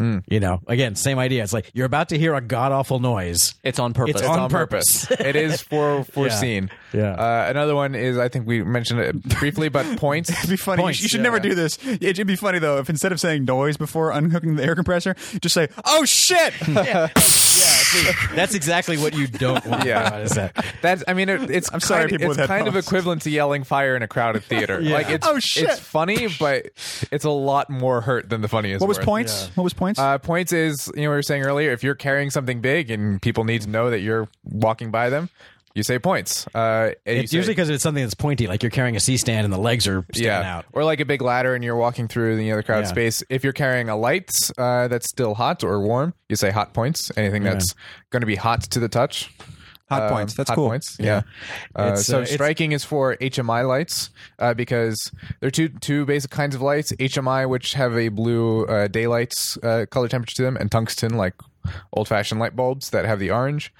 [0.00, 1.42] You know, again, same idea.
[1.42, 3.54] It's like you're about to hear a god awful noise.
[3.62, 4.16] It's on purpose.
[4.16, 5.10] It's on purpose.
[5.10, 6.70] it is for foreseen.
[6.92, 7.12] Yeah.
[7.12, 10.30] Uh, another one is I think we mentioned it briefly, but points.
[10.30, 10.82] It'd be funny.
[10.82, 11.42] Points, you should yeah, never yeah.
[11.42, 11.78] do this.
[11.84, 15.54] It'd be funny though if instead of saying noise before unhooking the air compressor, just
[15.54, 16.54] say "Oh shit!"
[18.34, 19.84] That's exactly what you don't want.
[19.84, 20.10] Yeah.
[20.10, 20.64] What is that?
[20.80, 21.04] That's.
[21.06, 21.72] I mean, it, it's.
[21.72, 22.86] I'm sorry, kind, people It's with kind of headphones.
[22.86, 24.80] equivalent to yelling fire in a crowded theater.
[24.80, 25.26] Like it's.
[25.26, 25.64] Oh, shit.
[25.70, 26.66] It's funny, but
[27.10, 28.80] it's a lot more hurt than the funniest.
[28.80, 29.06] what was worth.
[29.06, 29.50] points?
[29.54, 29.98] What was points?
[29.98, 31.72] Uh, points is you know we were saying earlier.
[31.72, 35.28] If you're carrying something big and people need to know that you're walking by them,
[35.74, 36.46] you say points.
[36.54, 39.44] Uh, It's say- usually because it's something that's pointy, like you're carrying a C stand
[39.44, 40.64] and the legs are sticking yeah, out.
[40.72, 42.88] or like a big ladder and you're walking through the other crowd Yeah.
[42.90, 43.22] space.
[43.30, 47.10] If you're carrying a light uh, that's still hot or warm, you say hot points.
[47.16, 47.74] Anything that's
[48.10, 49.30] going to be hot to the touch.
[49.90, 50.34] Hot Um, points.
[50.34, 50.68] That's hot cool.
[50.68, 50.96] Points.
[50.98, 51.20] Yeah.
[51.76, 54.08] Uh, so uh, striking is for HMI lights
[54.38, 55.10] uh, because
[55.40, 59.34] there are two two basic kinds of lights: HMI, which have a blue uh, daylight
[59.62, 61.34] uh, color temperature to them, and tungsten, like
[61.92, 63.70] old fashioned light bulbs that have the orange.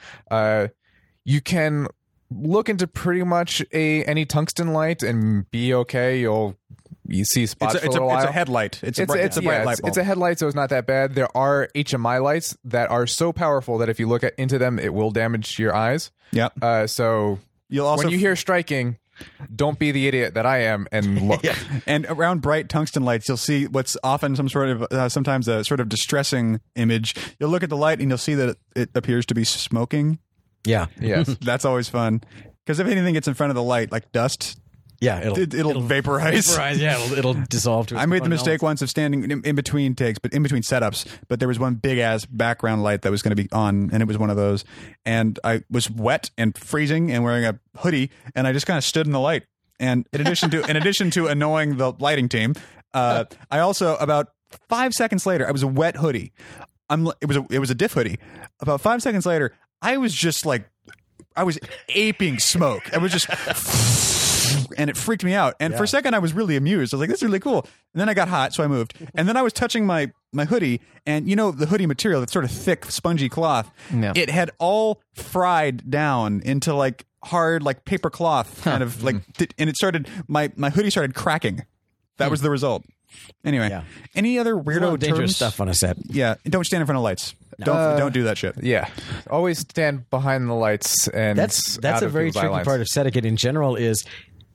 [1.24, 1.88] You can
[2.30, 6.20] look into pretty much a any tungsten light and be okay.
[6.20, 6.56] You'll
[7.06, 8.80] you see spots it's a, it's, for a, it's a headlight.
[8.82, 9.88] It's, a bright, it's, a bright light it's, bulb.
[9.88, 11.14] it's a headlight, so it's not that bad.
[11.14, 14.78] There are HMI lights that are so powerful that if you look at, into them,
[14.78, 16.10] it will damage your eyes.
[16.30, 16.48] yeah.
[16.60, 18.98] Uh, so You'll also when you hear striking,
[19.54, 21.42] don't be the idiot that I am and look.
[21.86, 25.64] And around bright tungsten lights, you'll see what's often some sort of uh, sometimes a
[25.64, 27.14] sort of distressing image.
[27.40, 30.18] You'll look at the light and you'll see that it appears to be smoking.
[30.64, 31.36] Yeah, Yes.
[31.40, 32.22] That's always fun
[32.64, 34.58] because if anything gets in front of the light, like dust,
[35.02, 35.18] yeah.
[35.18, 36.48] It'll, it, it'll, vaporize.
[36.48, 36.80] vaporize.
[36.80, 37.96] Yeah, it'll, it'll dissolve to.
[37.96, 41.06] I made the mistake once of standing in, in between takes, but in between setups.
[41.26, 44.00] But there was one big ass background light that was going to be on, and
[44.00, 44.64] it was one of those.
[45.04, 48.84] And I was wet and freezing and wearing a hoodie, and I just kind of
[48.84, 49.42] stood in the light.
[49.80, 52.54] And in addition to in addition to annoying the lighting team,
[52.94, 54.28] uh, I also about
[54.68, 56.32] five seconds later, I was a wet hoodie.
[56.88, 58.20] I'm it was a it was a diff hoodie.
[58.60, 59.52] About five seconds later,
[59.82, 60.68] I was just like
[61.36, 61.58] I was
[61.88, 62.92] aping smoke.
[62.94, 63.28] I was just
[64.76, 65.54] and it freaked me out.
[65.60, 66.92] And for a second, I was really amused.
[66.92, 68.94] I was like, "This is really cool." And then I got hot, so I moved.
[69.14, 72.32] And then I was touching my my hoodie, and you know the hoodie material, that's
[72.32, 73.70] sort of thick, spongy cloth.
[73.92, 74.12] Yeah.
[74.14, 79.32] It had all fried down into like hard, like paper cloth, kind of like, mm-hmm.
[79.32, 80.08] th- and it started.
[80.28, 81.64] My my hoodie started cracking.
[82.18, 82.44] That was hmm.
[82.44, 82.84] the result.
[83.44, 83.84] Anyway, Yeah.
[84.14, 85.36] any other A weirdo dangerous terms?
[85.36, 85.96] stuff on a set.
[86.08, 87.34] Yeah, don't stand in front of lights.
[87.64, 88.54] Don't Uh, don't do that shit.
[88.62, 88.88] Yeah.
[89.30, 92.52] Always stand behind the lights and That's that's out a of very people's eye tricky
[92.54, 92.66] lines.
[92.66, 93.76] part of set etiquette in general.
[93.76, 94.04] Is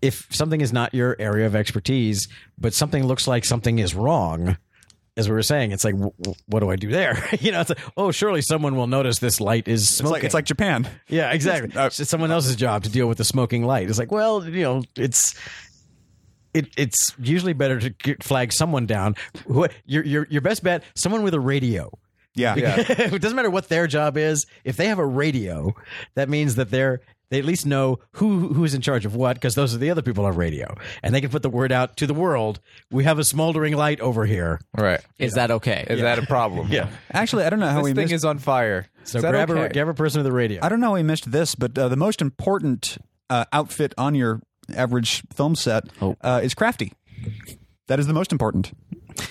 [0.02, 2.28] if something is not your area of expertise,
[2.58, 4.58] but something looks like something is wrong.
[5.16, 7.18] As we were saying, it's like, w- w- what do I do there?
[7.40, 10.12] you know, it's like, oh, surely someone will notice this light is It's smoking.
[10.12, 10.88] like it's like Japan.
[11.08, 11.72] Yeah, exactly.
[11.76, 13.90] Uh, it's someone else's job to deal with the smoking light.
[13.90, 15.34] It's like, well, you know, it's
[16.54, 19.16] it, it's usually better to get, flag someone down.
[19.48, 21.92] Who, your your your best bet, someone with a radio.
[22.38, 24.46] Yeah, it doesn't matter what their job is.
[24.64, 25.74] If they have a radio,
[26.16, 29.34] that means that they're they at least know who who is in charge of what
[29.36, 30.74] because those are the other people on radio,
[31.04, 32.62] and they can put the word out to the world.
[32.90, 34.62] We have a smoldering light over here.
[34.78, 35.02] Right.
[35.20, 35.86] Is that okay?
[35.90, 36.68] Is that a problem?
[36.72, 36.90] Yeah.
[37.12, 38.14] Actually, I don't know how This we thing missed.
[38.14, 38.88] is on fire.
[39.04, 39.74] So Is that grab a okay?
[39.74, 40.60] grab a person with a radio.
[40.64, 42.98] I don't know how we missed this, but uh, the most important
[43.30, 44.42] uh, outfit on your
[44.74, 46.16] average film set Oh.
[46.22, 46.94] uh, is crafty.
[47.88, 48.72] That is the most important.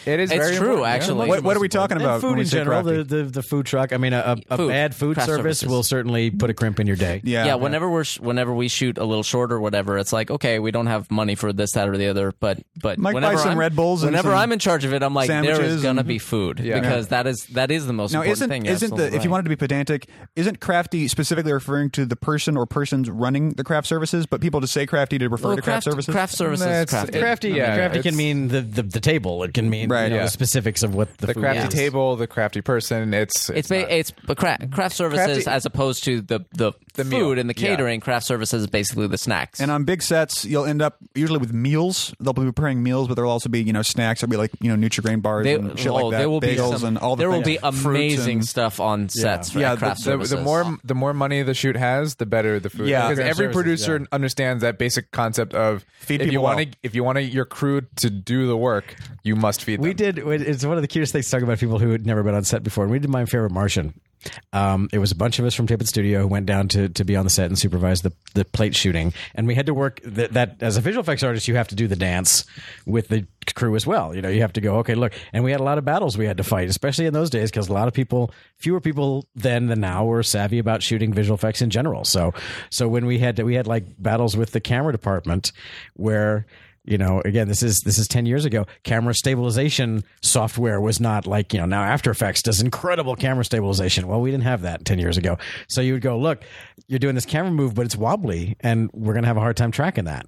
[0.07, 0.95] It is It's very true, important, yeah.
[0.95, 1.29] actually.
[1.29, 2.21] What, what are we talking And about?
[2.21, 3.03] food when we in say general, crafty?
[3.03, 3.93] the, the the food truck.
[3.93, 4.69] I mean, a, a, a Food.
[4.69, 5.69] bad food Craft service services.
[5.69, 7.21] will certainly put a crimp in your day.
[7.25, 10.31] yeah, yeah, whenever we're sh- whenever we shoot a little short or whatever, it's like
[10.31, 12.33] okay, we don't have money for this, that, or the other.
[12.39, 14.85] But but Mike, buy whenever some I'm, Red Bulls and whenever some I'm in charge
[14.85, 16.81] of it, I'm like there sandwiches is gonna and- be food Yeah.
[16.81, 18.65] because that is that is the most Now, important isn't thing.
[18.65, 19.33] You're isn't the absolutely if you right.
[19.33, 23.65] wanted to be pedantic, isn't crafty specifically referring to the person or persons running the
[23.65, 24.27] craft services?
[24.27, 26.13] But people just say crafty to refer Well, to craft, services.
[26.13, 27.19] Craft services, That's- crafty.
[27.21, 29.43] Crafty, Yeah, crafty can it's- mean the, the, the table.
[29.43, 30.23] It can mean Right, you know, yeah.
[30.25, 31.75] the specifics of what the, The food crafty is.
[31.75, 33.13] table, the crafty person.
[33.15, 37.11] It's It's it's but cra- craft services Crafty- as opposed to the the, The food
[37.11, 37.39] meal.
[37.39, 37.69] and the Yeah.
[37.69, 38.01] catering.
[38.01, 39.61] Craft services is basically the snacks.
[39.61, 42.15] and on big sets, you'll end up usually with meals.
[42.21, 44.21] They'll be preparing meals, but there'll also be you know snacks.
[44.21, 46.19] There'll be like you know Nutrigrain bars They- and shit oh, like that.
[46.19, 47.61] there will be bagels some, and all the there will things.
[47.61, 49.51] be amazing and- stuff on sets.
[49.51, 50.31] for Yeah, the- craft the, services.
[50.31, 52.89] the more the more money the shoot has, the better the food.
[52.89, 53.09] Yeah.
[53.09, 56.95] because every producer understands that basic concept of Feed if you people want to if
[56.95, 59.83] you want your crew to do the work, you must feed them.
[59.83, 60.19] We did.
[60.19, 62.45] It's one of the cutest things to talk about people who had never been on
[62.45, 62.85] set before.
[62.85, 64.01] And we did my favorite Martian.
[64.53, 67.05] Um, it was a bunch of us from Tippett Studio who went down to, to
[67.05, 70.01] be on the set and supervise the, the plate shooting, and we had to work
[70.05, 72.45] that, that as a visual effects artist, you have to do the dance
[72.87, 74.15] with the crew as well.
[74.15, 76.19] You know, you have to go okay, look, and we had a lot of battles
[76.19, 79.27] we had to fight, especially in those days because a lot of people, fewer people
[79.35, 82.05] then than now, were savvy about shooting visual effects in general.
[82.05, 82.35] So,
[82.71, 85.53] so when we had to, we had like battles with the camera department
[85.95, 86.47] where
[86.87, 88.67] You know, again, this is this is ten years ago.
[88.85, 94.07] Camera stabilization software was not like you know now After Effects does incredible camera stabilization.
[94.07, 95.37] Well, we didn't have that ten years ago.
[95.69, 96.45] So you would go, look,
[96.87, 99.73] you're doing this camera move, but it's wobbly, and we're gonna have a hard time
[99.73, 100.27] tracking that.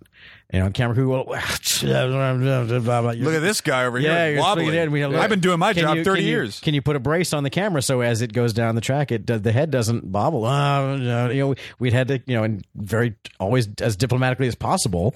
[0.52, 4.32] You know, camera crew will Look at this guy over yeah, here.
[4.34, 4.72] you're wobbling.
[4.74, 4.90] in.
[4.90, 6.60] We have- I've been doing my Can job you- 30 can you- years.
[6.60, 9.12] Can you put a brace on the camera so as it goes down the track,
[9.12, 10.46] it does, the head doesn't bobble?
[10.46, 15.14] Uh, you know, we'd had to, you know, and very always as diplomatically as possible.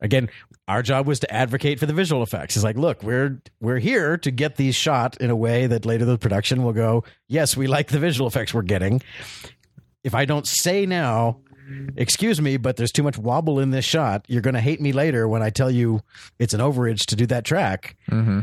[0.00, 0.28] Again,
[0.68, 2.54] our job was to advocate for the visual effects.
[2.54, 6.04] It's like, look, we're we're here to get these shot in a way that later
[6.04, 9.02] the production will go, yes, we like the visual effects we're getting.
[10.04, 11.38] If I don't say now,
[11.96, 14.92] excuse me, but there's too much wobble in this shot, you're going to hate me
[14.92, 16.02] later when I tell you
[16.38, 18.40] it's an overage to do that track mm-hmm.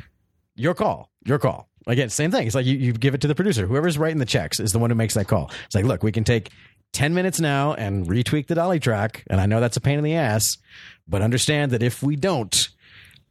[0.56, 1.10] your call.
[1.26, 1.70] Your call.
[1.88, 2.48] Again, same thing.
[2.48, 3.68] It's like you, you give it to the producer.
[3.68, 5.52] Whoever's writing the checks is the one who makes that call.
[5.66, 6.50] It's like, look, we can take
[6.94, 9.24] 10 minutes now and retweak the dolly track.
[9.28, 10.58] And I know that's a pain in the ass,
[11.08, 12.70] but understand that if we don't,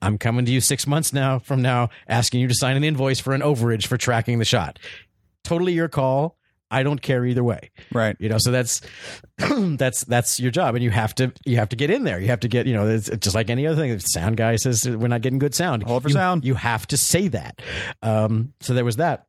[0.03, 3.21] I'm coming to you six months now from now asking you to sign an invoice
[3.21, 4.79] for an overage for tracking the shot.
[5.45, 6.37] Totally your call.
[6.70, 7.70] I don't care either way.
[7.93, 8.16] Right.
[8.19, 8.81] You know, so that's
[9.39, 12.20] that's that's your job, and you have to you have to get in there.
[12.20, 13.91] You have to get you know, it's just like any other thing.
[13.91, 16.45] If the sound guy says we're not getting good sound, Hold for you, sound.
[16.45, 17.61] You have to say that.
[18.03, 19.27] Um, so there was that.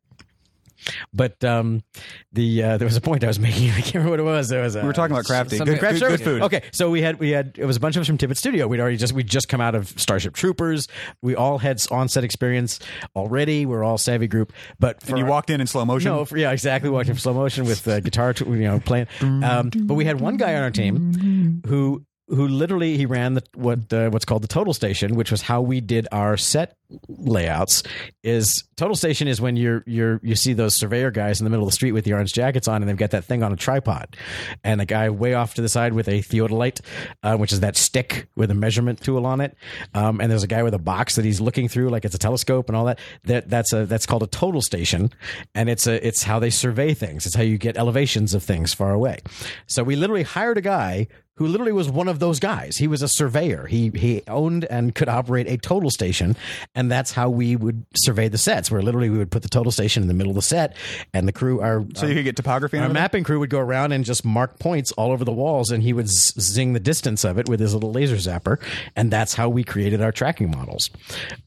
[1.14, 1.84] But um,
[2.32, 3.70] the uh, there was a point I was making.
[3.72, 4.52] I can't remember what it was.
[4.52, 5.58] Was We were talking about crafty.
[5.58, 6.42] something- Good, Craft good, good food.
[6.44, 8.68] Okay, so we had we had it was a bunch of us from Tippett Studio.
[8.68, 10.88] We'd already just we just come out of Starship Troopers.
[11.22, 12.80] We all had on set experience
[13.16, 13.66] already.
[13.66, 14.54] We're all savvy group.
[14.80, 16.12] But for And you walked in in slow motion.
[16.12, 16.90] no, for, yeah, exactly.
[16.90, 19.08] Watching in slow motion with uh, guitar, you know, playing.
[19.46, 23.44] Um, but we had one guy on our team who who literally he ran the
[23.54, 26.76] what uh, what's called the total station, which was how we did our set
[27.08, 27.84] layouts.
[28.24, 31.66] Is total station is when you're you're you see those surveyor guys in the middle
[31.66, 33.56] of the street with the orange jackets on, and they've got that thing on a
[33.56, 34.16] tripod,
[34.64, 36.82] and a guy way off to the side with a theodolite,
[37.22, 39.56] uh, which is that stick with a measurement tool on it,
[39.94, 42.20] um, and there's a guy with a box that he's looking through like it's a
[42.20, 43.00] telescope and all that.
[43.26, 45.12] That that's a that's called a total station,
[45.54, 47.28] and it's a it's how they survey things.
[47.28, 49.20] It's how you get elevations of things far away.
[49.68, 51.08] So we literally hired a guy
[51.38, 52.78] who literally was one of those guys.
[52.78, 53.66] He was a surveyor.
[53.68, 56.36] He he owned and could operate a total station,
[56.74, 58.72] and that's how we would survey the sets.
[58.72, 60.76] Where literally we would put the total station in the middle of the set,
[61.14, 63.92] and the crew our So you could get topography our mapping crew would go around
[63.92, 67.24] and just mark points all over the walls, and he would z- zing the distance
[67.24, 68.60] of it with his little laser zapper,
[68.96, 70.90] and that's how we created our tracking models.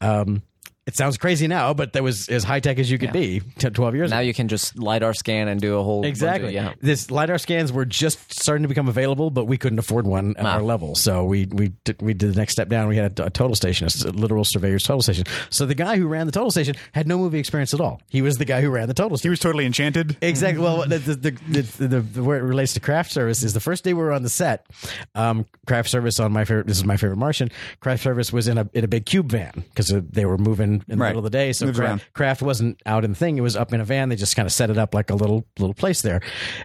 [0.01, 0.43] Um,
[0.89, 3.69] it sounds crazy now, but that was as high tech as you could be t-
[3.69, 4.09] twelve years.
[4.09, 4.23] Now ago.
[4.23, 6.53] Now you can just lidar scan and do a whole bunch of- Exactly.
[6.53, 6.73] yeah.
[6.81, 10.43] This lidar scans were just starting to become available, but we couldn't afford one at
[10.43, 10.55] Wow.
[10.55, 10.95] our level.
[10.95, 12.87] So we we did, we did the next step down.
[12.87, 15.25] We had a, a total station, a literal surveyor's total station.
[15.49, 18.01] So the guy who ran the total station had no movie experience at all.
[18.09, 19.29] He was the guy who ran the total station.
[19.29, 20.17] He was totally enchanted.
[20.21, 20.63] Exactly.
[20.63, 23.59] Well, the the, the, the, the, the where it relates to craft service is the
[23.59, 24.65] first day we were on the set.
[25.15, 26.67] Um, craft service on my favorite.
[26.67, 27.49] This is my favorite Martian.
[27.79, 30.97] Craft service was in a in a big cube van because they were moving in
[30.97, 31.09] the Right.
[31.09, 31.51] middle of the day.
[31.53, 31.79] So Moves
[32.13, 33.37] craft, wasn't out in the thing.
[33.37, 34.09] It was up in a van.
[34.09, 36.21] They just kind of set it up like a little little place there,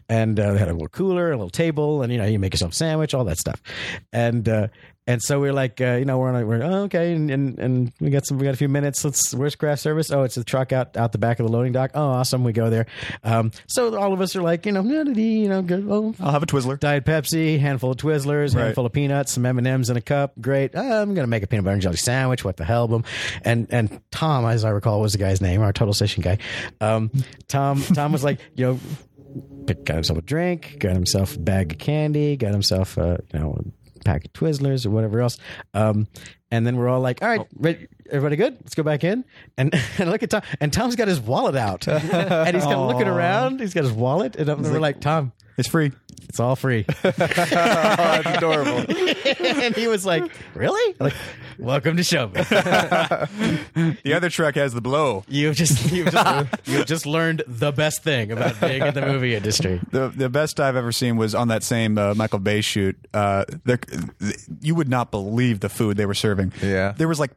[0.08, 2.52] and uh, they had a little cooler, a little table, and you know you make
[2.54, 3.60] yourself a sandwich, all that stuff,
[4.12, 4.48] and.
[4.48, 4.68] Uh,
[5.06, 7.58] and so we're like, uh, you know, we're on, a, we're oh, okay, and, and
[7.58, 9.04] and we got some, we got a few minutes.
[9.04, 10.10] Let's, where's craft service?
[10.10, 11.90] Oh, it's the truck out out the back of the loading dock.
[11.94, 12.86] Oh, awesome, we go there.
[13.22, 16.42] Um, so all of us are like, you know, you know, good, oh, I'll have
[16.42, 16.78] a Twizzler.
[16.80, 18.64] Diet Pepsi, handful of Twizzlers, Right.
[18.64, 20.32] handful of peanuts, some M and M's in a cup.
[20.40, 20.72] Great.
[20.74, 22.44] Oh, I'm gonna make a peanut butter and jelly sandwich.
[22.44, 23.04] What the hell, boom.
[23.42, 26.38] And and Tom, as I recall, was the guy's name, our total station guy.
[26.80, 27.10] Um,
[27.48, 31.78] Tom Tom was like, you know, got himself a drink, got himself a bag of
[31.78, 33.58] candy, got himself a you know
[34.04, 35.38] pack of Twizzlers or whatever else.
[35.74, 36.06] Um,
[36.50, 38.54] and then we're all like, all right, ready, everybody good?
[38.62, 39.24] Let's go back in.
[39.56, 40.42] And, and look at Tom.
[40.60, 42.02] And Tom's got his wallet out, and
[42.54, 43.60] he's kind of looking around.
[43.60, 45.90] He's got his wallet, and we're like, Tom, It's free.
[46.28, 46.86] it's all free.
[47.04, 48.84] Oh, that's adorable.
[49.64, 50.94] and he was like, "Really?
[51.00, 51.14] Like,
[51.58, 52.42] welcome to show me.
[54.04, 55.24] The other truck has the blow.
[55.28, 59.34] You've just you've just you've just learned the best thing about being in the movie
[59.34, 62.96] industry." The the best I've ever seen was on that same uh, Michael Bay shoot.
[63.12, 63.78] Uh, there,
[64.60, 66.52] you would not believe the food they were serving.
[66.62, 66.92] Yeah.
[66.92, 67.32] there was like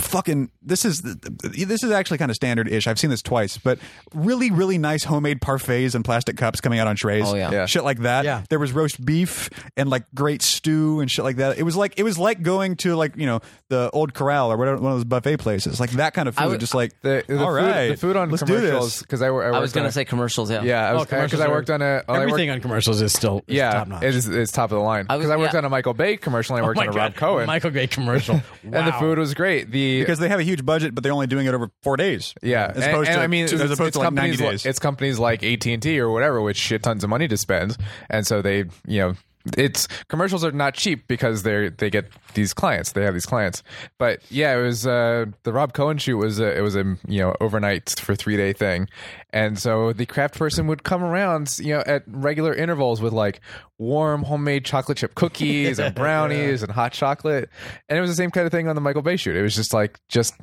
[0.00, 0.50] fucking.
[0.62, 2.86] This is this is actually kind of standard ish.
[2.86, 3.78] I've seen this twice, but
[4.14, 7.24] really really nice homemade parfaits and plastic cups coming out on trays.
[7.26, 7.50] Oh, yeah.
[7.50, 7.66] Yeah.
[7.66, 8.24] shit like that.
[8.24, 8.42] Yeah.
[8.48, 11.58] there was roast beef and like great stew and shit like that.
[11.58, 14.56] It was like it was like going to like you know the old corral or
[14.56, 16.46] whatever one of those buffet places, like that kind of food.
[16.48, 19.26] would- just like The, the all food, right, the food on let's commercials because I,
[19.28, 20.50] I, I was going on to say commercials.
[20.50, 20.62] Yeah.
[20.62, 23.12] yeah, I Oh, because I worked on a oh, I worked- Everything on commercials is
[23.12, 24.02] still is yeah, top notch.
[24.04, 25.58] it is it's top of the line because I, worked yeah.
[25.58, 27.46] on a Michael Bay commercial and I oh worked my on a god, Rob Cohen
[27.46, 29.70] Michael Bay commercial, and the food was great.
[29.70, 32.34] The because they have a huge budget, but they're only doing it over four days.
[32.42, 34.66] Yeah, as opposed and to I mean, as it's, opposed it's to like ninety days.
[34.66, 37.76] it's companies like AT and T or whatever which shit tons of money to spend,
[38.10, 39.14] and so they, you know,
[39.56, 42.92] it's commercials are not cheap because they they get these clients.
[42.92, 43.62] They have these clients.
[43.98, 47.20] But yeah, it was uh, the Rob Cohen shoot was a, it was a you
[47.20, 48.88] know overnight for three day thing,
[49.30, 53.40] and so the craft person would come around you know at regular intervals with like
[53.78, 57.50] warm homemade chocolate chip cookies and brownies and hot chocolate,
[57.88, 59.36] and it was the same kind of thing on the Michael Bay shoot.
[59.36, 60.34] It was just like just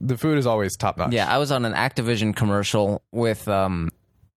[0.00, 1.12] the food is always top notch.
[1.12, 3.90] Yeah, I was on an Activision commercial with um,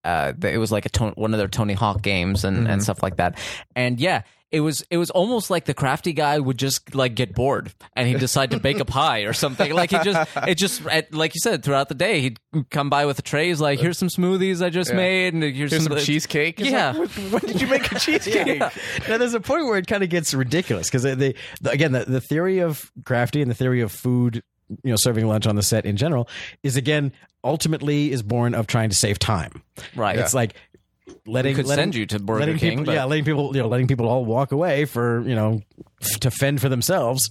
[0.04, 3.02] uh, it was like a Ton- one of their Tony Hawk games and, and stuff
[3.04, 3.38] like that.
[3.76, 7.34] And yeah, it was it was almost like the crafty guy would just like get
[7.34, 9.72] bored and he'd decide to bake a pie or something.
[9.74, 13.06] Like he just it just at- like you said throughout the day he'd come by
[13.06, 13.48] with a tray.
[13.48, 16.60] He's like, "Here's some smoothies I just made, and here's, Here's some some cheesecake.
[16.60, 16.92] It's Yeah.
[16.92, 18.60] like, when, when did you make a cheesecake?
[19.08, 21.94] now there's a point where it kind of gets ridiculous because they, they the, again
[21.94, 24.44] the, the theory of crafty and the theory of food
[24.84, 26.28] you know serving lunch on the set in general
[26.64, 27.12] is again
[27.44, 29.64] ultimately is born of trying to save time.
[29.96, 30.18] Right.
[30.18, 30.54] it's like
[31.26, 33.62] letting could letting, send you to Burger letting King, people, but- yeah letting people you
[33.62, 35.62] know letting people all walk away for you know
[36.22, 37.30] to fend for themselves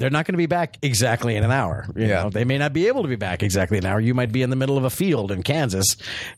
[0.00, 1.86] they're not going to be back exactly in an hour.
[1.94, 2.22] You Yeah.
[2.24, 4.00] know, they may not be able to be back exactly an hour.
[4.00, 5.84] You might be in the middle of a field in Kansas,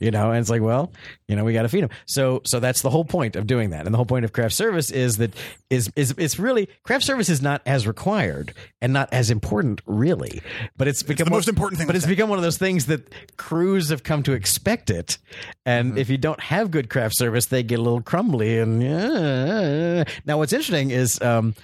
[0.00, 0.92] you know, and it's like, well,
[1.28, 1.90] you know, we got to feed them.
[2.06, 3.86] So, so that's the whole point of doing that.
[3.86, 5.32] And the whole point of craft service is that
[5.70, 8.52] is is it's really craft service is not as required
[8.82, 10.42] and not as important really,
[10.76, 12.86] but it's become the one- most important thing But it's become one of those things
[12.86, 15.18] that crews have come to expect it,
[15.64, 18.58] and if you don't have good craft service, they get a little crumbly.
[18.58, 21.20] And uh, now, what's interesting is.
[21.22, 21.54] Um,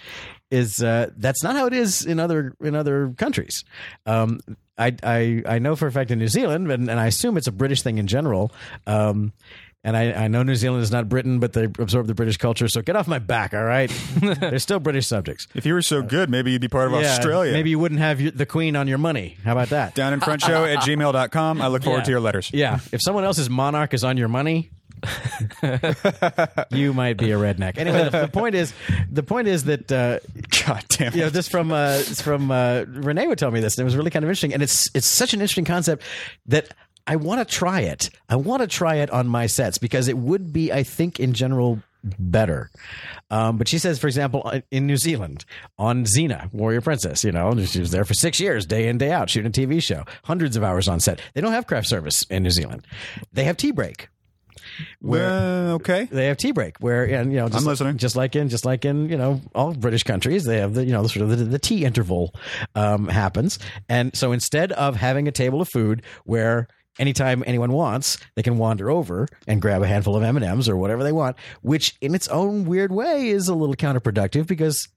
[0.50, 3.64] is uh, that's not how it is in other in other countries.
[4.06, 4.40] Um,
[4.76, 7.46] I, I I know for a fact in New Zealand, and, and I assume it's
[7.48, 8.52] a British thing in general.
[8.86, 9.32] Um,
[9.84, 12.66] and I, I know New Zealand is not Britain, but they absorb the British culture.
[12.66, 13.88] So get off my back, all right?
[14.20, 15.46] They're still British subjects.
[15.54, 17.52] If you were so good, maybe you'd be part of Yeah, Australia.
[17.52, 19.38] Maybe you wouldn't have your, the Queen on your money.
[19.44, 19.94] How about that?
[19.94, 21.62] Down in front show at gmail.com.
[21.62, 22.04] I look forward Yeah.
[22.04, 22.50] to your letters.
[22.52, 22.80] Yeah.
[22.92, 24.70] If someone else's monarch is on your money,
[26.70, 27.78] you might be a redneck.
[27.78, 28.72] Anyway, the, the point is,
[29.10, 30.18] the point is that uh,
[30.66, 31.16] God damn it.
[31.16, 33.86] you know this from uh, it's from uh, Renee would tell me this, and it
[33.86, 34.52] was really kind of interesting.
[34.54, 36.02] And it's it's such an interesting concept
[36.46, 36.72] that
[37.06, 38.10] I want to try it.
[38.28, 41.32] I want to try it on my sets because it would be, I think, in
[41.32, 41.82] general
[42.18, 42.70] better.
[43.30, 45.44] Um, but she says, for example, in New Zealand
[45.78, 49.10] on Xena, Warrior Princess, you know, she was there for six years, day in, day
[49.10, 51.20] out, shooting a TV show, hundreds of hours on set.
[51.34, 52.86] They don't have craft service in New Zealand.
[53.32, 54.08] They have tea break.
[55.00, 56.04] Well, okay.
[56.10, 57.96] They have tea break where, and you know, just I'm like- listening.
[57.98, 60.92] just like in, just like in, you know, all British countries, they have the, you
[60.92, 62.34] know, sort of the, the tea interval
[62.74, 66.68] um, happens, and so instead of having a table of food where
[66.98, 70.68] anytime anyone wants, they can wander over and grab a handful of M and M's
[70.68, 74.88] or whatever they want, which in its own weird way is a little counterproductive because.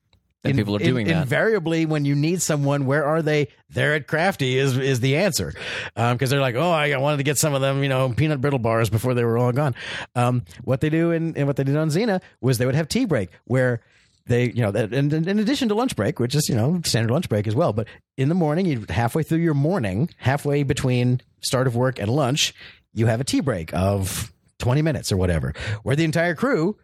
[0.43, 1.21] And people are doing that.
[1.21, 3.49] Invariably, when you need someone, where are they?
[3.69, 5.53] They're at Crafty is is the answer,
[5.93, 8.57] because they're like, oh, I wanted to get some of them, you know, peanut brittle
[8.57, 9.75] bars before they were all gone.
[10.15, 12.89] Um, what they do in, and what they did on Xena was they would have
[12.89, 13.81] tea break where
[14.25, 16.81] they, you know, that, and, and in addition to lunch break, which is you know
[16.85, 17.87] standard lunch break as well, but
[18.17, 22.55] in the morning, you halfway through your morning, halfway between start of work and lunch,
[22.93, 25.53] you have a tea break of twenty minutes or whatever,
[25.83, 26.77] where the entire crew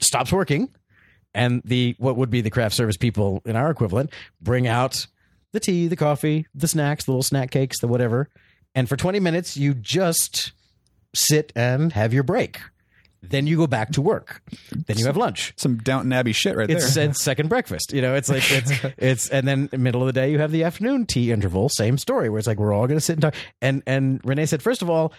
[0.00, 0.68] stops working
[1.34, 4.10] and the what would be the craft service people in our equivalent
[4.40, 5.06] bring out
[5.52, 8.28] the tea, the coffee, the snacks, the little snack cakes, the whatever.
[8.74, 10.52] And for 20 minutes you just
[11.14, 12.60] sit and have your break.
[13.24, 14.42] Then you go back to work.
[14.86, 15.52] Then you have lunch.
[15.56, 16.90] Some Downton Abbey shit right It's there.
[16.90, 17.92] said second breakfast.
[17.92, 20.64] You know, it's like it's it's and then middle of the day you have the
[20.64, 21.68] afternoon tea interval.
[21.68, 23.34] Same story where it's like we're all going to sit and talk.
[23.60, 25.12] And and Renee said first of all,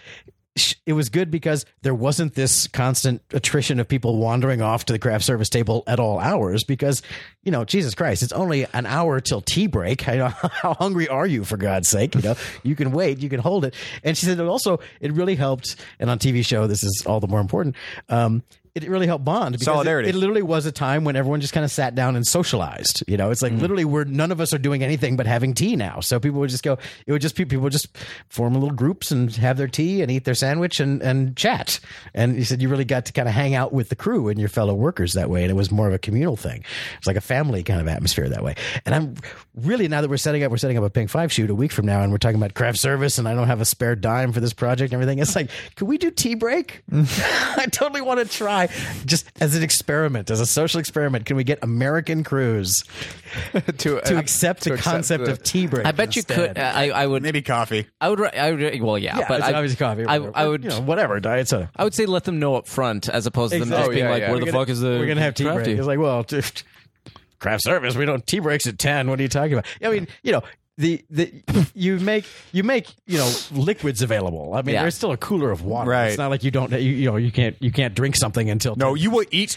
[0.86, 4.98] it was good because there wasn't this constant attrition of people wandering off to the
[4.98, 7.02] craft service table at all hours because
[7.42, 10.08] you know Jesus Christ, it's only an hour till tea break.
[10.08, 12.14] I know, how hungry are you for God's sake?
[12.14, 13.74] You know, you can wait, you can hold it.
[14.04, 15.76] And she said it also it really helped.
[15.98, 17.74] And on TV show, this is all the more important.
[18.08, 18.42] Um,
[18.74, 20.08] it really helped bond because it- Solidarity.
[20.08, 23.04] It, literally was a time when everyone just kind of sat down and socialized.
[23.06, 23.60] You know, it's like mm.
[23.60, 26.00] literally we're none of us are doing anything but having tea now.
[26.00, 26.78] So people would just go.
[27.06, 27.96] It would just be people would just
[28.28, 31.78] form little groups and have their tea and eat their sandwich and and chat.
[32.14, 34.40] And he said you really got to kind of hang out with the crew and
[34.40, 36.64] your fellow workers that way, and it was more of a communal thing.
[36.98, 38.56] It's like a family kind of atmosphere that way.
[38.84, 39.14] And I'm
[39.54, 41.70] really now that we're setting up, we're setting up a Pink Five shoot a week
[41.70, 44.32] from now, and we're talking about craft service, and I don't have a spare dime
[44.32, 45.20] for this project and everything.
[45.20, 46.82] It's like, could we do tea break?
[46.92, 48.63] I totally want to try
[49.06, 51.26] just as an experiment, as a social experiment.
[51.26, 52.84] Can we get American crews
[53.52, 55.86] to, to uh, accept the concept of tea break?
[55.86, 56.54] I bet you instead?
[56.54, 56.58] could.
[56.58, 57.22] I, I would.
[57.22, 57.86] Maybe coffee.
[58.00, 58.20] I would.
[58.22, 58.80] I would.
[58.82, 60.04] Well, yeah, Yeah, but it's I, obviously coffee.
[60.06, 60.16] I.
[60.16, 60.64] I would.
[60.64, 61.70] you know, whatever diet soda.
[61.76, 63.94] I would say let them know up front, as opposed to them just Exactly.
[63.96, 64.26] being Oh, yeah, like, yeah.
[64.28, 65.64] "Where We're the gonna- fuck is the?" We're gonna have tea crafty?
[65.64, 65.78] break.
[65.78, 66.24] It's like, well,
[67.38, 67.96] craft service.
[67.96, 69.08] We don't tea breaks at ten.
[69.08, 69.66] What are you talking about?
[69.82, 70.42] I mean, you know.
[70.76, 71.32] The, the
[71.74, 74.54] you make you make you know liquids available.
[74.54, 74.82] I mean, Yeah.
[74.82, 75.90] there's still a cooler of water.
[75.90, 76.08] Right.
[76.08, 78.74] It's not like you don't you, you know you can't you can't drink something until
[78.76, 79.56] No, you will eat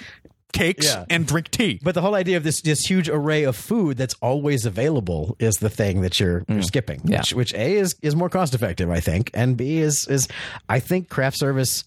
[0.54, 1.06] cakes Yeah.
[1.10, 1.80] and drink tea.
[1.84, 5.58] But the whole idea of this this huge array of food that's always available is
[5.58, 6.66] the thing that you're you're mm.
[6.66, 7.02] skipping.
[7.04, 7.20] Yeah.
[7.20, 10.28] Which, which a is is more cost effective, I think, and b is is
[10.70, 11.84] I think craft service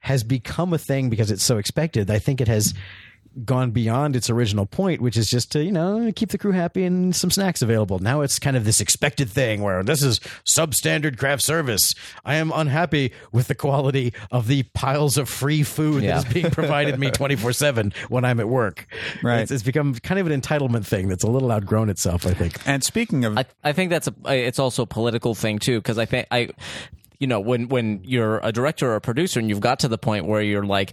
[0.00, 2.10] has become a thing because it's so expected.
[2.10, 2.74] I think it has
[3.44, 6.84] gone beyond its original point, which is just to you know keep the crew happy
[6.84, 7.98] and some snacks available.
[7.98, 11.94] Now it's kind of this expected thing where this is substandard craft service.
[12.24, 16.18] I am unhappy with the quality of the piles of free food Yeah.
[16.20, 18.86] that is being provided me twenty four seven when I'm at work.
[19.22, 19.40] Right.
[19.40, 22.26] It's, it's become kind of an entitlement thing that's a little outgrown itself.
[22.26, 22.56] I think.
[22.66, 24.14] And speaking of, I, I think that's a
[24.46, 26.50] it's also a political thing too because I think I
[27.18, 29.98] you know when when you're a director or a producer and you've got to the
[29.98, 30.92] point where you're like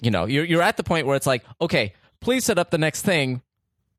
[0.00, 2.78] you know you're you're at the point where it's like okay please set up the
[2.78, 3.42] next thing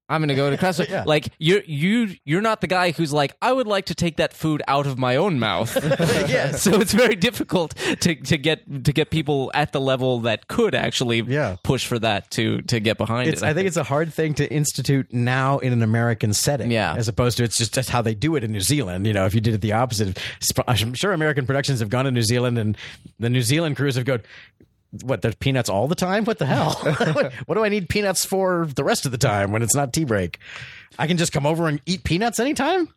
[0.09, 0.79] I'm going to go to Crest.
[0.89, 1.03] Yeah.
[1.05, 4.31] Like you you you're not the guy who's like I would like to take that
[4.33, 5.75] food out of my own mouth.
[6.29, 6.61] Yes.
[6.61, 10.73] So it's very difficult to to get to get people at the level that could
[10.75, 11.57] actually Yeah.
[11.61, 13.45] push for that to to get behind It's, it.
[13.47, 16.71] I think it's a hard thing to institute now in an American setting.
[16.71, 16.95] Yeah.
[16.95, 19.05] As opposed to it's just that's how they do it in New Zealand.
[19.05, 20.17] You know, if you did it the opposite,
[20.69, 22.77] I'm sure American productions have gone to New Zealand and
[23.19, 24.21] the New Zealand crews have gone,
[25.03, 26.25] what, there's peanuts all the time?
[26.25, 26.71] What the hell?
[27.45, 30.05] what, do I need peanuts for the rest of the time when it's not tea
[30.05, 30.39] break?
[30.97, 32.89] I can just come over and eat peanuts anytime?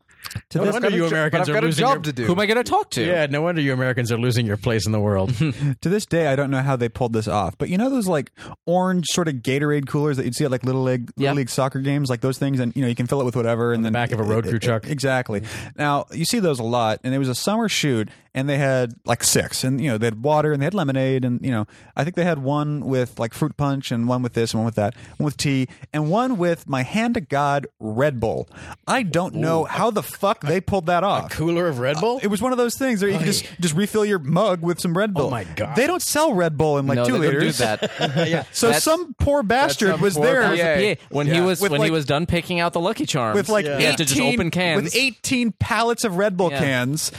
[0.54, 2.24] No this- wonder you Americans are losing job your, to do.
[2.26, 3.04] who am I going to talk to?
[3.04, 5.34] Yeah, no wonder you Americans are losing your place in the world.
[5.80, 7.56] to this day, I don't know how they pulled this off.
[7.56, 8.30] But you know those like
[8.66, 11.30] orange sort of Gatorade coolers that you'd see at like little league Yeah.
[11.30, 13.34] little league soccer games, like those things, and you know you can fill it with
[13.34, 13.72] whatever.
[13.72, 14.86] and then back of a road crew truck.
[14.86, 15.42] Exactly.
[15.76, 18.94] Now you see those a lot, and it was a summer shoot, and they had
[19.04, 21.66] like six, and you know they had water and they had lemonade, and you know
[21.96, 24.66] I think they had one with like fruit punch, and one with this, and one
[24.66, 28.48] with that, one with tea, and one with my hand to god Red Bull.
[28.86, 31.30] I don't know how the fuck they pulled that off.
[31.30, 32.16] Cooler of Red Bull?
[32.16, 34.62] Uh, it was one of those things where you can just just refill your mug
[34.62, 35.26] with some Red oh Bull.
[35.26, 35.76] Oh my God.
[35.76, 37.58] They don't sell Red Bull in like no, two they don't do liters.
[37.58, 37.82] that.
[38.28, 38.44] yeah.
[38.52, 40.94] So That's- some poor bastard was poor there That was Yeah.
[41.10, 43.64] When he was With when he was done picking out the Lucky Charms with like
[43.66, 43.78] Yeah.
[43.78, 44.82] he 18, had to just open cans.
[44.84, 46.58] with 18 pallets of Red Bull Yeah.
[46.58, 47.12] cans,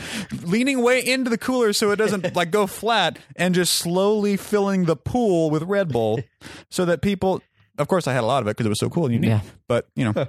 [0.44, 4.86] leaning way into the cooler so it doesn't like go flat, and just slowly filling
[4.86, 6.22] the pool with Red Bull,
[6.69, 7.41] so that people.
[7.78, 9.30] Of course, I had a lot of it because it was so cool and unique.
[9.30, 9.41] Yeah.
[9.68, 10.28] But you know,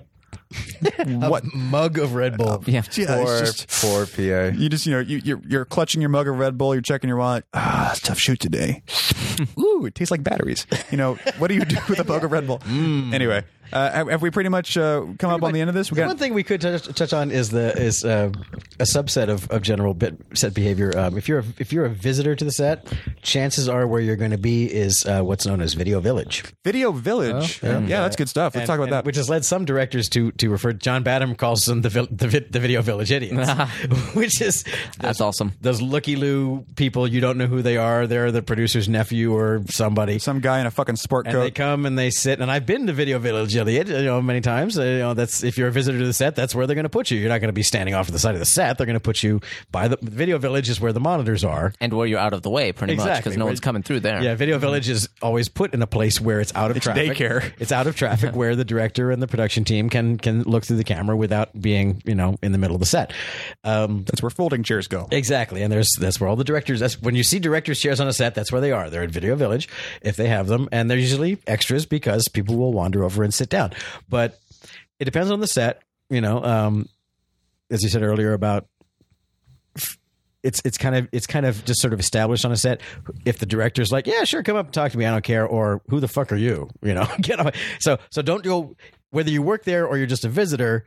[1.28, 1.44] what?
[1.54, 2.62] Mug of Red Bull.
[2.66, 2.82] yeah.
[2.92, 4.56] Yeah, Poor, it's just, poor PA.
[4.56, 7.08] you just you know you, you're you're clutching your mug of Red Bull, you're checking
[7.08, 7.44] your wallet.
[7.52, 8.82] Ah, it's a tough shoot today.
[9.58, 10.66] Ooh, it tastes like batteries.
[10.90, 12.62] You know what do you do with a mug of Red Bull?
[12.66, 15.90] Anyway, uh, have, have we pretty much uh, come up on the end of this?
[15.90, 18.30] We One thing we could touch, touch on is the is uh,
[18.80, 20.96] a subset of, of general bit set behavior.
[20.96, 22.86] Um, if you're a, if you're a visitor to the set,
[23.22, 26.44] chances are where you're going to be is uh, what's known as video village.
[26.64, 27.60] Video Village.
[27.62, 27.80] yeah.
[27.80, 28.54] that's good stuff.
[28.54, 29.04] Let's And- talk about and- that.
[29.04, 30.72] which has led some directors to to refer.
[30.72, 33.50] John Badham calls them the vil- the, vi- the video village idiots,
[34.14, 34.64] which is
[35.00, 35.52] That's awesome.
[35.60, 37.06] those looky loo people.
[37.06, 38.06] You don't know who they are.
[38.06, 40.18] They're the producer's nephew or somebody.
[40.18, 41.34] Some guy in a fucking sport coat.
[41.34, 44.20] and they come and they sit, and I've been to Video Village, Elliot, you know,
[44.20, 44.78] many times.
[44.78, 46.84] Uh, you know, that's if you're a visitor to the set, that's where they're going
[46.84, 47.18] to put you.
[47.18, 48.76] You're not going to be standing off to the side of the set.
[48.78, 49.40] They're going to put you
[49.70, 51.72] by the Video Village is where the monitors are.
[51.80, 54.00] And where you're out of the way, pretty much, because no Where- one's coming through
[54.00, 54.22] there.
[54.22, 57.16] Yeah, Video Village is always put in a place where it's out of traffic.
[57.16, 57.52] daycare.
[57.58, 60.76] It's out of traffic where the director and the production team can can look through
[60.78, 63.12] the camera without being, you know, in the middle of the set.
[63.64, 65.08] Um, That's where folding chairs go.
[65.10, 66.80] Exactly, and there's that's where all the directors.
[66.80, 68.34] That's when you see directors' chairs on a set.
[68.34, 68.90] That's where they are.
[68.90, 69.68] They're at Video Village
[70.02, 73.48] if they have them, and they're usually extras because people will wander over and sit
[73.52, 73.72] down.
[74.08, 74.38] But
[74.98, 75.82] it depends on the set.
[76.10, 76.88] You know, um,
[77.70, 78.66] as you said earlier about
[80.42, 82.80] it's it's kind of it's kind of just sort of established on a set.
[83.24, 85.46] If the director's like, yeah, sure, come up and talk to me, I don't care,
[85.46, 86.68] or who the fuck are you?
[86.82, 87.54] You know, get off.
[87.80, 88.76] So so don't go
[89.10, 90.84] whether you work there or you're just a visitor.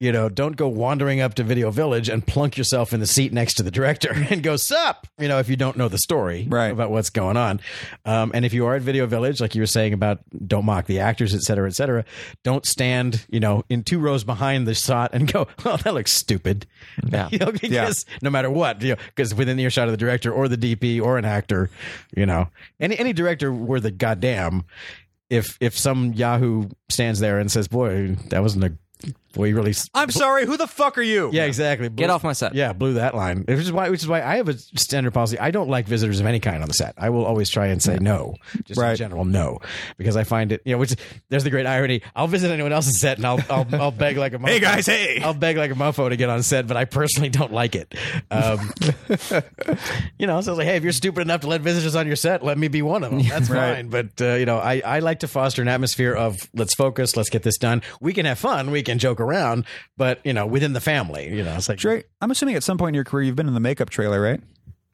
[0.00, 3.32] You know, don't go wandering up to Video Village and plunk yourself in the seat
[3.32, 5.08] next to the director and go sup.
[5.18, 6.70] You know, if you don't know the story Right.
[6.70, 7.60] about what's going on,
[8.04, 10.86] um, and if you are at Video Village, like you were saying about don't mock
[10.86, 12.04] the actors, et cetera, et cetera,
[12.44, 16.12] don't stand, you know, in two rows behind the shot and go, oh, that looks
[16.12, 16.64] stupid.
[17.04, 17.28] Yeah.
[17.32, 20.32] you know, because no matter what, you know, because within the earshot of the director
[20.32, 21.70] or the DP or an actor,
[22.16, 22.46] you know,
[22.78, 24.62] any any director worth a goddamn,
[25.28, 28.72] if if some Yahoo stands there and says, "Boy, that wasn't a
[29.32, 30.46] boy, you really." s- I'm sorry.
[30.46, 31.30] Who the fuck are you?
[31.32, 31.88] Yeah, exactly.
[31.88, 32.54] Blew- Get off my set.
[32.54, 33.44] Yeah, blew that line.
[33.46, 35.38] Which is why, which is why I have a standard policy.
[35.38, 36.94] I don't like visitors of any kind on the set.
[36.98, 38.34] I will always try and say no,
[38.64, 38.96] just in Right.
[38.96, 39.58] general, no,
[39.96, 40.62] because I find it.
[40.64, 40.94] You know, which
[41.28, 42.02] there's the great irony.
[42.16, 44.48] I'll visit anyone else's set and I'll I'll, I'll beg like a mofo.
[44.48, 45.20] Hey, guys, hey.
[45.22, 47.94] I'll beg like a mofo to get on set, but I personally don't like it.
[48.30, 48.72] Um,
[50.18, 52.16] you know, so it's like, hey, if you're stupid enough to let visitors on your
[52.16, 53.22] set, let me be one of them.
[53.22, 53.74] That's Right.
[53.76, 53.88] fine.
[53.88, 57.30] But uh, you know, I I like to foster an atmosphere of let's focus, let's
[57.30, 57.82] get this done.
[58.00, 59.64] We can have fun, we can joke around,
[59.96, 62.78] but you know, within the family, you know, it's like Dre, I'm assuming at some
[62.78, 64.40] point in your career you've been in the makeup trailer, right?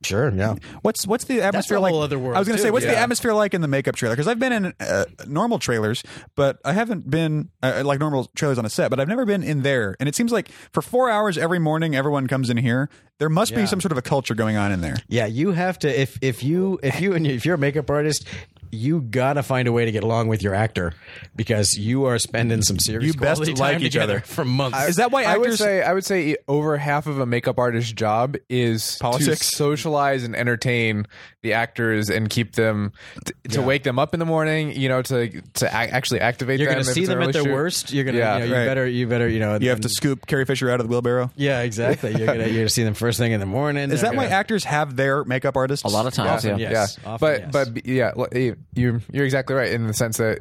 [0.05, 0.57] Sure, yeah.
[0.83, 1.93] What's what's the atmosphere a like?
[1.93, 3.97] whole other world, I was going to say, what's the atmosphere like in the makeup
[3.97, 4.15] trailer?
[4.15, 6.03] Because I've been in uh, normal trailers,
[6.37, 9.43] but I haven't been uh, like normal trailers on a set, but I've never been
[9.43, 9.97] in there.
[9.99, 12.91] And it seems like for four hours every morning, everyone comes in here.
[13.19, 14.97] There must be some sort of a culture going on in there.
[15.09, 18.27] Yeah, you have to if if you if you and if you're a makeup artist,
[18.71, 20.93] you gotta find a way to get along with your actor
[21.37, 24.25] because you are spending some serious You best quality like time each together other.
[24.27, 24.89] for months.
[24.89, 27.93] Is that why I would say I would say over half of a makeup artist's
[27.93, 29.51] job is Politics?
[29.51, 31.07] to socialize and entertain
[31.43, 32.93] the actors and keep them
[33.25, 33.67] t- to Yeah.
[33.67, 34.73] wake them up in the morning.
[34.73, 36.77] You know, to to a- actually activate you're them.
[36.77, 37.53] going to see them at their shoot.
[37.53, 37.93] worst.
[37.93, 38.65] You're going to Yeah, you, know, you right.
[38.67, 41.31] better you better you know you have to scoop Carrie Fisher out of the wheelbarrow.
[41.37, 42.11] Yeah, exactly.
[42.17, 43.91] You're gonna you're gonna see them first thing in the morning.
[43.91, 45.85] Is that why gonna- actors have their makeup artists?
[45.85, 46.71] A lot of times, Often, yeah.
[46.71, 46.99] yes.
[47.03, 47.51] yeah, Often, but yes.
[47.53, 50.41] but yeah, l- you you're, you're exactly right in the sense that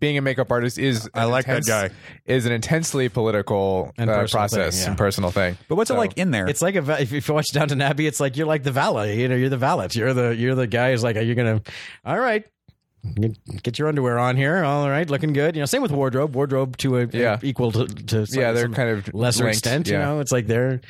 [0.00, 1.90] being a makeup artist is I an like that guy.
[2.26, 4.88] is an intensely political And uh, personal process thing, yeah.
[4.90, 5.56] and personal thing.
[5.68, 6.46] But what's it like in there?
[6.48, 9.18] It's like a if you watch Downton Abbey, it's like you're like the valet.
[9.20, 9.88] You know, you're the valet.
[9.92, 11.62] You're the you're the guy who's like, are you gonna?
[12.04, 12.44] All right,
[13.62, 14.62] get- your underwear on here.
[14.64, 15.56] All right, looking good.
[15.56, 16.34] You know, same with wardrobe.
[16.36, 17.38] Wardrobe to a, Yeah.
[17.42, 19.88] equal to, to some, Yeah, they're kind of lesser linked, extent.
[19.88, 20.80] You know, it's like they're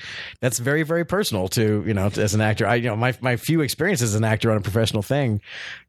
[0.41, 2.67] that's very very personal to you know as an actor.
[2.67, 5.41] I you know my my few experiences as an actor on a professional thing.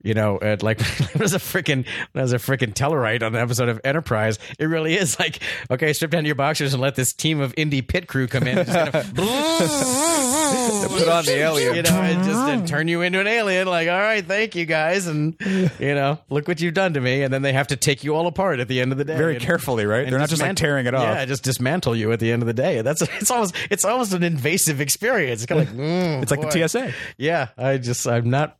[0.02, 3.36] You know, at like when I a freaking when I was a freaking Tellarite on
[3.36, 4.40] an episode of Enterprise.
[4.60, 5.40] It really is like
[5.72, 8.58] okay, strip down your boxers and let this team of Indy pit crew come in.
[10.54, 11.76] and just kind of put on the alien.
[11.76, 13.68] you know, and just and turn you into an alien.
[13.68, 15.36] Like, all right, thank you guys, and
[15.80, 17.24] you know, look what you've done to me.
[17.24, 19.18] And then they have to take you all apart at the end of the day,
[19.18, 20.10] Very and- carefully, right?
[20.10, 21.04] They're not just like tearing it off.
[21.04, 22.82] Yeah, just dismantle you at the end of the day.
[22.82, 25.44] That's it's almost it's almost an invasive experience.
[25.44, 26.50] It's kind of like mm, It's like boy.
[26.50, 26.94] the TSA.
[27.18, 28.58] Yeah, I just I'm not.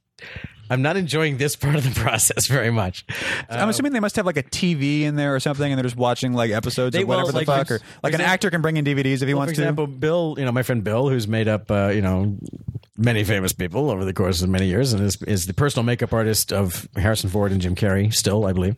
[0.74, 3.06] I'm not enjoying this part of the process very much.
[3.48, 5.96] I'm assuming they must have like a TV in there or something, and they're just
[5.96, 7.70] watching like episodes They of whatever the like, fuck.
[7.70, 9.86] Or like an example- actor can bring in DVDs if he For wants for example,
[9.86, 12.36] Bill, you know, my friend Bill, who's made up, uh, you know,
[12.98, 16.14] many famous people over the course of many years, and is, is the personal makeup
[16.14, 18.14] artist of Harrison Ford and Jim Carrey.
[18.14, 18.76] Still, I believe.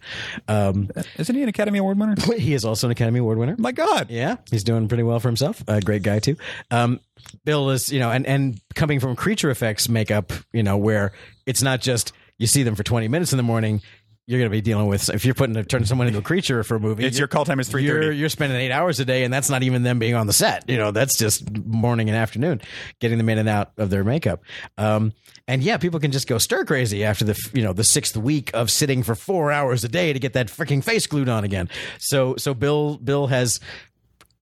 [0.48, 0.90] Um.
[1.18, 2.16] Isn't he an Academy Award winner?
[2.38, 3.56] he is also an Academy Award winner.
[3.58, 4.10] My God.
[4.10, 5.64] Yeah, he's doing pretty well for himself.
[5.68, 6.38] A great guy too.
[6.72, 7.00] Um,
[7.44, 11.12] Bill is, you know, and and coming from creature effects makeup, you know, where
[11.46, 13.82] it's not just you see them for twenty minutes in the morning.
[14.28, 16.76] You're going to be dealing with if you're putting turning someone into a creature for
[16.76, 17.06] a movie.
[17.06, 19.52] It's your call time is three You're, you're spending eight hours a day, and that's
[19.52, 20.68] not even them being on the set.
[20.68, 22.60] You know, that's just morning and afternoon,
[23.00, 24.42] getting them in and out of their makeup.
[24.80, 25.14] Um,
[25.48, 28.50] and yeah, people can just go stir crazy after the you know the sixth week
[28.56, 31.70] of sitting for four hours a day to get that freaking face glued on again.
[32.00, 33.60] So so Bill Bill has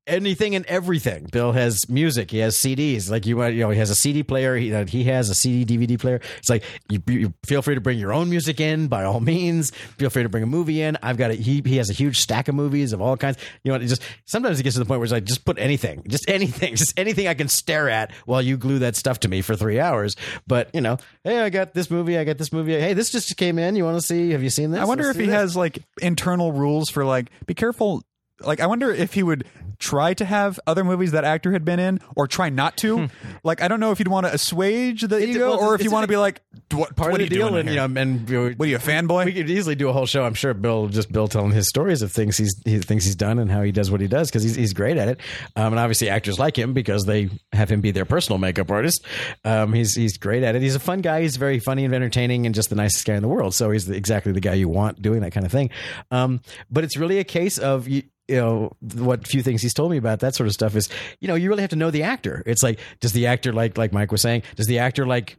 [0.07, 1.27] anything and everything.
[1.31, 2.31] Bill has music.
[2.31, 3.09] He has CDs.
[3.09, 4.55] Like you, you know, he has a CD player.
[4.55, 6.21] He, he has a CD DVD player.
[6.37, 9.71] It's like you, you feel free to bring your own music in by all means.
[9.97, 10.97] Feel free to bring a movie in.
[11.01, 11.61] I've got a he.
[11.65, 13.37] He has a huge stack of movies of all kinds.
[13.63, 15.57] You know, it just sometimes it gets to the point where it's like just put
[15.57, 19.27] anything, just anything, just anything I can stare at while you glue that stuff to
[19.27, 20.15] me for three hours.
[20.47, 22.17] But you know, hey, I got this movie.
[22.17, 22.79] I got this movie.
[22.79, 23.75] Hey, this just came in.
[23.75, 24.31] You want to see?
[24.31, 24.81] Have you seen this?
[24.81, 25.35] I wonder Let's if he this.
[25.35, 28.03] has like internal rules for like be careful.
[28.45, 29.45] Like I wonder if he would
[29.79, 33.09] try to have other movies that actor had been in, or try not to.
[33.43, 35.85] like I don't know if you'd want to assuage the ego, well, or if you
[35.85, 36.41] it's want to be like,
[36.71, 37.87] what, part what of are the you deal, doing and you here?
[37.87, 39.25] know, and you know, What are you a fanboy?
[39.25, 40.23] We could easily do a whole show.
[40.23, 43.39] I'm sure Bill just Bill telling his stories of things he's he thinks he's done
[43.39, 45.19] and how he does what he does because he's he's great at it.
[45.55, 49.03] Um, and obviously actors like him because they have him be their personal makeup artist.
[49.43, 50.61] Um, he's he's great at it.
[50.61, 51.21] He's a fun guy.
[51.23, 53.53] He's very funny and entertaining and just the nicest guy in the world.
[53.53, 55.71] So he's the, exactly the guy you want doing that kind of thing.
[56.11, 56.41] Um,
[56.71, 58.03] but it's really a case of you.
[58.33, 60.89] You know what few things he's told me about that sort of stuff is
[61.19, 62.41] you know you really have to know the actor.
[62.47, 65.37] It's like does the actor like like Mike was saying does the actor like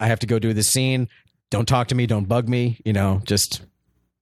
[0.00, 1.08] I have to go do this scene.
[1.50, 2.06] Don't talk to me.
[2.06, 2.80] Don't bug me.
[2.84, 3.62] You know, just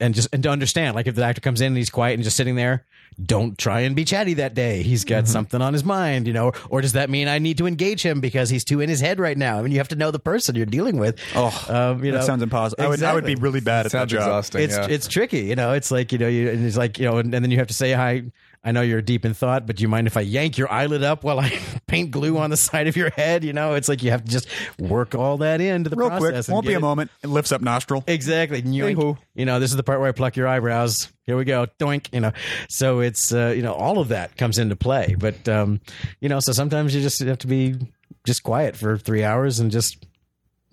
[0.00, 0.96] and just and to understand.
[0.96, 2.84] Like if the actor comes in and he's quiet and just sitting there,
[3.22, 4.82] don't try and be chatty that day.
[4.82, 5.32] He's got Mm-hmm.
[5.32, 6.26] something on his mind.
[6.26, 8.88] You know, or does that mean I need to engage him because he's too in
[8.88, 9.58] his head right now?
[9.58, 11.18] I mean, you have to know the person you're dealing with.
[11.34, 12.84] Oh, um, you that know, sounds impossible.
[12.84, 14.20] I would I would be really bad at that Sounds job.
[14.22, 14.62] exhausting.
[14.62, 14.86] It's yeah.
[14.88, 15.72] it's tricky, you know.
[15.72, 17.68] It's like you know, you and it's like you know, and, and then you have
[17.68, 18.22] to say hi.
[18.64, 21.02] I know you're deep in thought, but do you mind if I yank your eyelid
[21.02, 23.44] up while I paint glue on the side of your head?
[23.44, 24.48] You know, it's like you have to just
[24.78, 26.46] work all that into the Real process.
[26.46, 27.10] quick, won't be a it- moment.
[27.22, 28.04] It lifts up nostril.
[28.06, 28.60] Exactly.
[28.62, 29.16] Yoink.
[29.34, 31.10] You know, this is the part where I pluck your eyebrows.
[31.24, 31.66] Here we go.
[31.78, 32.12] Doink.
[32.12, 32.32] You know,
[32.68, 35.14] so it's, uh, you know, all of that comes into play.
[35.18, 35.80] But, um,
[36.20, 37.76] you know, so sometimes you just have to be
[38.24, 40.04] just quiet for three hours and just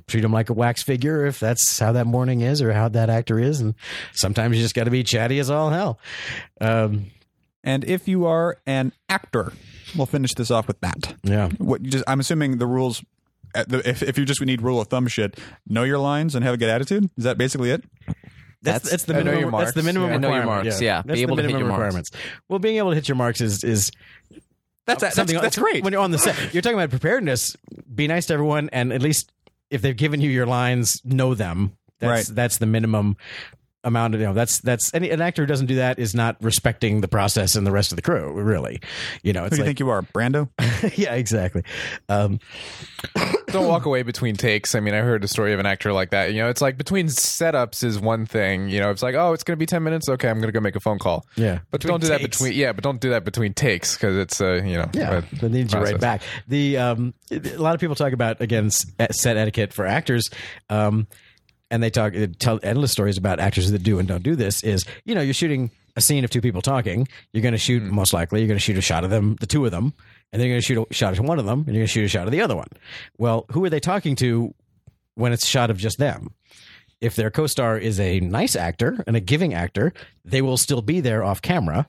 [0.07, 3.09] treat them like a wax figure if that's how that morning is or how that
[3.09, 3.59] actor is.
[3.59, 3.73] And
[4.13, 5.99] sometimes you just got to be chatty as all hell.
[6.61, 7.07] Um,
[7.65, 9.51] And if you are an actor,
[9.97, 11.15] we'll finish this off with that.
[11.23, 11.49] yeah.
[11.57, 13.03] What you just I'm assuming the rules.
[13.55, 15.37] uh, the- If, if you just need rule of thumb shit,
[15.67, 17.09] know your lines and have a good attitude.
[17.17, 17.83] Is that basically it?
[18.61, 19.41] That's, That's- that's the I know minimum.
[19.51, 19.85] your that's the marks.
[19.85, 20.15] minimum Yeah.
[20.15, 21.01] I know your marks, yeah.
[21.05, 21.79] That's Be able the to hit minimum your marks.
[22.07, 22.11] requirements.
[22.49, 23.91] Well, being able to hit your marks is is
[24.85, 25.83] That's that's, something that's great.
[25.83, 26.53] when you're on the set.
[26.53, 27.55] You're talking about preparedness.
[27.93, 29.31] Be nice to everyone, and at least
[29.71, 31.73] if they've given you your lines, know them.
[31.99, 32.35] That's Right.
[32.35, 33.17] that's the minimum
[33.85, 34.33] amount of you know.
[34.33, 37.65] That's that's any, an actor who doesn't do that is not respecting the process and
[37.65, 38.33] the rest of the crew.
[38.33, 38.81] Really,
[39.23, 39.41] you know.
[39.41, 40.49] Who It's do you like, think you are, Brando?
[40.97, 41.63] yeah, exactly.
[42.09, 42.39] Um,
[43.47, 44.75] Don't walk away between takes.
[44.75, 46.33] I mean, I heard a story of an actor like that.
[46.33, 48.67] You know, it's like between setups is one thing.
[48.67, 50.09] You know, it's like, oh, it's going to be ten minutes.
[50.09, 51.25] Okay, I'm going to go make a phone call.
[51.35, 51.59] Yeah.
[51.71, 52.53] but Between don't do that between.
[52.53, 55.49] Yeah, but don't do that between takes because it's uh, you know, Yeah, a that
[55.49, 56.21] needs you right back.
[56.47, 60.29] The um, a lot of people talk about again set etiquette for actors,
[60.69, 61.07] um,
[61.71, 64.63] and they talk they tell endless stories about actors that do and don't do this.
[64.63, 67.81] Is you know you're shooting a scene of two people talking, you're going to shoot
[67.81, 67.95] Hmm.
[67.95, 69.93] most likely you're going to shoot a shot of them, the two of them,
[70.31, 71.87] and then you're going to shoot a shot of one of them, and you're going
[71.87, 72.67] to shoot a shot of the other one.
[73.17, 74.53] Well, who are they talking to
[75.15, 76.33] when it's a shot of just them?
[77.01, 79.93] If their co-star is a nice actor and a giving actor,
[80.23, 81.87] they will still be there off camera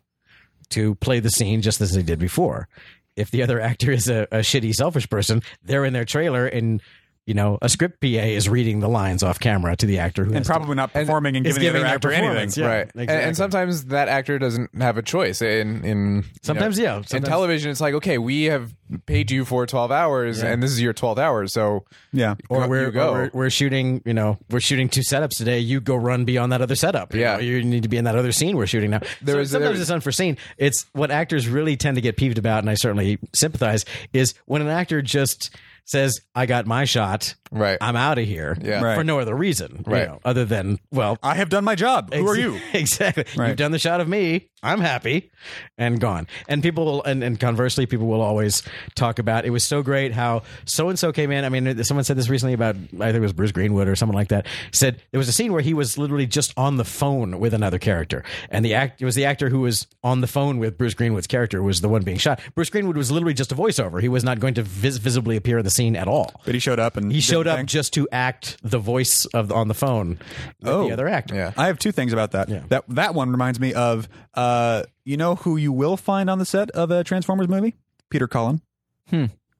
[0.71, 2.69] to play the scene just as they did before.
[3.15, 6.83] If the other actor is a, a shitty, selfish person, they're in their trailer and
[7.27, 10.29] you know a script PA is reading the lines off camera to the actor who
[10.31, 12.63] and has to- probably not performing and, is giving the giving other actor anything.
[12.63, 12.69] yeah.
[12.69, 12.91] right?
[12.95, 13.25] And, exactly.
[13.29, 15.43] and sometimes that actor doesn't have a choice.
[15.43, 18.73] In in you Sometimes, know, yeah, In television, it's like, okay, we have
[19.07, 21.53] paid you for twelve hours, and this is your twelve hours.
[21.53, 22.37] So Yeah.
[22.49, 23.09] or go- we're, you go.
[23.11, 25.59] or we're we're shooting, you know, we're shooting two setups today.
[25.59, 27.13] You go run beyond that other setup.
[27.13, 27.35] You Yeah.
[27.35, 29.01] know, you need to be in that other scene we're shooting now.
[29.21, 30.37] There so is- sometimes there- it's unforeseen.
[30.59, 33.85] It's what actors really tend to get peeved about, and I certainly sympathize.
[34.13, 35.51] Is when an actor just
[35.87, 37.79] says, "I got my shot, Right.
[37.81, 38.95] I'm out of here," Yeah.
[38.95, 40.07] for no other reason, you Right.
[40.09, 42.13] know, other than well, I have done my job.
[42.13, 42.61] Who are you?
[42.75, 43.25] exactly.
[43.37, 43.49] Right.
[43.49, 44.49] You've done the shot of me.
[44.63, 45.31] I'm happy
[45.79, 46.27] and gone.
[46.49, 48.65] And people will, and, and conversely, people will always
[48.97, 51.45] talk about it was so great how so and so came in.
[51.45, 54.17] I mean, someone said this recently about, I think it was Bruce Greenwood or someone
[54.17, 57.39] like that, said there was a scene where he was literally just on the phone
[57.39, 58.25] with another character.
[58.51, 61.29] And the act, it was the actor who was on the phone with Bruce Greenwood's
[61.29, 62.41] character was the one being shot.
[62.57, 64.01] Bruce Greenwood was literally just a voiceover.
[64.03, 66.33] He was not going to vis- visibly appear in the scene at all.
[66.45, 67.67] But he showed up and He showed up thing.
[67.67, 70.19] just to act the voice of on the phone
[70.65, 70.87] Oh.
[70.89, 71.35] the other actor.
[71.35, 71.53] Yeah.
[71.57, 72.49] I have two things about that.
[72.49, 72.63] Yeah.
[72.69, 76.45] That that one reminds me of uh, you know who you will find on the
[76.47, 77.75] set of a Transformers movie?
[78.11, 78.61] Peter Cullen.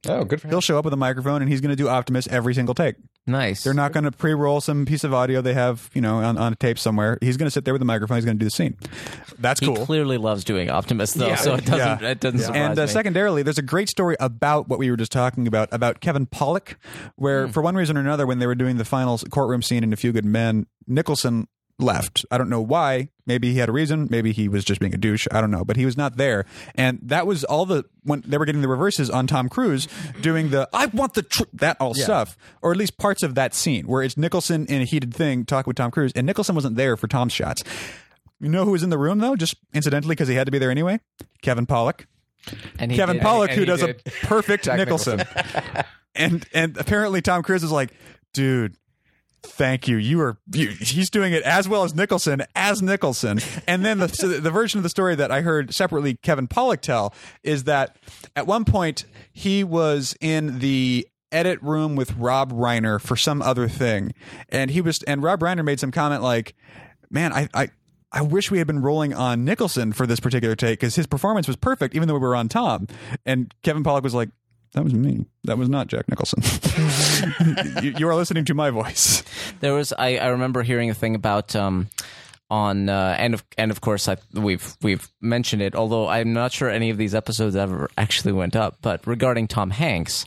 [0.09, 0.51] Oh, good for him.
[0.53, 2.97] He'll show up with a microphone and he's going to do Optimus every single take.
[3.27, 3.65] Nice.
[3.65, 6.53] They're not going to pre-roll some piece of audio they have, you know, on, on
[6.53, 7.19] a tape somewhere.
[7.21, 8.19] He's going to sit there with the microphone.
[8.19, 8.77] He's going to do the scene.
[9.39, 9.85] That's He cool.
[9.85, 11.35] clearly loves doing Optimus, though, Yeah.
[11.35, 12.03] so it doesn't.
[12.03, 12.11] Yeah.
[12.11, 12.89] It doesn't surprise and uh, me.
[12.89, 16.77] secondarily, there's a great story about what we were just talking about about Kevin Pollak,
[17.17, 19.93] where for one reason or another, when they were doing the final courtroom scene in
[19.93, 21.49] A Few Good Men, Nicholson
[21.79, 22.25] left.
[22.31, 23.09] I don't know why.
[23.27, 24.07] Maybe he had a reason.
[24.11, 25.27] Maybe he was just being a douche.
[25.33, 25.65] I don't know.
[25.65, 26.45] But he was not there,
[26.75, 29.89] and that was all the when they were getting the reverses on Tom Cruise
[30.21, 33.53] doing the "I want the tr-, that all stuff, or at least parts of that
[33.55, 36.77] scene where it's Nicholson in a heated thing talking with Tom Cruise, and Nicholson wasn't
[36.77, 37.65] there for Tom's shots.
[38.41, 39.35] You know who was in the room though?
[39.37, 41.01] Just incidentally, because he had to be there anyway.
[41.43, 42.05] Kevin Pollak.
[42.79, 45.23] and he Kevin did- Pollak, and who he does a perfect Jack Nicholson.
[46.15, 47.91] and and apparently Tom Cruise is like,
[48.33, 48.77] dude,
[49.47, 49.97] thank you.
[49.97, 53.41] You are you, he's doing it as well as Nicholson as Nicholson.
[53.67, 56.81] And then the so the version of the story that I heard separately Kevin Pollak
[56.81, 57.97] tell is that
[58.35, 63.69] at one point he was in the edit room with Rob Reiner for some other
[63.69, 64.13] thing,
[64.49, 66.55] and he was and Rob Reiner made some comment like,
[67.11, 67.69] "Man, I." I
[68.13, 71.47] I wish we had been rolling on Nicholson for this particular take because his performance
[71.47, 72.87] was perfect, even though we were on Tom.
[73.27, 74.31] And Kevin Pollak was like,
[74.77, 75.27] "That was me.
[75.45, 76.41] That was not Jack Nicholson.
[77.83, 79.23] you, you are listening to my voice."
[79.61, 81.89] There was I, I remember hearing a thing about um
[82.49, 86.53] on uh, and of and of course I, we've we've mentioned it although I'm not
[86.53, 90.25] sure any of these episodes ever actually went up but regarding Tom Hanks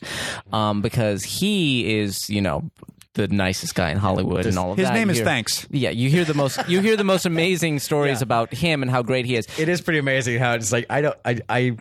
[0.51, 2.69] um because he is you know
[3.13, 4.93] the nicest guy in Hollywood and all of His that.
[4.95, 5.65] name You is hear- Thanks.
[5.71, 9.01] Yeah, you hear the most you hear the most amazing stories about him and how
[9.01, 9.47] great he is.
[9.57, 11.77] it is pretty amazing how it's like I don't I I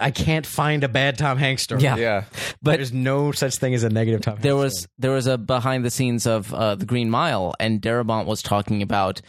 [0.00, 1.82] I can't find a bad Tom Hanks story.
[1.82, 1.96] Yeah.
[1.96, 2.24] Yeah.
[2.62, 4.42] But There's no such thing as a negative Tom Hanks.
[4.42, 8.26] there was there was a behind the scenes of uh, the Green Mile, and Darabont
[8.26, 9.20] was talking about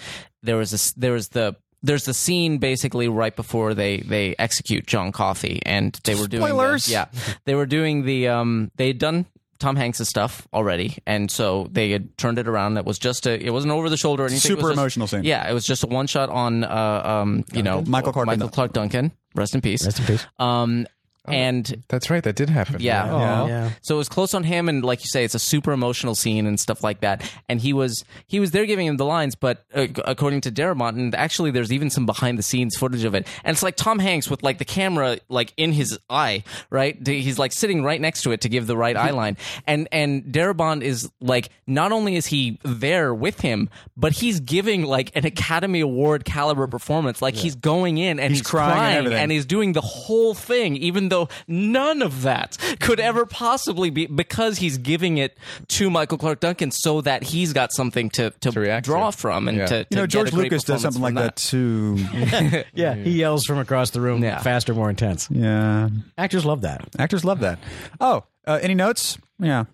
[0.41, 4.35] there was a s- there was the there's the scene basically right before they they
[4.39, 6.41] execute John Coffey, and they were doing
[6.87, 7.05] the- yeah,
[7.45, 9.25] they were doing the um they had done.
[9.63, 12.77] Tom Hanks' stuff already, and so they had turned it around.
[12.77, 14.39] It was just a, it wasn't over the shoulder or anything.
[14.39, 15.23] It Super was just- emotional scene.
[15.23, 18.39] Yeah, it was just a one shot on, uh, um, you know, Michael Clarke Michael
[18.47, 18.53] Duncan.
[18.53, 19.11] Clarke Duncan.
[19.35, 19.85] Rest in peace.
[19.85, 20.25] Rest in peace.
[20.37, 20.85] Um,
[21.25, 22.23] and That's right.
[22.23, 22.77] That did happen.
[22.79, 23.05] yeah.
[23.05, 23.47] Yeah.
[23.47, 23.69] Yeah.
[23.81, 26.45] So it was close on him, and like you say, it's a super emotional scene
[26.45, 27.29] and stuff like that.
[27.47, 30.97] And he was he was there giving him the lines, but uh, according to Darabont,
[30.97, 33.27] and actually, there's even some behind the scenes footage of it.
[33.43, 36.97] And it's like Tom Hanks with like the camera like in his eye, right?
[37.07, 39.37] He's like sitting right next to it to give the right eye line.
[39.65, 44.83] And and Darabont is like not only is he there with him, but he's giving
[44.83, 47.21] like an Academy Award caliber performance.
[47.21, 49.19] Like he's going in and he's, crying and crying everything.
[49.19, 54.07] and he's doing the whole thing, even though none of that could ever possibly be
[54.07, 55.37] because he's giving it
[55.69, 59.17] to Michael Clarke Duncan so that he's got something to, to, react draw to.
[59.17, 59.65] from and Yeah.
[59.67, 62.63] to, You to know, get George a great Lucas does something like from that too.
[62.73, 64.39] Yeah, he yells from across the room, Yeah.
[64.41, 65.27] faster, more intense.
[65.29, 66.87] yeah, Actors love that.
[66.97, 67.59] actors love that.
[68.01, 69.17] Oh, uh, any notes?
[69.39, 69.65] Yeah,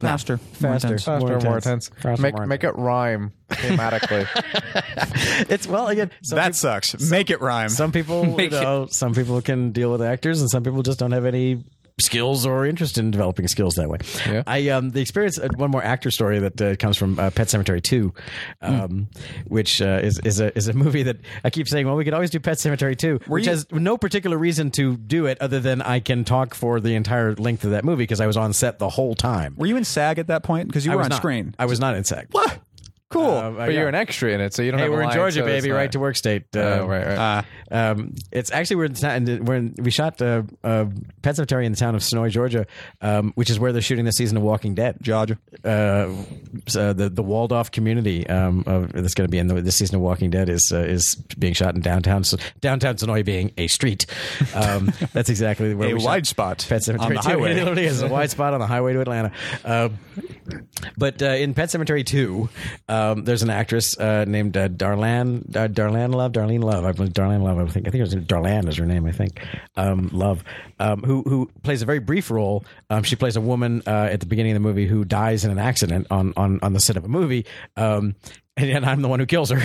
[0.00, 0.86] faster, more Faster.
[0.88, 1.04] intense.
[1.04, 1.66] Faster, More more, intense.
[1.66, 1.88] intense.
[2.02, 4.26] Faster, make more make it rhyme thematically.
[5.50, 6.10] It's well again.
[6.22, 7.10] Some That peop- sucks.
[7.10, 7.68] Make it rhyme.
[7.68, 10.82] some people, you Make it- know, some people can deal with actors, and some people
[10.82, 11.62] just don't have any
[11.98, 13.98] skills or interest in developing skills that way.
[14.26, 14.42] Yeah.
[14.46, 17.48] I um the experience uh, one more actor story that uh, comes from uh, Pet
[17.48, 18.12] Sematary 2
[18.62, 19.08] um
[19.46, 22.12] which uh, is is a is a movie that I keep saying well we could
[22.14, 25.58] always do Pet Sematary 2 which you- has no particular reason to do it other
[25.60, 28.52] than I can talk for the entire length of that movie because I was on
[28.52, 29.54] set the whole time.
[29.56, 30.68] Were you in SAG at that point?
[30.68, 31.16] Because you were on not.
[31.16, 31.54] screen.
[31.58, 32.26] I was not in SAG.
[32.32, 32.58] What?
[33.08, 33.30] Cool.
[33.30, 34.92] Uh, but you're an extra in it, so you don't Hey, have.
[34.92, 36.44] we're in line, Georgia, so baby, not- right to work state.
[36.56, 37.44] Uh, Oh, right, right.
[37.70, 40.86] Um, it's actually we're in, the town- we're in, we shot uh, uh,
[41.22, 42.66] Pet Sematary in the town of Senoia, Georgia,
[43.00, 44.96] um, which is where they're shooting the season of Walking Dead.
[45.02, 45.38] Georgia.
[45.64, 46.08] Uh,
[46.66, 49.76] so the the walled off community um, of, that's going to be in the, this
[49.76, 53.52] season of Walking Dead is uh, is being shot in downtown so downtown Senoia being
[53.56, 54.06] a street.
[54.54, 57.20] Um, that's exactly where A we shot wide spot Pet Sematary on the 2.
[57.28, 57.52] highway.
[57.52, 59.32] It literally is a wide spot on the highway to Atlanta.
[60.96, 62.48] But uh, in Pet Sematary 2,
[62.96, 66.84] um, there's an actress uh, named uh, Darlene uh, Darlene Love, Darlene Love.
[66.84, 67.58] I believe Darlene Love.
[67.58, 69.04] I think I think it was Darlene is her name.
[69.04, 69.44] I think
[69.76, 70.42] um, Love,
[70.80, 72.64] um, who who plays a very brief role.
[72.88, 75.50] Um, she plays a woman uh, at the beginning of the movie who dies in
[75.50, 77.44] an accident on on on the set of a movie.
[78.56, 79.58] And, and I'm the one who kills her.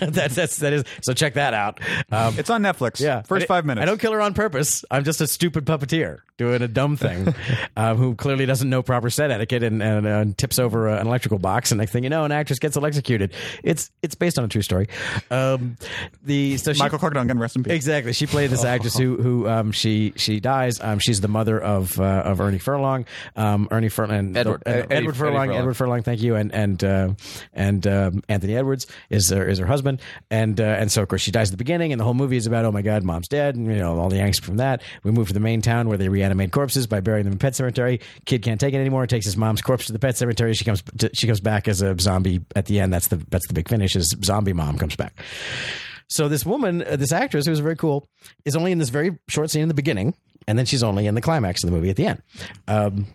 [0.06, 0.84] that's that's that is.
[1.02, 1.80] So check that out.
[2.12, 3.00] Um, It's on Netflix.
[3.00, 3.82] yeah, First I- five minutes.
[3.82, 4.84] I don't kill her on purpose.
[4.90, 7.34] I'm just a stupid puppeteer doing a dumb thing,
[7.76, 11.06] um, who clearly doesn't know proper set etiquette and, and, uh, tips over uh, an
[11.06, 11.72] electrical box.
[11.72, 13.32] And next thing you know, an actress gets electrocuted.
[13.64, 14.88] It's it's based on a true story.
[15.30, 15.76] Um,
[16.22, 17.72] the so she, Michael Clarke Duncan, rest in peace.
[17.72, 18.12] Exactly.
[18.12, 20.80] She played this actress who who um, she she dies.
[20.80, 23.06] Um, she's the mother of uh, of Ernie Furlong.
[23.34, 24.36] Um, Ernie Furlong.
[24.36, 24.62] Edward.
[24.66, 25.48] uh, Eddie- Edward Furlong.
[25.48, 25.58] Furlong.
[25.58, 26.02] Edward Furlong.
[26.02, 26.36] Thank you.
[26.36, 27.08] And and uh,
[27.54, 30.00] and um, Anthony Edwards is her, is her husband.
[30.30, 32.36] And uh, and so of course she dies at the beginning, and the whole movie
[32.36, 34.82] is about oh my god, mom's dead, and you know all the angst from that.
[35.02, 37.54] We move to the main town where they reanimate corpses by burying them in pet
[37.54, 38.00] cemetery.
[38.26, 39.06] Kid can't take it anymore.
[39.06, 40.54] Takes his mom's corpse to the pet cemetery.
[40.54, 42.92] She comes to, she comes back as a zombie at the end.
[42.92, 43.96] That's the that's the big finish.
[43.96, 45.14] Is zombie mom comes back.
[46.08, 48.08] So this woman, uh, this actress who's very cool,
[48.44, 50.14] is only in this very short scene in the beginning,
[50.46, 52.22] and then she's only in the climax of the movie at the end.
[52.68, 53.06] Um,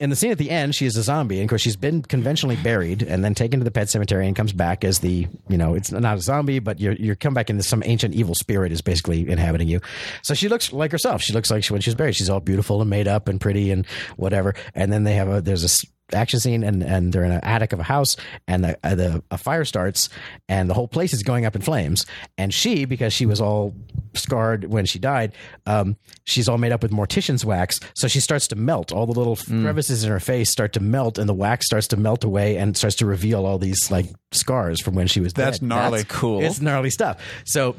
[0.00, 3.02] in the scene at the end, she is a zombie, and she's been conventionally buried
[3.02, 5.90] and then taken to the pet cemetery and comes back as the, you know, it's
[5.90, 9.28] not a zombie, but you're you're come back and some ancient evil spirit is basically
[9.28, 9.80] inhabiting you.
[10.22, 11.22] So she looks like herself.
[11.22, 12.14] She looks like she, when she was buried.
[12.14, 14.54] She's all beautiful and made up and pretty and whatever.
[14.74, 17.72] And then they have a there's a action scene and and they're in an attic
[17.72, 18.16] of a house
[18.46, 20.08] and the, uh, the a fire starts
[20.48, 22.06] and the whole place is going up in flames
[22.38, 23.74] and she because she was all
[24.14, 25.32] scarred when she died
[25.66, 29.12] um, she's all made up with mortician's wax so she starts to melt all the
[29.12, 32.56] little crevices in her face start to melt and the wax starts to melt away
[32.56, 35.68] and starts to reveal all these like scars from when she was That's dead.
[35.68, 35.98] gnarly.
[36.02, 36.42] That's cool.
[36.42, 37.20] It's gnarly stuff.
[37.44, 37.76] So,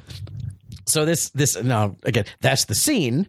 [0.85, 3.27] so this this now again, that's the scene.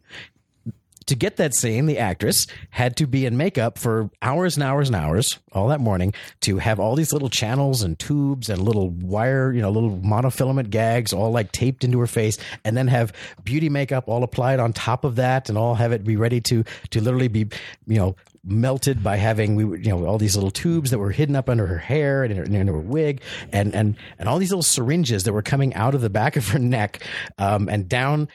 [1.06, 4.88] To get that scene, the actress had to be in makeup for hours and hours
[4.88, 8.90] and hours all that morning to have all these little channels and tubes and little
[8.90, 13.12] wire, you know, little monofilament gags all like taped into her face, and then have
[13.42, 16.64] beauty makeup all applied on top of that, and all have it be ready to
[16.90, 17.48] to literally be,
[17.86, 21.36] you know, melted by having we you know all these little tubes that were hidden
[21.36, 23.20] up under her hair and, her, and her wig
[23.52, 26.48] and and and all these little syringes that were coming out of the back of
[26.48, 27.02] her neck
[27.36, 28.28] um, and down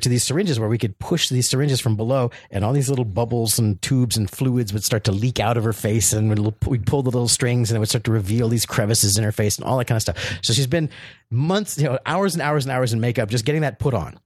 [0.00, 3.04] to these syringes where we could push these syringes from below and all these little
[3.04, 6.54] bubbles and tubes and fluids would start to leak out of her face and we'd,
[6.66, 9.32] we'd pull the little strings and it would start to reveal these crevices in her
[9.32, 10.38] face and all that kind of stuff.
[10.42, 10.90] So she's been
[11.30, 14.18] months you know hours and hours and hours in makeup just getting that put on.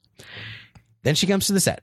[1.04, 1.82] Then she comes to the set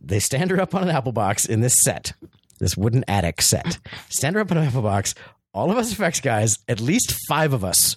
[0.00, 2.12] they stand her up on an apple box in this set,
[2.58, 3.78] this wooden attic set.
[4.08, 5.14] Stand her up on an apple box.
[5.52, 7.96] All of us effects guys, at least five of us,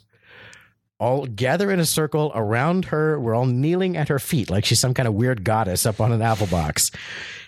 [0.99, 3.19] all gather in a circle around her.
[3.19, 6.11] We're all kneeling at her feet like she's some kind of weird goddess up on
[6.11, 6.89] an apple box.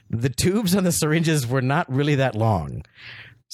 [0.10, 2.84] The tubes on the syringes were not really that long.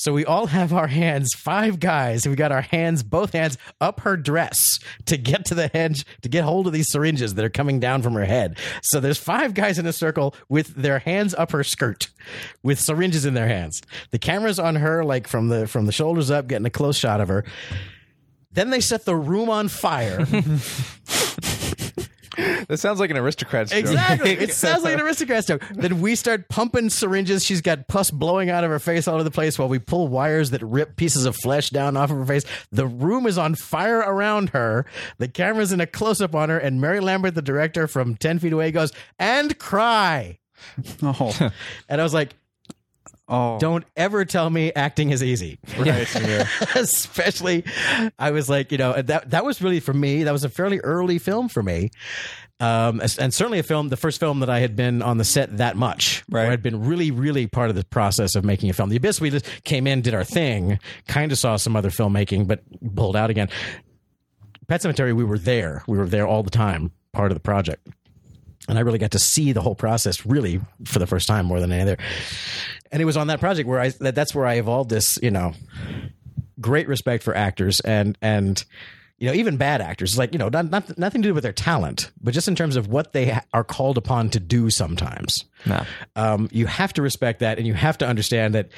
[0.01, 3.99] So we all have our hands, five guys, we got our hands, both hands up
[3.99, 7.49] her dress to get to the hedge, to get hold of these syringes that are
[7.49, 8.57] coming down from her head.
[8.81, 12.09] So there's five guys in a circle with their hands up her skirt
[12.63, 13.79] with syringes in their hands.
[14.09, 17.21] The camera's on her, like from the from the shoulders up, getting a close shot
[17.21, 17.45] of her.
[18.51, 20.25] Then they set the room on fire.
[22.37, 23.79] That sounds like an aristocrat's joke.
[23.79, 24.31] Exactly.
[24.41, 25.63] It sounds like an aristocrat's joke.
[25.71, 27.43] Then we start pumping syringes.
[27.43, 30.07] She's got pus blowing out of her face all over the place while we pull
[30.07, 32.45] wires that rip pieces of flesh down off of her face.
[32.71, 34.85] The room is on fire around her.
[35.17, 38.39] The camera's in a close up on her, and Mary Lambert, the director from 10
[38.39, 40.39] feet away, goes, and cry.
[41.01, 41.51] Oh,
[41.89, 42.35] And I was like,
[43.31, 45.57] oh, don't ever tell me acting is easy.
[45.77, 46.07] right.
[46.75, 47.63] Especially,
[48.19, 50.23] I was like, you know, that that was really for me.
[50.23, 51.89] That was a fairly early film for me,
[52.61, 55.57] um, and certainly a film, the first film that I had been on the set
[55.57, 56.23] that much.
[56.29, 56.43] Right.
[56.43, 58.89] where I'd been really, really part of the process of making a film.
[58.89, 62.47] The Abyss, we just came in, did our thing, kind of saw some other filmmaking,
[62.47, 62.61] but
[62.95, 63.49] pulled out again.
[64.67, 65.83] Pet Sematary, we were there.
[65.87, 67.87] We were there all the time, part of the project.
[68.69, 71.59] And I really got to see the whole process really for the first time more
[71.59, 71.97] than any other.
[72.91, 75.31] And it was on that project where I that, that's where I evolved this, you
[75.31, 75.53] know,
[76.59, 78.63] great respect for actors and and
[79.17, 81.53] you know even bad actors like you know not, not nothing to do with their
[81.53, 85.45] talent but just in terms of what they ha- are called upon to do sometimes
[85.65, 85.83] No.
[86.15, 88.69] um, you have to respect that and you have to understand that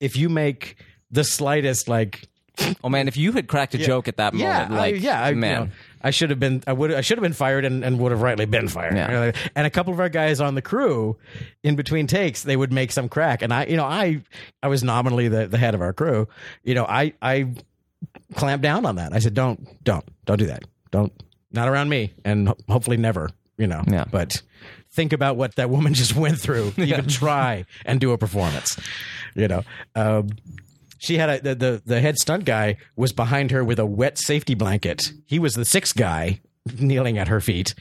[0.00, 0.76] if you make
[1.10, 2.28] the slightest like
[2.84, 5.22] Oh man, if you had cracked a joke at that yeah, moment, like I, yeah,
[5.22, 5.70] I, you man, know,
[6.02, 8.22] I should have been, I would, I should have been fired, and, and would have
[8.22, 8.94] rightly been fired.
[8.94, 9.32] Yeah.
[9.56, 11.16] And a couple of our guys on the crew,
[11.64, 14.22] in between takes, they would make some crack, and I, you know, I,
[14.62, 16.28] I was nominally the, the head of our crew.
[16.62, 17.54] You know, I, I
[18.34, 19.12] clamped down on that.
[19.12, 20.62] I said, don't, don't, don't do that.
[20.92, 21.12] Don't,
[21.50, 23.30] not around me, and ho- hopefully never.
[23.56, 24.04] You know, Yeah.
[24.10, 24.42] but
[24.90, 26.72] think about what that woman just went through.
[26.76, 28.78] Even try and do a performance.
[29.34, 29.64] You know.
[29.96, 30.28] Um,
[31.04, 34.18] she had a the, the the head stunt guy was behind her with a wet
[34.18, 35.12] safety blanket.
[35.26, 36.40] He was the sixth guy
[36.78, 37.74] kneeling at her feet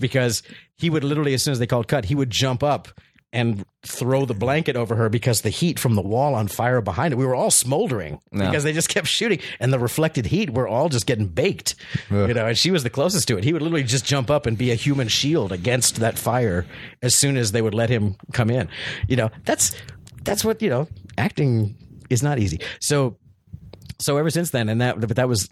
[0.00, 0.42] because
[0.76, 2.88] he would literally as soon as they called cut, he would jump up
[3.32, 7.12] and throw the blanket over her because the heat from the wall on fire behind
[7.12, 7.16] it.
[7.16, 8.46] We were all smoldering Yeah.
[8.46, 11.74] because they just kept shooting and the reflected heat we're all just getting baked.
[12.10, 13.44] You know, and she was the closest to it.
[13.44, 16.66] He would literally just jump up and be a human shield against that fire
[17.02, 18.68] as soon as they would let him come in.
[19.08, 19.74] You know, that's
[20.24, 20.88] that's what, you know,
[21.18, 21.76] acting
[22.10, 22.60] is not easy.
[22.80, 23.16] So
[23.98, 25.48] so ever since then and that but that was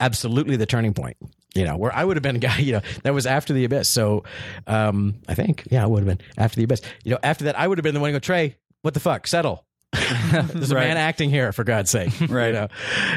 [0.00, 1.16] absolutely the turning point
[1.54, 3.64] you know where i would have been a guy you know that was after the
[3.64, 4.24] abyss so
[4.66, 7.58] um i think yeah i would have been after the abyss you know after that
[7.58, 10.74] i would have been the one to go trey what the fuck settle there's a
[10.74, 10.86] Right.
[10.88, 12.48] man acting here for god's sake Right.
[12.48, 12.68] you know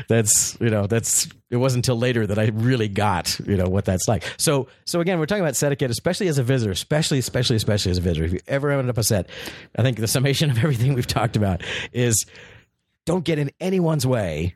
[0.08, 3.86] that's you know that's it wasn't until later that i really got you know what
[3.86, 4.24] that's like.
[4.38, 7.92] So so again we're talking about set etiquette especially as a visitor especially especially especially
[7.92, 8.26] as a visitor.
[8.26, 9.30] If you ever ended up a set
[9.78, 11.62] i think the summation of everything we've talked about
[11.94, 12.26] is
[13.06, 14.56] don't get in anyone's way.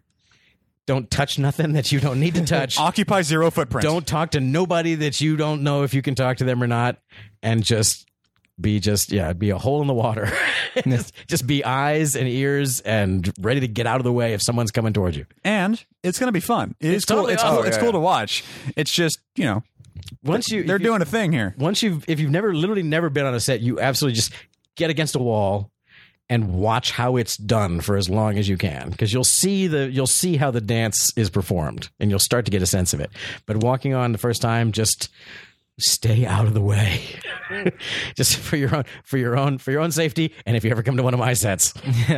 [0.85, 2.77] Don't touch nothing that you don't need to touch.
[2.79, 3.83] Occupy zero footprint.
[3.83, 6.67] don't talk to nobody that you don't know if you can talk to them or
[6.67, 6.97] not
[7.41, 8.05] and just
[8.59, 10.31] be just yeah be a hole in the water
[10.87, 14.41] just, just be eyes and ears and ready to get out of the way if
[14.41, 16.73] someone's coming towards you and it's going to be fun.
[16.79, 17.17] It is It's cool.
[17.17, 17.55] totally It's awesome.
[17.57, 17.63] cool.
[17.65, 18.43] Oh, it's Oh, cool to watch.
[18.77, 19.63] It's just you know
[20.23, 21.53] once you they're if you- doing a thing here.
[21.57, 24.31] once you've if you've never literally never been on a set you absolutely just
[24.75, 25.71] get against a wall
[26.29, 29.89] and watch how it's done for as long as you can because you'll see the
[29.91, 32.99] you'll see how the dance is performed and you'll start to get a sense of
[32.99, 33.11] it
[33.45, 35.09] but walking on the first time just
[35.77, 37.01] stay out of the way
[38.15, 40.81] just for your own for your own for your own safety and if you ever
[40.83, 41.73] come to one of my sets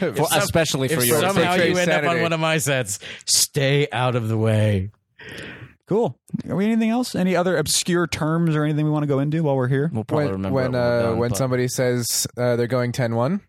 [0.00, 1.68] Well, especially for if your somehow safety.
[1.70, 4.90] you end up on one of my sets stay out of the way
[5.88, 6.18] Cool.
[6.48, 7.14] Are we anything else?
[7.14, 9.88] Any other obscure terms or anything we want to go into while we're here?
[9.94, 13.40] We'll probably when remember when uh, done, when but- somebody says uh, they're going 10-1,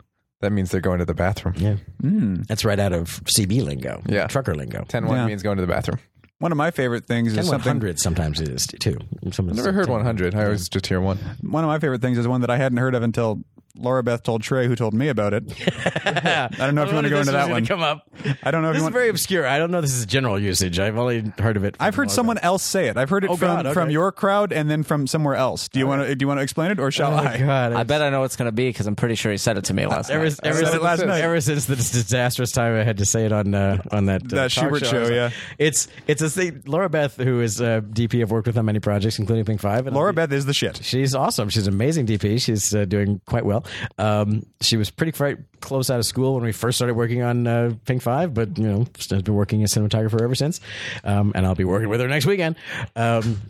[0.42, 1.56] that means they're going to the bathroom.
[1.58, 2.46] yeah Mm.
[2.46, 4.28] that's right out of cb lingo Yeah.
[4.28, 5.26] trucker lingo 10-1 Yeah.
[5.26, 5.98] means going to the bathroom.
[6.40, 7.70] One of my favorite things is and something.
[7.70, 10.36] 100 sometimes it is too I've never heard 100.
[10.36, 11.18] I always just hear one.
[11.42, 13.42] One of my favorite things is one that I hadn't heard of until
[13.78, 15.44] Laura Beth told Trey, who told me about it.
[16.06, 17.66] I don't know if you want to go into that one.
[17.66, 18.08] Come up.
[18.44, 18.94] I don't know if This you is want.
[18.94, 19.48] very obscure.
[19.48, 19.82] I don't know.
[19.82, 20.80] This is general usage.
[20.80, 21.76] I've only heard of it.
[21.80, 22.46] I've heard Laura someone Beth.
[22.46, 22.98] else say it.
[22.98, 23.74] I've heard it Oh, from God, okay.
[23.74, 25.68] from your crowd and then from somewhere else.
[25.70, 27.38] Do you want to do you want to explain it or shall Oh, I?
[27.38, 29.38] God, I bet I know what it's going to be because I'm pretty sure he
[29.38, 30.40] said it to me last Ever, night.
[30.44, 31.22] ever, since, last night.
[31.22, 34.36] ever since the disastrous time I had to say it on uh, on that uh,
[34.36, 35.30] That Schubert show, show, yeah.
[35.58, 36.64] it's it's a thing.
[36.66, 39.88] Laura Beth, who is a DP, I've worked with on many projects, including Pink Five.
[39.88, 40.80] Laura Beth is the shit.
[40.84, 41.50] She's awesome.
[41.50, 42.42] She's an amazing DP.
[42.42, 43.66] She's uh, doing quite well.
[43.98, 45.12] Um, she was pretty
[45.60, 48.68] close out of school when we first started working on uh, Pink Five, but you
[48.68, 50.60] know, has been working as cinematographer ever since.
[51.04, 52.56] Um, and I'll be working with her next weekend.
[52.96, 53.42] Um,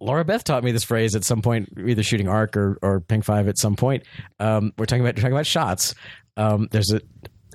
[0.00, 3.24] Laura Beth taught me this phrase at some point, either shooting Arc or, or Pink
[3.24, 4.04] Five at some point.
[4.38, 5.94] Um, we're talking about talking about shots.
[6.36, 7.00] um, there's a,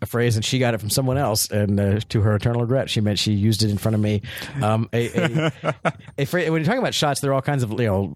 [0.02, 2.90] a phrase, and she got it from someone else, and uh, to her eternal regret,
[2.90, 4.22] she meant she used it in front of me.
[4.62, 5.84] Um, a, a,
[6.18, 8.16] a phrase, when you're talking about shots, there are all kinds of you know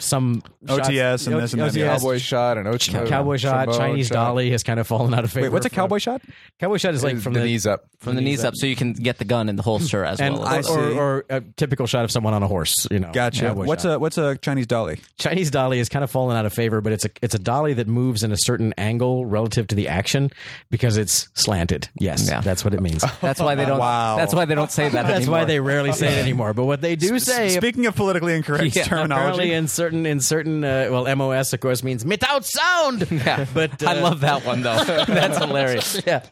[0.00, 1.96] some shots- OTS and this and that, OTS, yeah.
[1.96, 4.14] Cowboy shot and Ocho, Cowboy shot, Shimon Chinese shot.
[4.14, 5.46] dolly has kind of fallen out of favor.
[5.46, 6.22] Wait, what's a from- cowboy shot?
[6.60, 7.84] Cowboy shot is like from the, the, knees up.
[7.98, 10.34] from the knees up, so you can get the gun in the holster as and
[10.34, 10.46] well.
[10.46, 10.72] I as see.
[10.72, 12.86] or, or a typical shot of someone on a horse.
[12.90, 13.40] You know, Gotcha.
[13.46, 13.94] cowboy What's shot.
[13.94, 15.00] a what's a Chinese dolly?
[15.18, 17.74] Chinese dolly has kind of fallen out of favor, but it's a it's a dolly
[17.74, 20.30] that moves in a certain angle relative to the action
[20.70, 21.88] because it's slanted.
[21.98, 22.40] Yes, Yeah.
[22.40, 23.04] that's what it means.
[23.20, 23.78] That's why they don't.
[23.78, 24.16] Wow.
[24.16, 25.02] That's why they don't say that.
[25.06, 25.44] That's why anymore.
[25.46, 26.54] they rarely say it anymore.
[26.54, 30.20] But what they do say, Speaking of politically incorrect Yeah, apparently terminology, in certain in
[30.20, 33.06] certain uh, well, MOS of course means without sound.
[33.28, 34.82] Yeah, but I uh, love that one though.
[34.84, 36.00] That's hilarious.
[36.06, 36.24] yeah,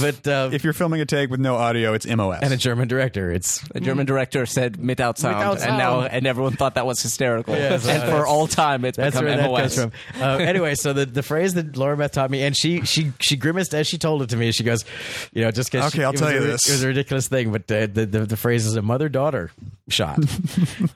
[0.00, 2.40] but uh, if you're filming a take with no audio, it's MOS.
[2.42, 6.12] and a German director, it's The German director said "without sound," Without and now sound.
[6.12, 7.54] and everyone thought that was hysterical.
[7.66, 9.76] Yes, and uh, for all time, it's That's become where that MOS.
[9.78, 10.22] comes from.
[10.22, 13.36] Uh, anyway, so the, the phrase that Laura Beth taught me, and she she she
[13.36, 14.52] grimaced as she told it to me.
[14.52, 14.84] She goes,
[15.32, 16.68] you know, just because Okay, I'll it tell was you a, this.
[16.68, 19.50] It was a ridiculous thing, but uh, the, the the phrase is a mother daughter
[19.88, 20.18] shot,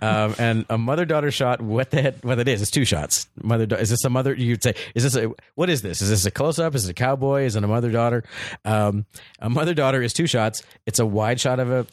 [0.03, 1.61] um, and a mother daughter shot.
[1.61, 2.63] What the what it is?
[2.63, 3.29] It's two shots.
[3.43, 4.35] Mother is this a mother?
[4.35, 6.03] You'd say, is this a what is this?
[6.03, 6.75] Is this a close up?
[6.75, 7.45] Is it a cowboy?
[7.45, 8.25] Is it a mother daughter?
[8.65, 9.07] Um,
[9.39, 10.63] a mother daughter is two shots.
[10.87, 11.87] It's a wide shot of a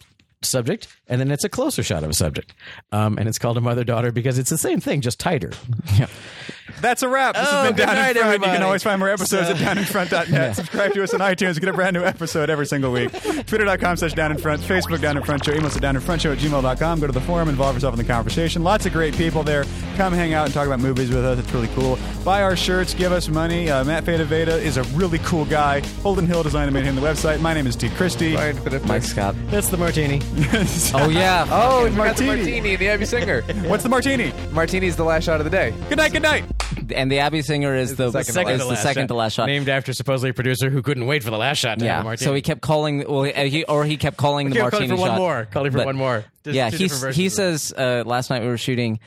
[0.43, 2.53] subject and then it's a closer shot of a subject
[2.91, 5.51] um, and it's called a mother daughter because it's the same thing just tighter
[6.81, 7.35] That's a wrap.
[7.35, 8.41] This Oh, has been Down night, in Front.
[8.43, 10.55] You can always find more episodes at downinfront.net.
[10.55, 11.59] Subscribe to us on iTunes.
[11.59, 13.11] Get a brand new episode every single week.
[13.47, 14.61] Twitter.com slash Down in Front.
[14.61, 15.51] Facebook Down in Front Show.
[15.53, 16.99] Email us at downinfrontshow at gmail.com.
[16.99, 17.49] Go to the forum.
[17.49, 18.63] Involve yourself in the conversation.
[18.63, 19.65] Lots of great people there.
[19.95, 21.39] Come hang out and talk about movies with us.
[21.39, 21.97] It's really cool.
[22.23, 22.93] Buy our shirts.
[22.93, 23.69] Give us money.
[23.69, 25.79] Uh, Matt Feta Veda is a really cool guy.
[26.03, 27.39] Holden Hill designed and made him the website.
[27.41, 27.89] My name is T.
[27.89, 28.35] Christie.
[28.35, 29.35] Fine, but if Mike Scott.
[29.47, 30.21] that's the martini
[30.93, 31.45] Oh yeah.
[31.49, 32.27] Oh, we forgot the Martini.
[32.61, 33.41] martini, the Abby Singer.
[33.67, 34.33] What's the martini?
[34.51, 35.73] Martini's the last shot of the day.
[35.89, 36.11] Good night.
[36.11, 36.45] Good night.
[36.93, 39.33] And the Abby Singer is the, the second to is last the second to last
[39.33, 39.45] shot.
[39.47, 41.99] named after supposedly a producer who couldn't wait for the last shot to have a
[41.99, 42.03] Yeah.
[42.03, 45.01] martini So he kept calling, well, he, or he kept calling the kept calling martini
[45.03, 46.25] for one more, calling for But- one more.
[46.43, 47.31] There's yeah, he he versions of it.
[47.31, 48.99] says uh, last night we were shooting,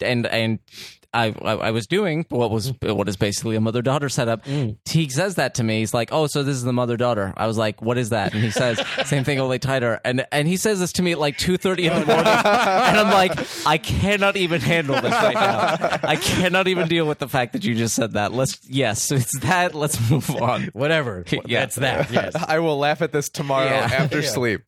[0.00, 0.58] and and.
[1.16, 4.44] I, I I was doing what was what is basically a mother daughter setup.
[4.44, 4.76] Mm.
[4.88, 5.78] He says that to me.
[5.80, 8.34] He's like, "Oh, so this is the mother daughter." I was like, "What is that?"
[8.34, 11.18] And he says, "Same thing, only tighter." And and he says this to me at
[11.18, 13.32] like two thirty in the morning, and I'm like,
[13.66, 15.98] "I cannot even handle this right now.
[16.02, 19.38] I cannot even deal with the fact that you just said that." Let's yes, it's
[19.40, 19.74] that.
[19.74, 20.64] Let's move on.
[20.74, 21.60] whatever Yeah.
[21.60, 23.88] that's that yes I will laugh at this tomorrow Yeah.
[23.92, 24.62] after sleep.